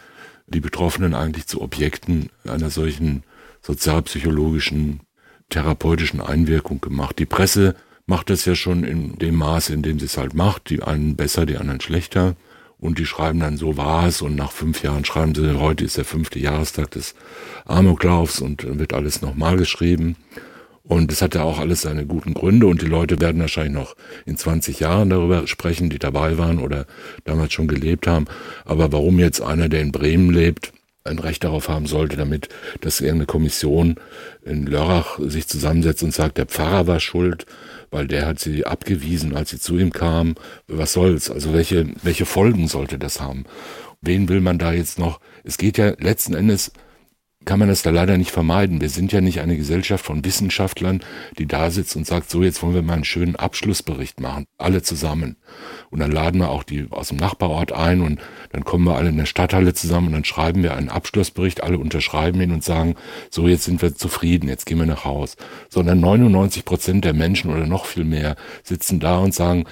die 0.47 0.61
Betroffenen 0.61 1.15
eigentlich 1.15 1.47
zu 1.47 1.63
Objekten 1.63 2.31
einer 2.47 2.71
solchen 2.71 3.23
sozialpsychologischen, 3.63 5.01
therapeutischen 5.49 6.21
Einwirkung 6.21 6.81
gemacht. 6.81 7.19
Die 7.19 7.27
Presse 7.27 7.75
macht 8.07 8.31
das 8.31 8.45
ja 8.45 8.55
schon 8.55 8.85
in 8.85 9.19
dem 9.19 9.37
Maße, 9.37 9.73
in 9.73 9.83
dem 9.83 9.99
sie 9.99 10.07
es 10.07 10.19
halt 10.19 10.35
macht. 10.35 10.69
Die 10.71 10.83
einen 10.83 11.17
besser, 11.17 11.47
die 11.47 11.57
anderen 11.57 11.81
schlechter. 11.81 12.37
Und 12.79 12.99
die 12.99 13.07
schreiben 13.07 13.41
dann, 13.41 13.57
so 13.57 13.77
war 13.79 14.07
es. 14.07 14.21
Und 14.21 14.35
nach 14.35 14.53
fünf 14.53 14.83
Jahren 14.83 15.05
schreiben 15.05 15.35
sie, 15.35 15.59
heute 15.59 15.85
ist 15.85 15.97
der 15.97 16.05
fünfte 16.05 16.39
Jahrestag 16.39 16.91
des 16.91 17.15
Amoklaufs 17.65 18.41
und 18.41 18.65
dann 18.65 18.79
wird 18.79 18.93
alles 18.93 19.23
nochmal 19.23 19.57
geschrieben. 19.57 20.17
Und 20.87 21.11
es 21.11 21.23
hat 21.23 21.35
ja 21.35 21.43
auch 21.43 21.59
alles 21.59 21.83
seine 21.83 22.05
guten 22.05 22.35
Gründe 22.35 22.67
und 22.67 22.83
die 22.83 22.87
Leute 22.87 23.19
werden 23.21 23.41
wahrscheinlich 23.41 23.73
noch 23.73 23.97
in 24.27 24.37
20 24.37 24.81
Jahren 24.81 25.09
darüber 25.09 25.47
sprechen, 25.47 25.89
die 25.89 25.99
dabei 25.99 26.37
waren 26.37 26.59
oder 26.59 26.85
damals 27.25 27.55
schon 27.55 27.69
gelebt 27.69 28.07
haben. 28.07 28.27
Aber 28.67 28.93
warum 28.93 29.19
jetzt 29.19 29.41
einer, 29.41 29.71
der 29.71 29.81
in 29.81 29.93
Bremen 29.93 30.31
lebt, 30.31 30.75
ein 31.03 31.19
Recht 31.19 31.45
darauf 31.45 31.69
haben 31.69 31.87
sollte, 31.87 32.17
damit, 32.17 32.49
dass 32.81 33.01
irgendeine 33.01 33.27
Kommission 33.27 33.97
in 34.43 34.67
Lörrach 34.67 35.19
sich 35.21 35.47
zusammensetzt 35.47 36.03
und 36.03 36.15
sagt, 36.15 36.39
der 36.39 36.47
Pfarrer 36.47 36.87
war 36.87 37.01
schuld, 37.01 37.47
weil 37.91 38.07
der 38.07 38.27
hat 38.27 38.39
sie 38.39 38.67
abgewiesen, 38.67 39.35
als 39.35 39.51
sie 39.51 39.59
zu 39.59 39.79
ihm 39.79 39.93
kam. 39.93 40.35
Was 40.67 40.93
soll's? 40.95 41.31
Also 41.31 41.53
welche, 41.55 41.89
welche 42.03 42.27
Folgen 42.27 42.69
sollte 42.69 42.99
das 42.99 43.21
haben? 43.21 43.45
Wen 44.01 44.29
will 44.29 44.41
man 44.41 44.59
da 44.59 44.73
jetzt 44.73 44.99
noch? 44.99 45.21
Es 45.45 45.57
geht 45.57 45.79
ja 45.79 45.95
letzten 45.99 46.35
Endes 46.35 46.73
kann 47.45 47.59
man 47.59 47.69
das 47.69 47.83
da 47.83 47.91
leider 47.91 48.19
nicht 48.19 48.31
vermeiden. 48.31 48.81
Wir 48.81 48.89
sind 48.89 49.13
ja 49.13 49.21
nicht 49.21 49.41
eine 49.41 49.57
Gesellschaft 49.57 50.05
von 50.05 50.25
Wissenschaftlern, 50.25 51.01
die 51.39 51.47
da 51.47 51.71
sitzt 51.71 51.97
und 51.97 52.07
sagt, 52.07 52.31
so 52.31 52.43
jetzt 52.43 52.63
wollen 52.63 52.75
wir 52.75 52.83
mal 52.83 52.95
einen 52.95 53.05
schönen 53.05 53.37
Abschlussbericht 53.37 54.21
machen, 54.21 54.45
alle 54.59 54.83
zusammen. 54.83 55.37
Und 55.91 56.01
dann 56.01 56.11
laden 56.11 56.41
wir 56.41 56.51
auch 56.51 56.63
die 56.63 56.87
aus 56.91 57.09
dem 57.09 57.19
Nachbarort 57.19 57.73
ein 57.73 58.01
und 58.01 58.21
dann 58.53 58.65
kommen 58.65 58.85
wir 58.85 58.97
alle 58.97 59.11
in 59.11 59.17
der 59.17 59.27
Stadthalle 59.27 59.75
zusammen 59.75 60.09
und 60.09 60.13
dann 60.15 60.25
schreiben 60.25 60.63
wir 60.63 60.75
einen 60.75 60.89
Abschlussbericht, 60.89 61.63
alle 61.63 61.79
unterschreiben 61.79 62.41
ihn 62.41 62.53
und 62.53 62.65
sagen, 62.65 62.97
so 63.31 63.49
jetzt 63.49 63.65
sind 63.65 63.83
wir 63.83 63.95
zufrieden, 63.95 64.49
jetzt 64.49 64.67
gehen 64.67 64.79
wir 64.79 64.87
nach 64.87 65.05
Haus. 65.05 65.37
Sondern 65.69 66.01
99 66.01 66.65
Prozent 66.65 67.05
der 67.05 67.15
Menschen 67.15 67.51
oder 67.51 67.67
noch 67.67 67.85
viel 67.87 68.05
mehr 68.05 68.37
sitzen 68.63 69.01
da 69.01 69.19
und 69.19 69.35
sagen, 69.35 69.65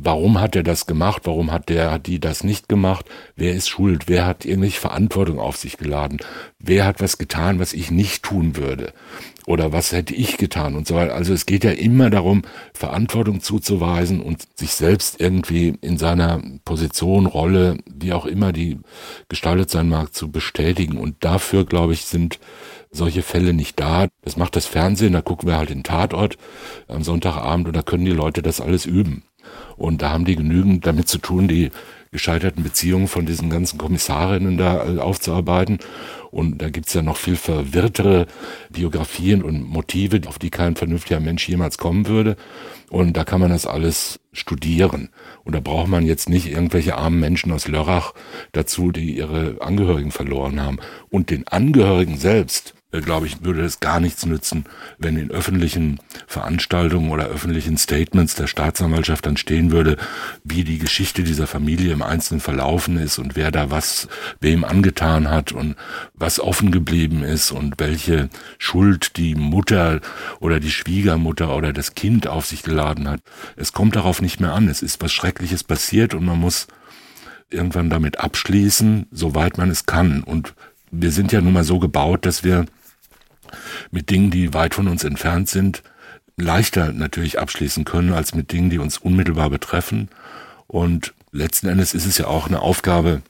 Warum 0.00 0.40
hat 0.40 0.54
er 0.54 0.62
das 0.62 0.86
gemacht? 0.86 1.22
Warum 1.24 1.50
hat 1.50 1.68
der, 1.68 1.90
hat 1.90 2.06
die 2.06 2.20
das 2.20 2.44
nicht 2.44 2.68
gemacht? 2.68 3.06
Wer 3.34 3.54
ist 3.54 3.68
schuld? 3.68 4.04
Wer 4.06 4.26
hat 4.26 4.44
irgendwelche 4.44 4.80
Verantwortung 4.80 5.40
auf 5.40 5.56
sich 5.56 5.76
geladen? 5.76 6.18
Wer 6.58 6.84
hat 6.84 7.00
was 7.00 7.18
getan, 7.18 7.58
was 7.58 7.72
ich 7.72 7.90
nicht 7.90 8.22
tun 8.22 8.56
würde? 8.56 8.92
Oder 9.46 9.72
was 9.72 9.92
hätte 9.92 10.14
ich 10.14 10.36
getan 10.36 10.76
und 10.76 10.86
so 10.86 10.94
weiter. 10.94 11.14
Also 11.14 11.32
es 11.32 11.46
geht 11.46 11.64
ja 11.64 11.70
immer 11.70 12.10
darum, 12.10 12.42
Verantwortung 12.74 13.40
zuzuweisen 13.40 14.20
und 14.20 14.46
sich 14.56 14.72
selbst 14.72 15.20
irgendwie 15.20 15.74
in 15.80 15.96
seiner 15.96 16.42
Position, 16.64 17.26
Rolle, 17.26 17.78
wie 17.86 18.12
auch 18.12 18.26
immer 18.26 18.52
die 18.52 18.78
gestaltet 19.28 19.70
sein 19.70 19.88
mag, 19.88 20.14
zu 20.14 20.30
bestätigen. 20.30 20.98
Und 20.98 21.16
dafür, 21.24 21.64
glaube 21.64 21.94
ich, 21.94 22.04
sind 22.04 22.38
solche 22.90 23.22
Fälle 23.22 23.52
nicht 23.52 23.80
da. 23.80 24.08
Das 24.22 24.36
macht 24.36 24.54
das 24.54 24.66
Fernsehen, 24.66 25.12
da 25.12 25.22
gucken 25.22 25.48
wir 25.48 25.56
halt 25.56 25.70
den 25.70 25.82
Tatort 25.82 26.36
am 26.86 27.02
Sonntagabend 27.02 27.68
und 27.68 27.76
da 27.76 27.82
können 27.82 28.04
die 28.04 28.12
Leute 28.12 28.42
das 28.42 28.60
alles 28.60 28.86
üben. 28.86 29.22
Und 29.76 30.02
da 30.02 30.10
haben 30.10 30.24
die 30.24 30.36
genügend 30.36 30.86
damit 30.86 31.08
zu 31.08 31.18
tun, 31.18 31.48
die 31.48 31.70
gescheiterten 32.10 32.62
Beziehungen 32.62 33.08
von 33.08 33.26
diesen 33.26 33.50
ganzen 33.50 33.78
Kommissarinnen 33.78 34.56
da 34.56 34.86
äh, 34.86 34.98
aufzuarbeiten. 34.98 35.78
Und 36.30 36.60
da 36.60 36.68
gibt's 36.70 36.94
ja 36.94 37.02
noch 37.02 37.16
viel 37.16 37.36
verwirrtere 37.36 38.26
Biografien 38.70 39.42
und 39.42 39.62
Motive, 39.62 40.20
auf 40.26 40.38
die 40.38 40.50
kein 40.50 40.76
vernünftiger 40.76 41.20
Mensch 41.20 41.48
jemals 41.48 41.78
kommen 41.78 42.06
würde. 42.06 42.36
Und 42.90 43.16
da 43.16 43.24
kann 43.24 43.40
man 43.40 43.50
das 43.50 43.66
alles 43.66 44.20
studieren. 44.32 45.10
Und 45.44 45.54
da 45.54 45.60
braucht 45.60 45.88
man 45.88 46.06
jetzt 46.06 46.28
nicht 46.28 46.50
irgendwelche 46.50 46.96
armen 46.96 47.20
Menschen 47.20 47.52
aus 47.52 47.68
Lörrach 47.68 48.14
dazu, 48.52 48.90
die 48.90 49.16
ihre 49.16 49.56
Angehörigen 49.60 50.10
verloren 50.10 50.60
haben. 50.60 50.78
Und 51.10 51.30
den 51.30 51.46
Angehörigen 51.48 52.16
selbst, 52.16 52.74
glaube 52.90 53.26
ich, 53.26 53.44
würde 53.44 53.62
es 53.62 53.80
gar 53.80 54.00
nichts 54.00 54.24
nützen, 54.24 54.64
wenn 54.98 55.18
in 55.18 55.30
öffentlichen 55.30 56.00
Veranstaltungen 56.26 57.10
oder 57.10 57.26
öffentlichen 57.26 57.76
Statements 57.76 58.34
der 58.34 58.46
Staatsanwaltschaft 58.46 59.26
dann 59.26 59.36
stehen 59.36 59.70
würde, 59.70 59.98
wie 60.42 60.64
die 60.64 60.78
Geschichte 60.78 61.22
dieser 61.22 61.46
Familie 61.46 61.92
im 61.92 62.02
Einzelnen 62.02 62.40
verlaufen 62.40 62.96
ist 62.96 63.18
und 63.18 63.36
wer 63.36 63.50
da 63.50 63.70
was 63.70 64.08
wem 64.40 64.64
angetan 64.64 65.28
hat 65.28 65.52
und 65.52 65.76
was 66.14 66.40
offen 66.40 66.70
geblieben 66.70 67.22
ist 67.24 67.50
und 67.50 67.74
welche 67.78 68.30
Schuld 68.56 69.18
die 69.18 69.34
Mutter 69.34 70.00
oder 70.40 70.58
die 70.58 70.70
Schwiegermutter 70.70 71.54
oder 71.54 71.74
das 71.74 71.94
Kind 71.94 72.26
auf 72.26 72.46
sich 72.46 72.62
geladen 72.62 73.06
hat. 73.06 73.20
Es 73.56 73.74
kommt 73.74 73.96
darauf 73.96 74.22
nicht 74.22 74.40
mehr 74.40 74.54
an. 74.54 74.66
Es 74.66 74.80
ist 74.80 75.02
was 75.02 75.12
Schreckliches 75.12 75.62
passiert 75.62 76.14
und 76.14 76.24
man 76.24 76.40
muss 76.40 76.68
irgendwann 77.50 77.90
damit 77.90 78.18
abschließen, 78.18 79.06
soweit 79.10 79.58
man 79.58 79.70
es 79.70 79.84
kann. 79.84 80.22
Und 80.22 80.54
wir 80.90 81.10
sind 81.10 81.32
ja 81.32 81.40
nun 81.42 81.52
mal 81.52 81.64
so 81.64 81.78
gebaut, 81.78 82.24
dass 82.24 82.44
wir 82.44 82.64
mit 83.90 84.10
Dingen, 84.10 84.30
die 84.30 84.54
weit 84.54 84.74
von 84.74 84.88
uns 84.88 85.04
entfernt 85.04 85.48
sind, 85.48 85.82
leichter 86.36 86.92
natürlich 86.92 87.38
abschließen 87.38 87.84
können 87.84 88.12
als 88.12 88.34
mit 88.34 88.52
Dingen, 88.52 88.70
die 88.70 88.78
uns 88.78 88.98
unmittelbar 88.98 89.50
betreffen. 89.50 90.08
Und 90.66 91.14
letzten 91.32 91.68
Endes 91.68 91.94
ist 91.94 92.06
es 92.06 92.18
ja 92.18 92.26
auch 92.26 92.46
eine 92.46 92.62
Aufgabe, 92.62 93.22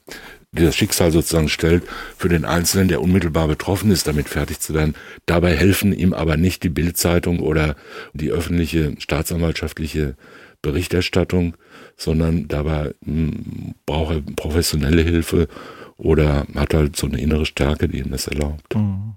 die 0.53 0.65
das 0.65 0.77
Schicksal 0.77 1.11
sozusagen 1.11 1.49
stellt, 1.49 1.85
für 2.17 2.29
den 2.29 2.45
Einzelnen, 2.45 2.89
der 2.89 3.03
unmittelbar 3.03 3.49
betroffen 3.49 3.91
ist, 3.91 4.07
damit 4.07 4.29
fertig 4.29 4.61
zu 4.61 4.75
werden. 4.75 4.95
Dabei 5.27 5.55
helfen 5.55 5.93
ihm 5.93 6.15
aber 6.15 6.37
nicht 6.37 6.63
die 6.63 6.71
Bildzeitung 6.71 7.41
oder 7.41 7.77
die 8.13 8.31
öffentliche 8.31 8.95
staatsanwaltschaftliche 8.99 10.17
Berichterstattung, 10.63 11.57
sondern 11.97 12.49
dabei 12.49 12.95
hm, 13.05 13.75
braucht 13.87 14.15
er 14.15 14.23
professionelle 14.37 15.03
Hilfe 15.03 15.49
oder 15.97 16.47
hat 16.55 16.75
halt 16.75 16.97
so 16.97 17.07
eine 17.07 17.21
innere 17.21 17.47
Stärke, 17.47 17.89
die 17.89 17.99
ihm 17.99 18.11
das 18.11 18.27
erlaubt. 18.27 18.75
Mhm. 18.75 19.15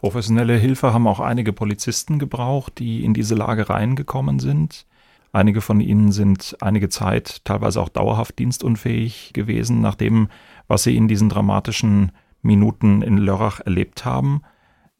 Professionelle 0.00 0.56
Hilfe 0.56 0.94
haben 0.94 1.06
auch 1.06 1.20
einige 1.20 1.52
Polizisten 1.52 2.18
gebraucht, 2.18 2.78
die 2.78 3.04
in 3.04 3.12
diese 3.12 3.34
Lage 3.34 3.68
reingekommen 3.68 4.38
sind. 4.38 4.86
Einige 5.30 5.60
von 5.60 5.82
ihnen 5.82 6.10
sind 6.10 6.56
einige 6.60 6.88
Zeit, 6.88 7.44
teilweise 7.44 7.82
auch 7.82 7.90
dauerhaft 7.90 8.38
dienstunfähig 8.38 9.32
gewesen, 9.34 9.82
nach 9.82 9.96
dem, 9.96 10.28
was 10.68 10.84
sie 10.84 10.96
in 10.96 11.06
diesen 11.06 11.28
dramatischen 11.28 12.12
Minuten 12.40 13.02
in 13.02 13.18
Lörrach 13.18 13.60
erlebt 13.60 14.06
haben. 14.06 14.40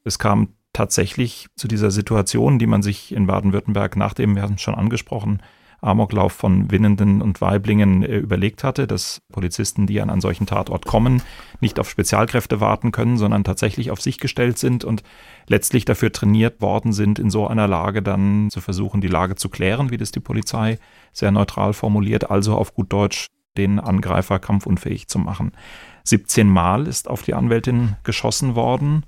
Es 0.05 0.18
kam 0.18 0.48
tatsächlich 0.74 1.48
zu 1.57 1.66
dieser 1.66 1.90
Situation, 1.90 2.59
die 2.59 2.66
man 2.66 2.82
sich 2.82 3.12
in 3.12 3.26
Baden-Württemberg 3.26 3.96
nach 3.96 4.12
dem, 4.12 4.34
wir 4.34 4.42
haben 4.42 4.57
es 4.57 4.61
schon 4.61 4.74
angesprochen, 4.74 5.40
Amoklauf 5.82 6.32
von 6.32 6.70
Winnenden 6.70 7.22
und 7.22 7.40
Weiblingen 7.40 8.02
äh, 8.02 8.18
überlegt 8.18 8.64
hatte, 8.64 8.86
dass 8.86 9.20
Polizisten, 9.32 9.86
die 9.86 10.00
an 10.00 10.10
einen 10.10 10.20
solchen 10.20 10.46
Tatort 10.46 10.84
kommen, 10.84 11.22
nicht 11.60 11.78
auf 11.78 11.88
Spezialkräfte 11.88 12.60
warten 12.60 12.92
können, 12.92 13.16
sondern 13.16 13.44
tatsächlich 13.44 13.90
auf 13.90 14.00
sich 14.00 14.18
gestellt 14.18 14.58
sind 14.58 14.84
und 14.84 15.02
letztlich 15.46 15.84
dafür 15.84 16.12
trainiert 16.12 16.60
worden 16.60 16.92
sind, 16.92 17.18
in 17.18 17.30
so 17.30 17.46
einer 17.46 17.66
Lage 17.66 18.02
dann 18.02 18.50
zu 18.50 18.60
versuchen, 18.60 19.00
die 19.00 19.08
Lage 19.08 19.36
zu 19.36 19.48
klären, 19.48 19.90
wie 19.90 19.96
das 19.96 20.10
die 20.10 20.20
Polizei 20.20 20.78
sehr 21.12 21.30
neutral 21.30 21.72
formuliert, 21.72 22.30
also 22.30 22.56
auf 22.56 22.74
gut 22.74 22.92
Deutsch 22.92 23.26
den 23.56 23.80
Angreifer 23.80 24.38
kampfunfähig 24.38 25.08
zu 25.08 25.18
machen. 25.18 25.52
17 26.04 26.48
Mal 26.48 26.86
ist 26.86 27.08
auf 27.08 27.22
die 27.22 27.34
Anwältin 27.34 27.96
geschossen 28.04 28.54
worden. 28.54 29.04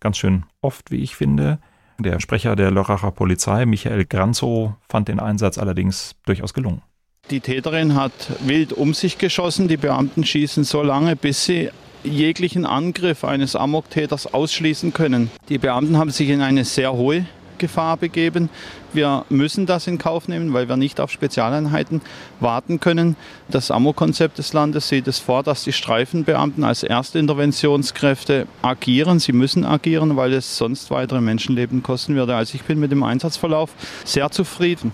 Ganz 0.00 0.18
schön 0.18 0.44
oft, 0.60 0.90
wie 0.90 0.98
ich 0.98 1.16
finde. 1.16 1.58
Der 1.98 2.20
Sprecher 2.20 2.56
der 2.56 2.70
Lörracher 2.70 3.10
Polizei, 3.10 3.64
Michael 3.64 4.04
Granzow, 4.04 4.72
fand 4.88 5.08
den 5.08 5.18
Einsatz 5.18 5.56
allerdings 5.56 6.14
durchaus 6.26 6.52
gelungen. 6.52 6.82
Die 7.30 7.40
Täterin 7.40 7.94
hat 7.94 8.12
wild 8.44 8.72
um 8.72 8.94
sich 8.94 9.18
geschossen. 9.18 9.66
Die 9.66 9.76
Beamten 9.76 10.24
schießen 10.24 10.64
so 10.64 10.82
lange, 10.82 11.16
bis 11.16 11.44
sie 11.44 11.70
jeglichen 12.04 12.66
Angriff 12.66 13.24
eines 13.24 13.56
Amoktäters 13.56 14.32
ausschließen 14.32 14.92
können. 14.92 15.30
Die 15.48 15.58
Beamten 15.58 15.96
haben 15.96 16.10
sich 16.10 16.28
in 16.28 16.40
eine 16.40 16.64
sehr 16.64 16.92
hohe 16.92 17.26
Gefahr 17.58 17.96
begeben. 17.96 18.48
Wir 18.92 19.24
müssen 19.28 19.66
das 19.66 19.86
in 19.86 19.98
Kauf 19.98 20.28
nehmen, 20.28 20.52
weil 20.52 20.68
wir 20.68 20.76
nicht 20.76 21.00
auf 21.00 21.10
Spezialeinheiten 21.10 22.00
warten 22.40 22.80
können. 22.80 23.16
Das 23.48 23.70
AMO-Konzept 23.70 24.38
des 24.38 24.52
Landes 24.52 24.88
sieht 24.88 25.08
es 25.08 25.18
vor, 25.18 25.42
dass 25.42 25.64
die 25.64 25.72
Streifenbeamten 25.72 26.64
als 26.64 26.82
Erstinterventionskräfte 26.82 28.46
agieren. 28.62 29.18
Sie 29.18 29.32
müssen 29.32 29.64
agieren, 29.64 30.16
weil 30.16 30.32
es 30.32 30.56
sonst 30.56 30.90
weitere 30.90 31.20
Menschenleben 31.20 31.82
kosten 31.82 32.14
würde. 32.14 32.36
Also 32.36 32.54
ich 32.54 32.62
bin 32.62 32.78
mit 32.78 32.90
dem 32.90 33.02
Einsatzverlauf 33.02 33.70
sehr 34.04 34.30
zufrieden. 34.30 34.92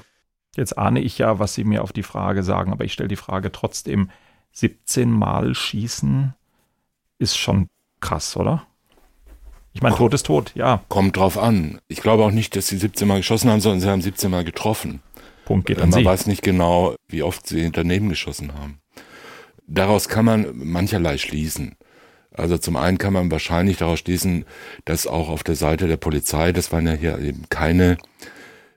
Jetzt 0.56 0.76
ahne 0.76 1.00
ich 1.00 1.18
ja, 1.18 1.38
was 1.38 1.54
Sie 1.54 1.64
mir 1.64 1.82
auf 1.82 1.92
die 1.92 2.02
Frage 2.02 2.42
sagen, 2.42 2.72
aber 2.72 2.84
ich 2.84 2.92
stelle 2.92 3.08
die 3.08 3.16
Frage 3.16 3.52
trotzdem, 3.52 4.10
17 4.52 5.10
Mal 5.10 5.54
schießen 5.54 6.34
ist 7.18 7.38
schon 7.38 7.68
krass, 8.00 8.36
oder? 8.36 8.66
Ich 9.74 9.82
meine, 9.82 9.96
Tod 9.96 10.12
ist 10.14 10.26
tot, 10.26 10.52
ja. 10.54 10.82
Kommt 10.88 11.16
drauf 11.16 11.38
an. 11.38 11.80
Ich 11.88 12.00
glaube 12.00 12.24
auch 12.24 12.30
nicht, 12.30 12.56
dass 12.56 12.66
sie 12.68 12.76
17 12.76 13.08
Mal 13.08 13.18
geschossen 13.18 13.50
haben, 13.50 13.60
sondern 13.60 13.80
sie 13.80 13.88
haben 13.88 14.02
17 14.02 14.30
Mal 14.30 14.44
getroffen. 14.44 15.00
Punkt 15.44 15.66
geht 15.66 15.80
an 15.80 15.90
Man 15.90 16.00
Sie. 16.00 16.04
weiß 16.04 16.26
nicht 16.26 16.42
genau, 16.42 16.94
wie 17.08 17.22
oft 17.22 17.46
sie 17.46 17.70
daneben 17.70 18.08
geschossen 18.08 18.54
haben. 18.54 18.80
Daraus 19.66 20.08
kann 20.08 20.24
man 20.24 20.46
mancherlei 20.54 21.18
schließen. 21.18 21.76
Also 22.34 22.58
zum 22.58 22.76
einen 22.76 22.98
kann 22.98 23.12
man 23.12 23.30
wahrscheinlich 23.30 23.78
daraus 23.78 24.00
schließen, 24.00 24.44
dass 24.84 25.06
auch 25.06 25.28
auf 25.28 25.42
der 25.42 25.54
Seite 25.54 25.86
der 25.88 25.96
Polizei, 25.96 26.52
das 26.52 26.72
waren 26.72 26.86
ja 26.86 26.94
hier 26.94 27.18
eben 27.18 27.44
keine 27.50 27.98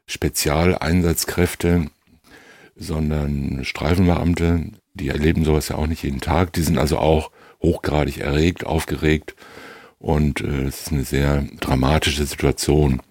Spezialeinsatzkräfte, 0.08 1.88
sondern 2.76 3.64
Streifenbeamte, 3.64 4.72
die 4.94 5.10
erleben 5.10 5.46
sowas 5.46 5.70
ja 5.70 5.76
auch 5.76 5.88
nicht 5.88 6.04
jeden 6.04 6.22
Tag. 6.22 6.54
Die 6.54 6.62
sind 6.62 6.78
also 6.78 6.98
auch 6.98 7.32
hochgradig 7.62 8.20
erregt, 8.20 8.66
aufgeregt 8.66 9.36
und 10.06 10.42
äh, 10.42 10.66
es 10.66 10.82
ist 10.82 10.92
eine 10.92 11.04
sehr 11.04 11.46
dramatische 11.60 12.28
Situation. 12.28 13.02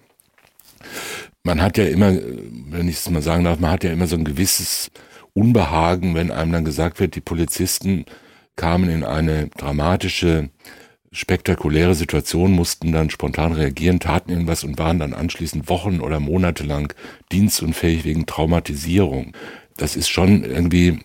Man 1.42 1.60
hat 1.60 1.76
ja 1.76 1.86
immer, 1.86 2.12
wenn 2.12 2.88
ich 2.88 2.98
es 2.98 3.10
mal 3.10 3.20
sagen 3.20 3.42
darf, 3.42 3.58
man 3.58 3.72
hat 3.72 3.82
ja 3.82 3.92
immer 3.92 4.06
so 4.06 4.14
ein 4.14 4.24
gewisses 4.24 4.92
Unbehagen, 5.32 6.14
wenn 6.14 6.30
einem 6.30 6.52
dann 6.52 6.64
gesagt 6.64 7.00
wird, 7.00 7.16
die 7.16 7.20
Polizisten 7.20 8.04
kamen 8.54 8.88
in 8.90 9.02
eine 9.02 9.48
dramatische, 9.48 10.50
spektakuläre 11.10 11.96
Situation, 11.96 12.52
mussten 12.52 12.92
dann 12.92 13.10
spontan 13.10 13.52
reagieren, 13.52 13.98
taten 13.98 14.30
irgendwas 14.30 14.62
und 14.62 14.78
waren 14.78 15.00
dann 15.00 15.14
anschließend 15.14 15.68
Wochen 15.68 15.98
oder 15.98 16.20
Monate 16.20 16.62
lang 16.62 16.94
dienstunfähig 17.32 18.04
wegen 18.04 18.26
Traumatisierung. 18.26 19.32
Das 19.76 19.96
ist 19.96 20.08
schon 20.08 20.44
irgendwie 20.44 21.00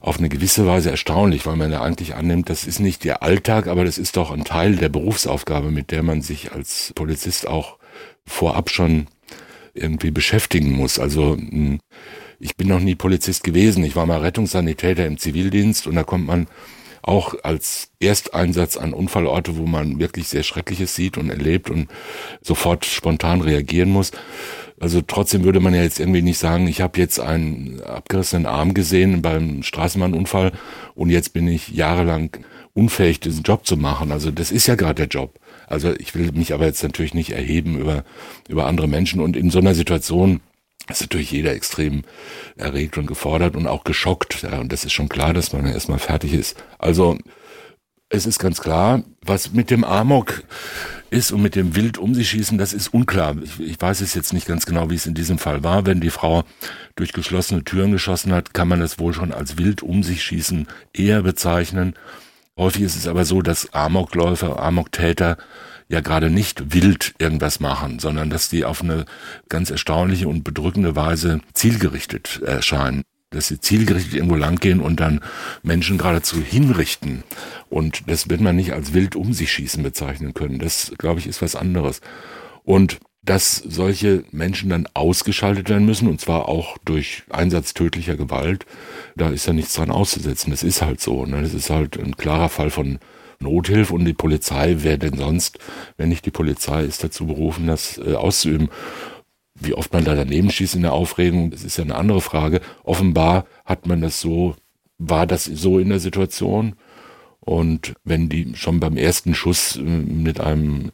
auf 0.00 0.18
eine 0.18 0.28
gewisse 0.28 0.66
Weise 0.66 0.90
erstaunlich, 0.90 1.46
weil 1.46 1.56
man 1.56 1.72
ja 1.72 1.82
eigentlich 1.82 2.14
annimmt, 2.14 2.50
das 2.50 2.66
ist 2.66 2.78
nicht 2.78 3.04
der 3.04 3.22
Alltag, 3.22 3.66
aber 3.66 3.84
das 3.84 3.98
ist 3.98 4.16
doch 4.16 4.30
ein 4.30 4.44
Teil 4.44 4.76
der 4.76 4.88
Berufsaufgabe, 4.88 5.70
mit 5.70 5.90
der 5.90 6.02
man 6.02 6.22
sich 6.22 6.52
als 6.52 6.92
Polizist 6.94 7.46
auch 7.46 7.78
vorab 8.26 8.70
schon 8.70 9.06
irgendwie 9.74 10.10
beschäftigen 10.10 10.72
muss. 10.72 10.98
Also 10.98 11.36
hm, 11.36 11.80
ich 12.40 12.56
bin 12.56 12.68
noch 12.68 12.80
nie 12.80 12.94
Polizist 12.94 13.42
gewesen. 13.42 13.84
Ich 13.84 13.96
war 13.96 14.06
mal 14.06 14.20
Rettungssanitäter 14.20 15.06
im 15.06 15.18
Zivildienst 15.18 15.86
und 15.86 15.96
da 15.96 16.04
kommt 16.04 16.26
man 16.26 16.46
auch 17.02 17.34
als 17.42 17.90
Ersteinsatz 18.00 18.76
an 18.76 18.92
Unfallorte, 18.92 19.56
wo 19.56 19.66
man 19.66 19.98
wirklich 19.98 20.28
sehr 20.28 20.42
Schreckliches 20.42 20.94
sieht 20.94 21.16
und 21.16 21.30
erlebt 21.30 21.70
und 21.70 21.88
sofort 22.42 22.84
spontan 22.84 23.40
reagieren 23.40 23.90
muss. 23.90 24.12
Also 24.80 25.00
trotzdem 25.00 25.44
würde 25.44 25.60
man 25.60 25.74
ja 25.74 25.82
jetzt 25.82 25.98
irgendwie 25.98 26.22
nicht 26.22 26.38
sagen, 26.38 26.68
ich 26.68 26.80
habe 26.80 26.98
jetzt 27.00 27.18
einen 27.18 27.80
abgerissenen 27.82 28.46
Arm 28.46 28.74
gesehen 28.74 29.22
beim 29.22 29.62
Straßenbahnunfall 29.62 30.52
und 30.94 31.10
jetzt 31.10 31.32
bin 31.32 31.48
ich 31.48 31.68
jahrelang 31.68 32.30
unfähig, 32.74 33.18
diesen 33.20 33.42
Job 33.42 33.66
zu 33.66 33.76
machen. 33.76 34.12
Also 34.12 34.30
das 34.30 34.52
ist 34.52 34.66
ja 34.66 34.76
gerade 34.76 35.06
der 35.06 35.08
Job. 35.08 35.38
Also 35.66 35.92
ich 35.98 36.14
will 36.14 36.30
mich 36.32 36.54
aber 36.54 36.66
jetzt 36.66 36.82
natürlich 36.82 37.12
nicht 37.12 37.30
erheben 37.30 37.78
über, 37.78 38.04
über 38.48 38.66
andere 38.66 38.86
Menschen 38.86 39.20
und 39.20 39.36
in 39.36 39.50
so 39.50 39.58
einer 39.58 39.74
Situation 39.74 40.40
ist 40.88 41.02
natürlich 41.02 41.32
jeder 41.32 41.52
extrem 41.52 42.04
erregt 42.56 42.96
und 42.96 43.06
gefordert 43.06 43.56
und 43.56 43.66
auch 43.66 43.84
geschockt. 43.84 44.42
Ja, 44.42 44.60
und 44.60 44.72
das 44.72 44.84
ist 44.84 44.92
schon 44.92 45.08
klar, 45.08 45.34
dass 45.34 45.52
man 45.52 45.66
ja 45.66 45.72
erstmal 45.72 45.98
fertig 45.98 46.32
ist. 46.32 46.56
Also 46.78 47.18
es 48.10 48.26
ist 48.26 48.38
ganz 48.38 48.60
klar, 48.60 49.02
was 49.22 49.52
mit 49.52 49.70
dem 49.70 49.84
Amok 49.84 50.42
ist 51.10 51.32
und 51.32 51.42
mit 51.42 51.54
dem 51.54 51.76
Wild 51.76 51.98
um 51.98 52.14
sich 52.14 52.30
schießen, 52.30 52.58
das 52.58 52.72
ist 52.72 52.92
unklar. 52.92 53.36
Ich, 53.42 53.60
ich, 53.60 53.80
weiß 53.80 54.00
es 54.00 54.14
jetzt 54.14 54.32
nicht 54.32 54.46
ganz 54.46 54.66
genau, 54.66 54.90
wie 54.90 54.94
es 54.94 55.06
in 55.06 55.14
diesem 55.14 55.38
Fall 55.38 55.62
war. 55.62 55.86
Wenn 55.86 56.00
die 56.00 56.10
Frau 56.10 56.44
durch 56.96 57.12
geschlossene 57.12 57.64
Türen 57.64 57.92
geschossen 57.92 58.32
hat, 58.32 58.54
kann 58.54 58.68
man 58.68 58.80
das 58.80 58.98
wohl 58.98 59.14
schon 59.14 59.32
als 59.32 59.58
Wild 59.58 59.82
um 59.82 60.02
sich 60.02 60.22
schießen 60.22 60.66
eher 60.92 61.22
bezeichnen. 61.22 61.94
Häufig 62.56 62.82
ist 62.82 62.96
es 62.96 63.06
aber 63.06 63.24
so, 63.24 63.42
dass 63.42 63.72
Amokläufer, 63.72 64.60
Amoktäter 64.60 65.36
ja 65.88 66.00
gerade 66.00 66.28
nicht 66.28 66.74
wild 66.74 67.14
irgendwas 67.18 67.60
machen, 67.60 67.98
sondern 67.98 68.28
dass 68.28 68.50
die 68.50 68.64
auf 68.64 68.82
eine 68.82 69.06
ganz 69.48 69.70
erstaunliche 69.70 70.28
und 70.28 70.44
bedrückende 70.44 70.96
Weise 70.96 71.40
zielgerichtet 71.54 72.42
erscheinen 72.44 73.04
dass 73.30 73.48
sie 73.48 73.60
zielgerichtet 73.60 74.14
irgendwo 74.14 74.36
langgehen 74.36 74.80
und 74.80 75.00
dann 75.00 75.20
Menschen 75.62 75.98
geradezu 75.98 76.42
hinrichten. 76.42 77.24
Und 77.68 78.08
das 78.08 78.30
wird 78.30 78.40
man 78.40 78.56
nicht 78.56 78.72
als 78.72 78.94
wild 78.94 79.16
um 79.16 79.32
sich 79.32 79.52
schießen 79.52 79.82
bezeichnen 79.82 80.34
können. 80.34 80.58
Das, 80.58 80.92
glaube 80.98 81.20
ich, 81.20 81.26
ist 81.26 81.42
was 81.42 81.56
anderes. 81.56 82.00
Und 82.64 82.98
dass 83.22 83.56
solche 83.56 84.24
Menschen 84.30 84.70
dann 84.70 84.88
ausgeschaltet 84.94 85.68
werden 85.68 85.84
müssen, 85.84 86.08
und 86.08 86.20
zwar 86.20 86.48
auch 86.48 86.78
durch 86.84 87.24
Einsatz 87.28 87.74
tödlicher 87.74 88.16
Gewalt, 88.16 88.64
da 89.16 89.28
ist 89.28 89.46
ja 89.46 89.52
nichts 89.52 89.74
dran 89.74 89.90
auszusetzen. 89.90 90.50
Das 90.50 90.62
ist 90.62 90.80
halt 90.80 91.00
so. 91.00 91.26
Ne? 91.26 91.42
Das 91.42 91.52
ist 91.52 91.68
halt 91.68 91.98
ein 91.98 92.16
klarer 92.16 92.48
Fall 92.48 92.70
von 92.70 92.98
Nothilfe 93.40 93.94
und 93.94 94.04
die 94.04 94.14
Polizei, 94.14 94.76
wer 94.78 94.96
denn 94.96 95.16
sonst, 95.16 95.58
wenn 95.96 96.08
nicht 96.08 96.26
die 96.26 96.30
Polizei, 96.30 96.84
ist 96.84 97.04
dazu 97.04 97.26
berufen, 97.26 97.66
das 97.66 97.98
äh, 97.98 98.14
auszuüben. 98.14 98.70
Wie 99.60 99.74
oft 99.74 99.92
man 99.92 100.04
da 100.04 100.14
daneben 100.14 100.50
schießt 100.50 100.76
in 100.76 100.82
der 100.82 100.92
Aufregung, 100.92 101.50
das 101.50 101.64
ist 101.64 101.78
ja 101.78 101.84
eine 101.84 101.96
andere 101.96 102.20
Frage. 102.20 102.60
Offenbar 102.84 103.46
hat 103.64 103.86
man 103.86 104.00
das 104.00 104.20
so, 104.20 104.54
war 104.98 105.26
das 105.26 105.44
so 105.44 105.78
in 105.78 105.88
der 105.88 106.00
Situation. 106.00 106.74
Und 107.40 107.94
wenn 108.04 108.28
die 108.28 108.52
schon 108.56 108.78
beim 108.78 108.98
ersten 108.98 109.34
Schuss 109.34 109.76
äh, 109.76 109.80
mit 109.80 110.38
einem 110.38 110.92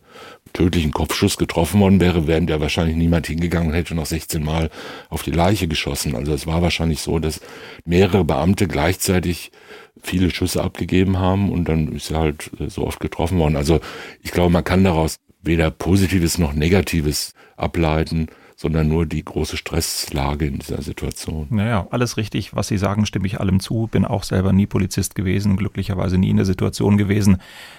tödlichen 0.53 0.93
Kopfschuss 0.93 1.37
getroffen 1.37 1.81
worden 1.81 2.01
wäre, 2.01 2.29
wären 2.29 2.47
der 2.47 2.61
wahrscheinlich 2.61 2.97
niemand 2.97 3.27
hingegangen 3.27 3.71
und 3.71 3.75
hätte 3.75 3.97
noch 3.97 4.07
16 4.07 4.45
Mal 4.45 4.71
auf 5.09 5.25
die 5.25 5.33
Leiche 5.33 5.67
geschossen. 5.67 6.15
Also 6.15 6.33
es 6.33 6.47
war 6.47 6.63
wahrscheinlich 6.63 7.01
so, 7.01 7.19
dass 7.19 7.41
mehrere 7.85 8.25
Beamte 8.25 8.69
gleichzeitig 8.69 9.51
viele 10.01 10.31
Schüsse 10.31 10.63
abgegeben 10.63 11.19
haben 11.19 11.51
und 11.51 11.69
dann 11.69 11.89
ist 11.89 12.13
er 12.13 12.21
halt 12.21 12.51
äh, 12.61 12.71
so 12.71 12.87
oft 12.87 13.01
getroffen 13.01 13.39
worden. 13.39 13.57
Also 13.57 13.81
ich 14.23 14.31
glaube, 14.31 14.53
man 14.53 14.63
kann 14.63 14.85
daraus 14.85 15.17
weder 15.43 15.73
Positives 15.73 16.39
noch 16.39 16.53
Negatives 16.53 17.35
ableiten 17.57 18.29
sondern 18.57 18.89
nur 18.89 19.07
die 19.07 19.25
große 19.25 19.57
Stresslage 19.57 20.47
in 20.47 20.59
dieser 20.59 20.83
Situation. 20.83 21.49
Naja, 21.51 21.87
alles 21.91 22.17
richtig, 22.17 22.55
was 22.55 22.69
Sie 22.69 22.79
sagen, 22.79 23.07
stimme 23.07 23.27
ich 23.27 23.41
allem 23.41 23.61
zu. 23.61 23.89
Bin 23.91 24.05
auch 24.05 24.23
selber 24.23 24.53
nie 24.53 24.67
Polizist 24.67 25.15
gewesen, 25.15 25.57
glücklicherweise 25.57 26.19
nie 26.19 26.31
in 26.31 26.37
der 26.37 26.47
Situation 26.47 26.97
gewesen, 26.97 27.39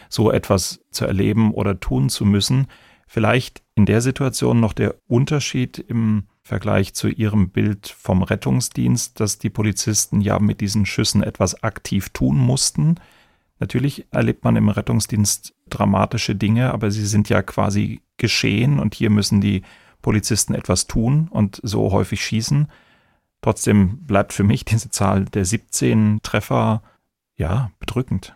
so 0.10 0.32
etwas 0.32 0.82
zu 0.92 1.06
erleben 1.06 1.54
oder 1.54 1.80
tun 1.80 2.10
zu 2.10 2.26
müssen. 2.26 2.68
Vielleicht 3.08 3.64
in 3.76 3.86
der 3.86 4.02
Situation 4.02 4.60
noch 4.60 4.74
der 4.74 4.96
Unterschied 5.08 5.78
im 5.80 6.24
Vergleich 6.42 6.94
zu 6.94 7.08
Ihrem 7.08 7.50
Bild 7.50 7.88
vom 7.88 8.22
Rettungsdienst, 8.22 9.20
dass 9.20 9.40
die 9.40 9.50
Polizisten 9.50 10.22
ja 10.22 10.40
mit 10.40 10.62
diesen 10.62 10.86
Schüssen 10.86 11.24
etwas 11.24 11.64
aktiv 11.64 12.10
tun 12.10 12.38
mussten. 12.38 12.96
Natürlich 13.60 14.06
erlebt 14.12 14.44
man 14.44 14.56
im 14.56 14.70
Rettungsdienst 14.70 15.54
dramatische 15.70 16.36
Dinge, 16.36 16.72
aber 16.72 16.92
sie 16.92 17.06
sind 17.06 17.30
ja 17.30 17.42
quasi 17.42 18.02
geschehen 18.18 18.80
und 18.80 18.94
hier 18.94 19.10
müssen 19.10 19.42
die 19.42 19.64
Polizisten 20.06 20.54
etwas 20.54 20.86
tun 20.86 21.30
und 21.32 21.60
so 21.64 21.92
häufig 21.92 22.24
schießen. 22.24 22.68
Trotzdem 23.42 24.06
bleibt 24.06 24.34
für 24.34 24.44
mich 24.44 24.64
diese 24.64 24.92
Zahl 24.92 25.26
der 25.26 25.46
17 25.46 26.20
Treffer 26.22 26.84
ja 27.38 27.72
bedrückend. 27.80 28.36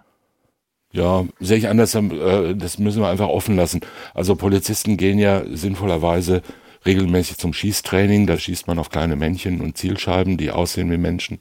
Ja, 0.92 1.26
sehe 1.40 1.60
ich 1.60 1.68
anders, 1.68 1.94
äh, 1.94 2.56
das 2.56 2.80
müssen 2.80 3.04
wir 3.04 3.08
einfach 3.08 3.28
offen 3.28 3.56
lassen. 3.56 3.82
Also 4.16 4.36
Polizisten 4.36 4.98
gehen 4.98 5.20
ja 5.20 5.44
sinnvollerweise 5.46 6.42
regelmäßig 6.88 7.38
zum 7.38 7.54
Schießtraining. 7.54 8.26
Da 8.26 8.40
schießt 8.40 8.66
man 8.66 8.80
auf 8.80 8.90
kleine 8.90 9.16
Männchen 9.16 9.62
und 9.62 9.78
Zielscheiben, 9.78 10.38
die 10.38 10.50
aussehen 10.50 10.90
wie 10.90 10.98
Menschen. 10.98 11.38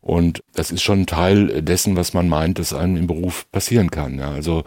Und 0.00 0.42
das 0.54 0.70
ist 0.70 0.82
schon 0.82 1.02
ein 1.02 1.06
Teil 1.06 1.62
dessen, 1.62 1.94
was 1.94 2.14
man 2.14 2.28
meint, 2.28 2.58
dass 2.58 2.72
einem 2.72 2.96
im 2.96 3.06
Beruf 3.06 3.50
passieren 3.52 3.90
kann. 3.90 4.18
Ja, 4.18 4.30
also 4.30 4.64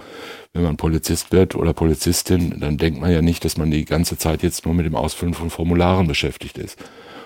wenn 0.54 0.64
man 0.64 0.78
Polizist 0.78 1.32
wird 1.32 1.56
oder 1.56 1.74
Polizistin, 1.74 2.60
dann 2.60 2.78
denkt 2.78 3.02
man 3.02 3.12
ja 3.12 3.22
nicht, 3.22 3.44
dass 3.44 3.58
man 3.58 3.72
die 3.72 3.86
ganze 3.86 4.18
Zeit 4.18 4.44
jetzt 4.44 4.66
nur 4.66 4.76
mit 4.76 4.86
dem 4.86 4.96
Ausfüllen 4.96 5.34
von 5.34 5.50
Formularen 5.50 6.08
beschäftigt 6.08 6.58
ist 6.58 6.78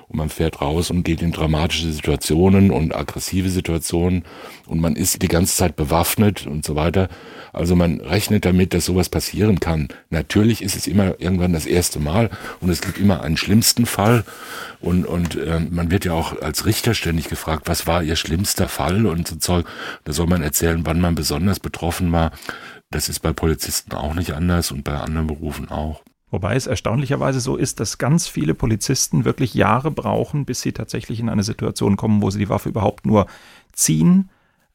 und 0.10 0.18
man 0.18 0.30
fährt 0.30 0.62
raus 0.62 0.90
und 0.90 1.04
geht 1.04 1.22
in 1.22 1.32
dramatische 1.32 1.92
Situationen 1.92 2.72
und 2.72 2.96
aggressive 2.96 3.50
Situationen 3.50 4.24
und 4.66 4.80
man 4.80 4.96
ist 4.96 5.22
die 5.22 5.28
ganze 5.28 5.56
Zeit 5.56 5.76
bewaffnet 5.76 6.48
und 6.48 6.66
so 6.66 6.76
weiter. 6.76 7.10
Also 7.52 7.76
man 7.76 8.00
rechnet 8.00 8.46
damit, 8.46 8.74
dass 8.74 8.86
sowas 8.86 9.10
passieren 9.10 9.60
kann. 9.60 9.90
Natürlich 10.10 10.62
ist 10.62 10.76
es 10.76 10.88
immer 10.88 11.20
irgendwann 11.20 11.54
das 11.54 11.66
erste 11.66 12.00
Mal 12.00 12.30
und 12.62 12.70
es 12.70 12.82
gibt 12.82 13.00
immer 13.00 13.22
einen 13.22 13.38
schlimmsten 13.38 13.86
Fall 13.86 14.24
und, 14.80 15.06
und 15.06 15.36
äh, 15.36 15.60
man 15.60 15.92
wird 15.92 16.06
ja 16.06 16.14
auch 16.14 16.42
als 16.42 16.66
Richter 16.66 16.94
ständig 16.94 17.28
gefragt, 17.30 17.64
was 17.66 17.88
war 17.88 18.04
ihr 18.04 18.16
schlimmster 18.16 18.70
Fall 18.70 19.06
und 19.06 19.28
so 19.28 19.36
Zeug. 19.36 19.66
Da 20.06 20.14
soll 20.14 20.28
man 20.28 20.42
erzählen, 20.42 20.86
wann 20.86 21.02
man 21.02 21.16
besonders 21.16 21.60
betroffen 21.60 22.12
war. 22.12 22.32
Das 22.90 23.10
ist 23.10 23.20
bei 23.20 23.34
Polizisten 23.34 23.94
auch 23.94 24.14
nicht 24.14 24.32
anders 24.32 24.72
und 24.72 24.84
bei 24.84 24.96
anderen 24.96 25.28
Berufen 25.28 25.70
auch. 25.70 26.02
Wobei 26.30 26.56
es 26.56 26.68
erstaunlicherweise 26.68 27.40
so 27.40 27.56
ist, 27.56 27.80
dass 27.80 27.98
ganz 27.98 28.28
viele 28.28 28.54
Polizisten 28.54 29.24
wirklich 29.24 29.54
Jahre 29.54 29.92
brauchen, 29.92 30.46
bis 30.46 30.62
sie 30.62 30.74
tatsächlich 30.74 31.20
in 31.20 31.30
eine 31.30 31.44
Situation 31.44 31.96
kommen, 31.96 32.22
wo 32.22 32.30
sie 32.30 32.40
die 32.40 32.50
Waffe 32.50 32.70
überhaupt 32.70 33.06
nur 33.06 33.28
ziehen. 33.72 34.30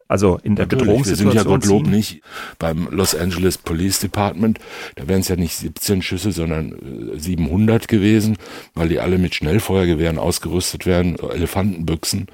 Also 0.08 0.38
in 0.42 0.56
der 0.56 0.66
Natürlich, 0.66 0.84
Bedrohungssituation. 0.84 1.32
Wir 1.34 1.40
sind 1.40 1.50
ja 1.50 1.56
Gottlob 1.56 1.86
nicht 1.86 2.22
beim 2.58 2.88
Los 2.90 3.14
Angeles 3.14 3.58
Police 3.58 4.00
Department. 4.00 4.58
Da 4.96 5.08
wären 5.08 5.20
es 5.20 5.28
ja 5.28 5.36
nicht 5.36 5.56
17 5.56 6.02
Schüsse, 6.02 6.32
sondern 6.32 6.74
700 7.16 7.82
äh, 7.82 7.86
gewesen, 7.86 8.36
weil 8.74 8.88
die 8.88 9.00
alle 9.00 9.18
mit 9.18 9.34
Schnellfeuergewehren 9.34 10.18
ausgerüstet 10.18 10.86
werden, 10.86 11.18
Elefantenbüchsen 11.18 12.26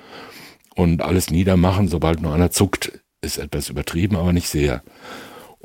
und 0.74 1.02
alles 1.02 1.30
niedermachen, 1.30 1.88
sobald 1.88 2.20
nur 2.20 2.34
einer 2.34 2.50
zuckt. 2.50 3.00
Ist 3.20 3.38
etwas 3.38 3.68
übertrieben, 3.68 4.16
aber 4.16 4.32
nicht 4.32 4.48
sehr. 4.48 4.82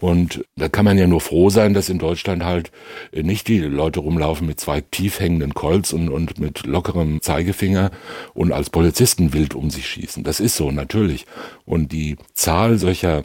Und 0.03 0.43
da 0.57 0.67
kann 0.67 0.83
man 0.83 0.97
ja 0.97 1.07
nur 1.07 1.21
froh 1.21 1.49
sein, 1.49 1.73
dass 1.73 1.87
in 1.87 1.97
Deutschland 1.97 2.43
halt 2.43 2.73
nicht 3.13 3.47
die 3.47 3.59
Leute 3.59 4.01
rumlaufen 4.01 4.45
mit 4.45 4.59
zwei 4.59 4.81
tief 4.81 5.21
hängenden 5.21 5.53
Colts 5.53 5.93
und, 5.93 6.09
und 6.09 6.39
mit 6.39 6.65
lockerem 6.65 7.21
Zeigefinger 7.21 7.89
und 8.33 8.51
als 8.51 8.69
Polizisten 8.69 9.31
wild 9.31 9.55
um 9.55 9.69
sich 9.69 9.87
schießen. 9.87 10.25
Das 10.25 10.41
ist 10.41 10.57
so, 10.57 10.71
natürlich. 10.71 11.25
Und 11.63 11.93
die 11.93 12.17
Zahl 12.33 12.79
solcher 12.79 13.23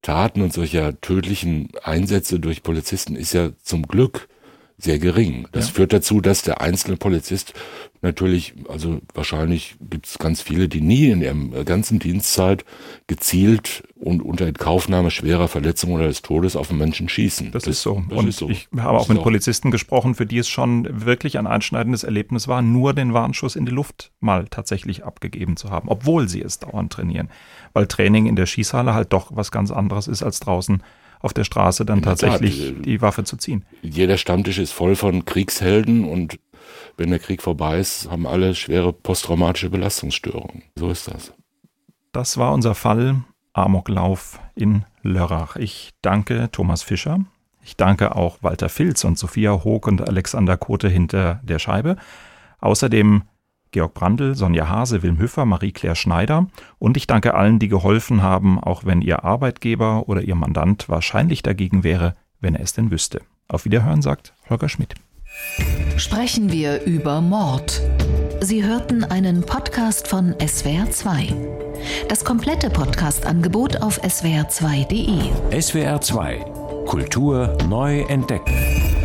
Taten 0.00 0.42
und 0.42 0.52
solcher 0.52 1.00
tödlichen 1.00 1.70
Einsätze 1.82 2.38
durch 2.38 2.62
Polizisten 2.62 3.16
ist 3.16 3.32
ja 3.32 3.50
zum 3.60 3.82
Glück 3.82 4.28
sehr 4.82 4.98
gering. 4.98 5.46
Das 5.52 5.68
ja. 5.68 5.74
führt 5.74 5.92
dazu, 5.92 6.20
dass 6.20 6.42
der 6.42 6.60
einzelne 6.60 6.96
Polizist 6.96 7.54
natürlich, 8.00 8.54
also 8.68 9.00
wahrscheinlich 9.14 9.76
gibt 9.80 10.06
es 10.06 10.18
ganz 10.18 10.42
viele, 10.42 10.68
die 10.68 10.80
nie 10.80 11.10
in 11.10 11.22
ihrem 11.22 11.64
ganzen 11.64 12.00
Dienstzeit 12.00 12.64
gezielt 13.06 13.84
und 13.94 14.22
unter 14.22 14.44
Entkaufnahme 14.46 15.12
schwerer 15.12 15.46
Verletzungen 15.46 15.94
oder 15.94 16.08
des 16.08 16.22
Todes 16.22 16.56
auf 16.56 16.70
einen 16.70 16.80
Menschen 16.80 17.08
schießen. 17.08 17.52
Das, 17.52 17.62
das 17.62 17.76
ist 17.76 17.82
so. 17.82 18.02
Das 18.08 18.18
und 18.18 18.28
ist 18.28 18.38
so. 18.38 18.48
ich 18.48 18.68
habe 18.76 18.98
auch 18.98 19.08
mit 19.08 19.18
so. 19.18 19.22
Polizisten 19.22 19.70
gesprochen, 19.70 20.16
für 20.16 20.26
die 20.26 20.38
es 20.38 20.48
schon 20.48 20.88
wirklich 21.06 21.38
ein 21.38 21.46
einschneidendes 21.46 22.02
Erlebnis 22.02 22.48
war, 22.48 22.60
nur 22.60 22.92
den 22.92 23.14
Warnschuss 23.14 23.54
in 23.54 23.66
die 23.66 23.72
Luft 23.72 24.10
mal 24.18 24.46
tatsächlich 24.50 25.04
abgegeben 25.04 25.56
zu 25.56 25.70
haben, 25.70 25.88
obwohl 25.88 26.28
sie 26.28 26.42
es 26.42 26.58
dauernd 26.58 26.92
trainieren. 26.92 27.30
Weil 27.72 27.86
Training 27.86 28.26
in 28.26 28.34
der 28.34 28.46
Schießhalle 28.46 28.94
halt 28.94 29.12
doch 29.12 29.30
was 29.32 29.52
ganz 29.52 29.70
anderes 29.70 30.08
ist 30.08 30.24
als 30.24 30.40
draußen 30.40 30.82
auf 31.22 31.32
der 31.32 31.44
Straße 31.44 31.86
dann 31.86 32.02
tatsächlich 32.02 32.74
Tat, 32.74 32.84
die 32.84 33.00
Waffe 33.00 33.24
zu 33.24 33.36
ziehen. 33.36 33.64
Jeder 33.82 34.18
Stammtisch 34.18 34.58
ist 34.58 34.72
voll 34.72 34.96
von 34.96 35.24
Kriegshelden 35.24 36.04
und 36.04 36.38
wenn 36.96 37.10
der 37.10 37.18
Krieg 37.18 37.42
vorbei 37.42 37.78
ist, 37.78 38.10
haben 38.10 38.26
alle 38.26 38.54
schwere 38.54 38.92
posttraumatische 38.92 39.70
Belastungsstörungen. 39.70 40.64
So 40.76 40.90
ist 40.90 41.08
das. 41.08 41.32
Das 42.12 42.36
war 42.36 42.52
unser 42.52 42.74
Fall 42.74 43.22
Amoklauf 43.54 44.40
in 44.54 44.84
Lörrach. 45.02 45.56
Ich 45.56 45.92
danke 46.02 46.48
Thomas 46.52 46.82
Fischer. 46.82 47.20
Ich 47.64 47.76
danke 47.76 48.16
auch 48.16 48.38
Walter 48.42 48.68
Filz 48.68 49.04
und 49.04 49.18
Sophia 49.18 49.64
Hoog 49.64 49.86
und 49.86 50.06
Alexander 50.06 50.56
Kote 50.56 50.88
hinter 50.88 51.40
der 51.44 51.58
Scheibe. 51.58 51.96
Außerdem 52.60 53.22
Georg 53.72 53.94
Brandl, 53.94 54.34
Sonja 54.34 54.68
Hase, 54.68 55.02
Wilm 55.02 55.18
Hüffer, 55.18 55.44
Marie-Claire 55.44 55.96
Schneider 55.96 56.46
und 56.78 56.96
ich 56.96 57.06
danke 57.06 57.34
allen, 57.34 57.58
die 57.58 57.68
geholfen 57.68 58.22
haben, 58.22 58.58
auch 58.62 58.84
wenn 58.84 59.02
Ihr 59.02 59.24
Arbeitgeber 59.24 60.08
oder 60.08 60.22
Ihr 60.22 60.34
Mandant 60.34 60.88
wahrscheinlich 60.88 61.42
dagegen 61.42 61.82
wäre, 61.82 62.14
wenn 62.40 62.54
er 62.54 62.62
es 62.62 62.72
denn 62.72 62.90
wüsste. 62.90 63.22
Auf 63.48 63.64
Wiederhören 63.64 64.02
sagt 64.02 64.34
Holger 64.48 64.68
Schmidt. 64.68 64.94
Sprechen 65.96 66.52
wir 66.52 66.82
über 66.84 67.20
Mord. 67.20 67.80
Sie 68.40 68.64
hörten 68.64 69.04
einen 69.04 69.44
Podcast 69.46 70.06
von 70.06 70.34
SWR2. 70.34 71.34
Das 72.08 72.24
komplette 72.24 72.70
Podcast-Angebot 72.70 73.82
auf 73.82 74.00
swr2.de. 74.02 75.30
SWR2 75.50 76.62
Kultur 76.84 77.56
neu 77.68 78.00
entdecken. 78.02 79.01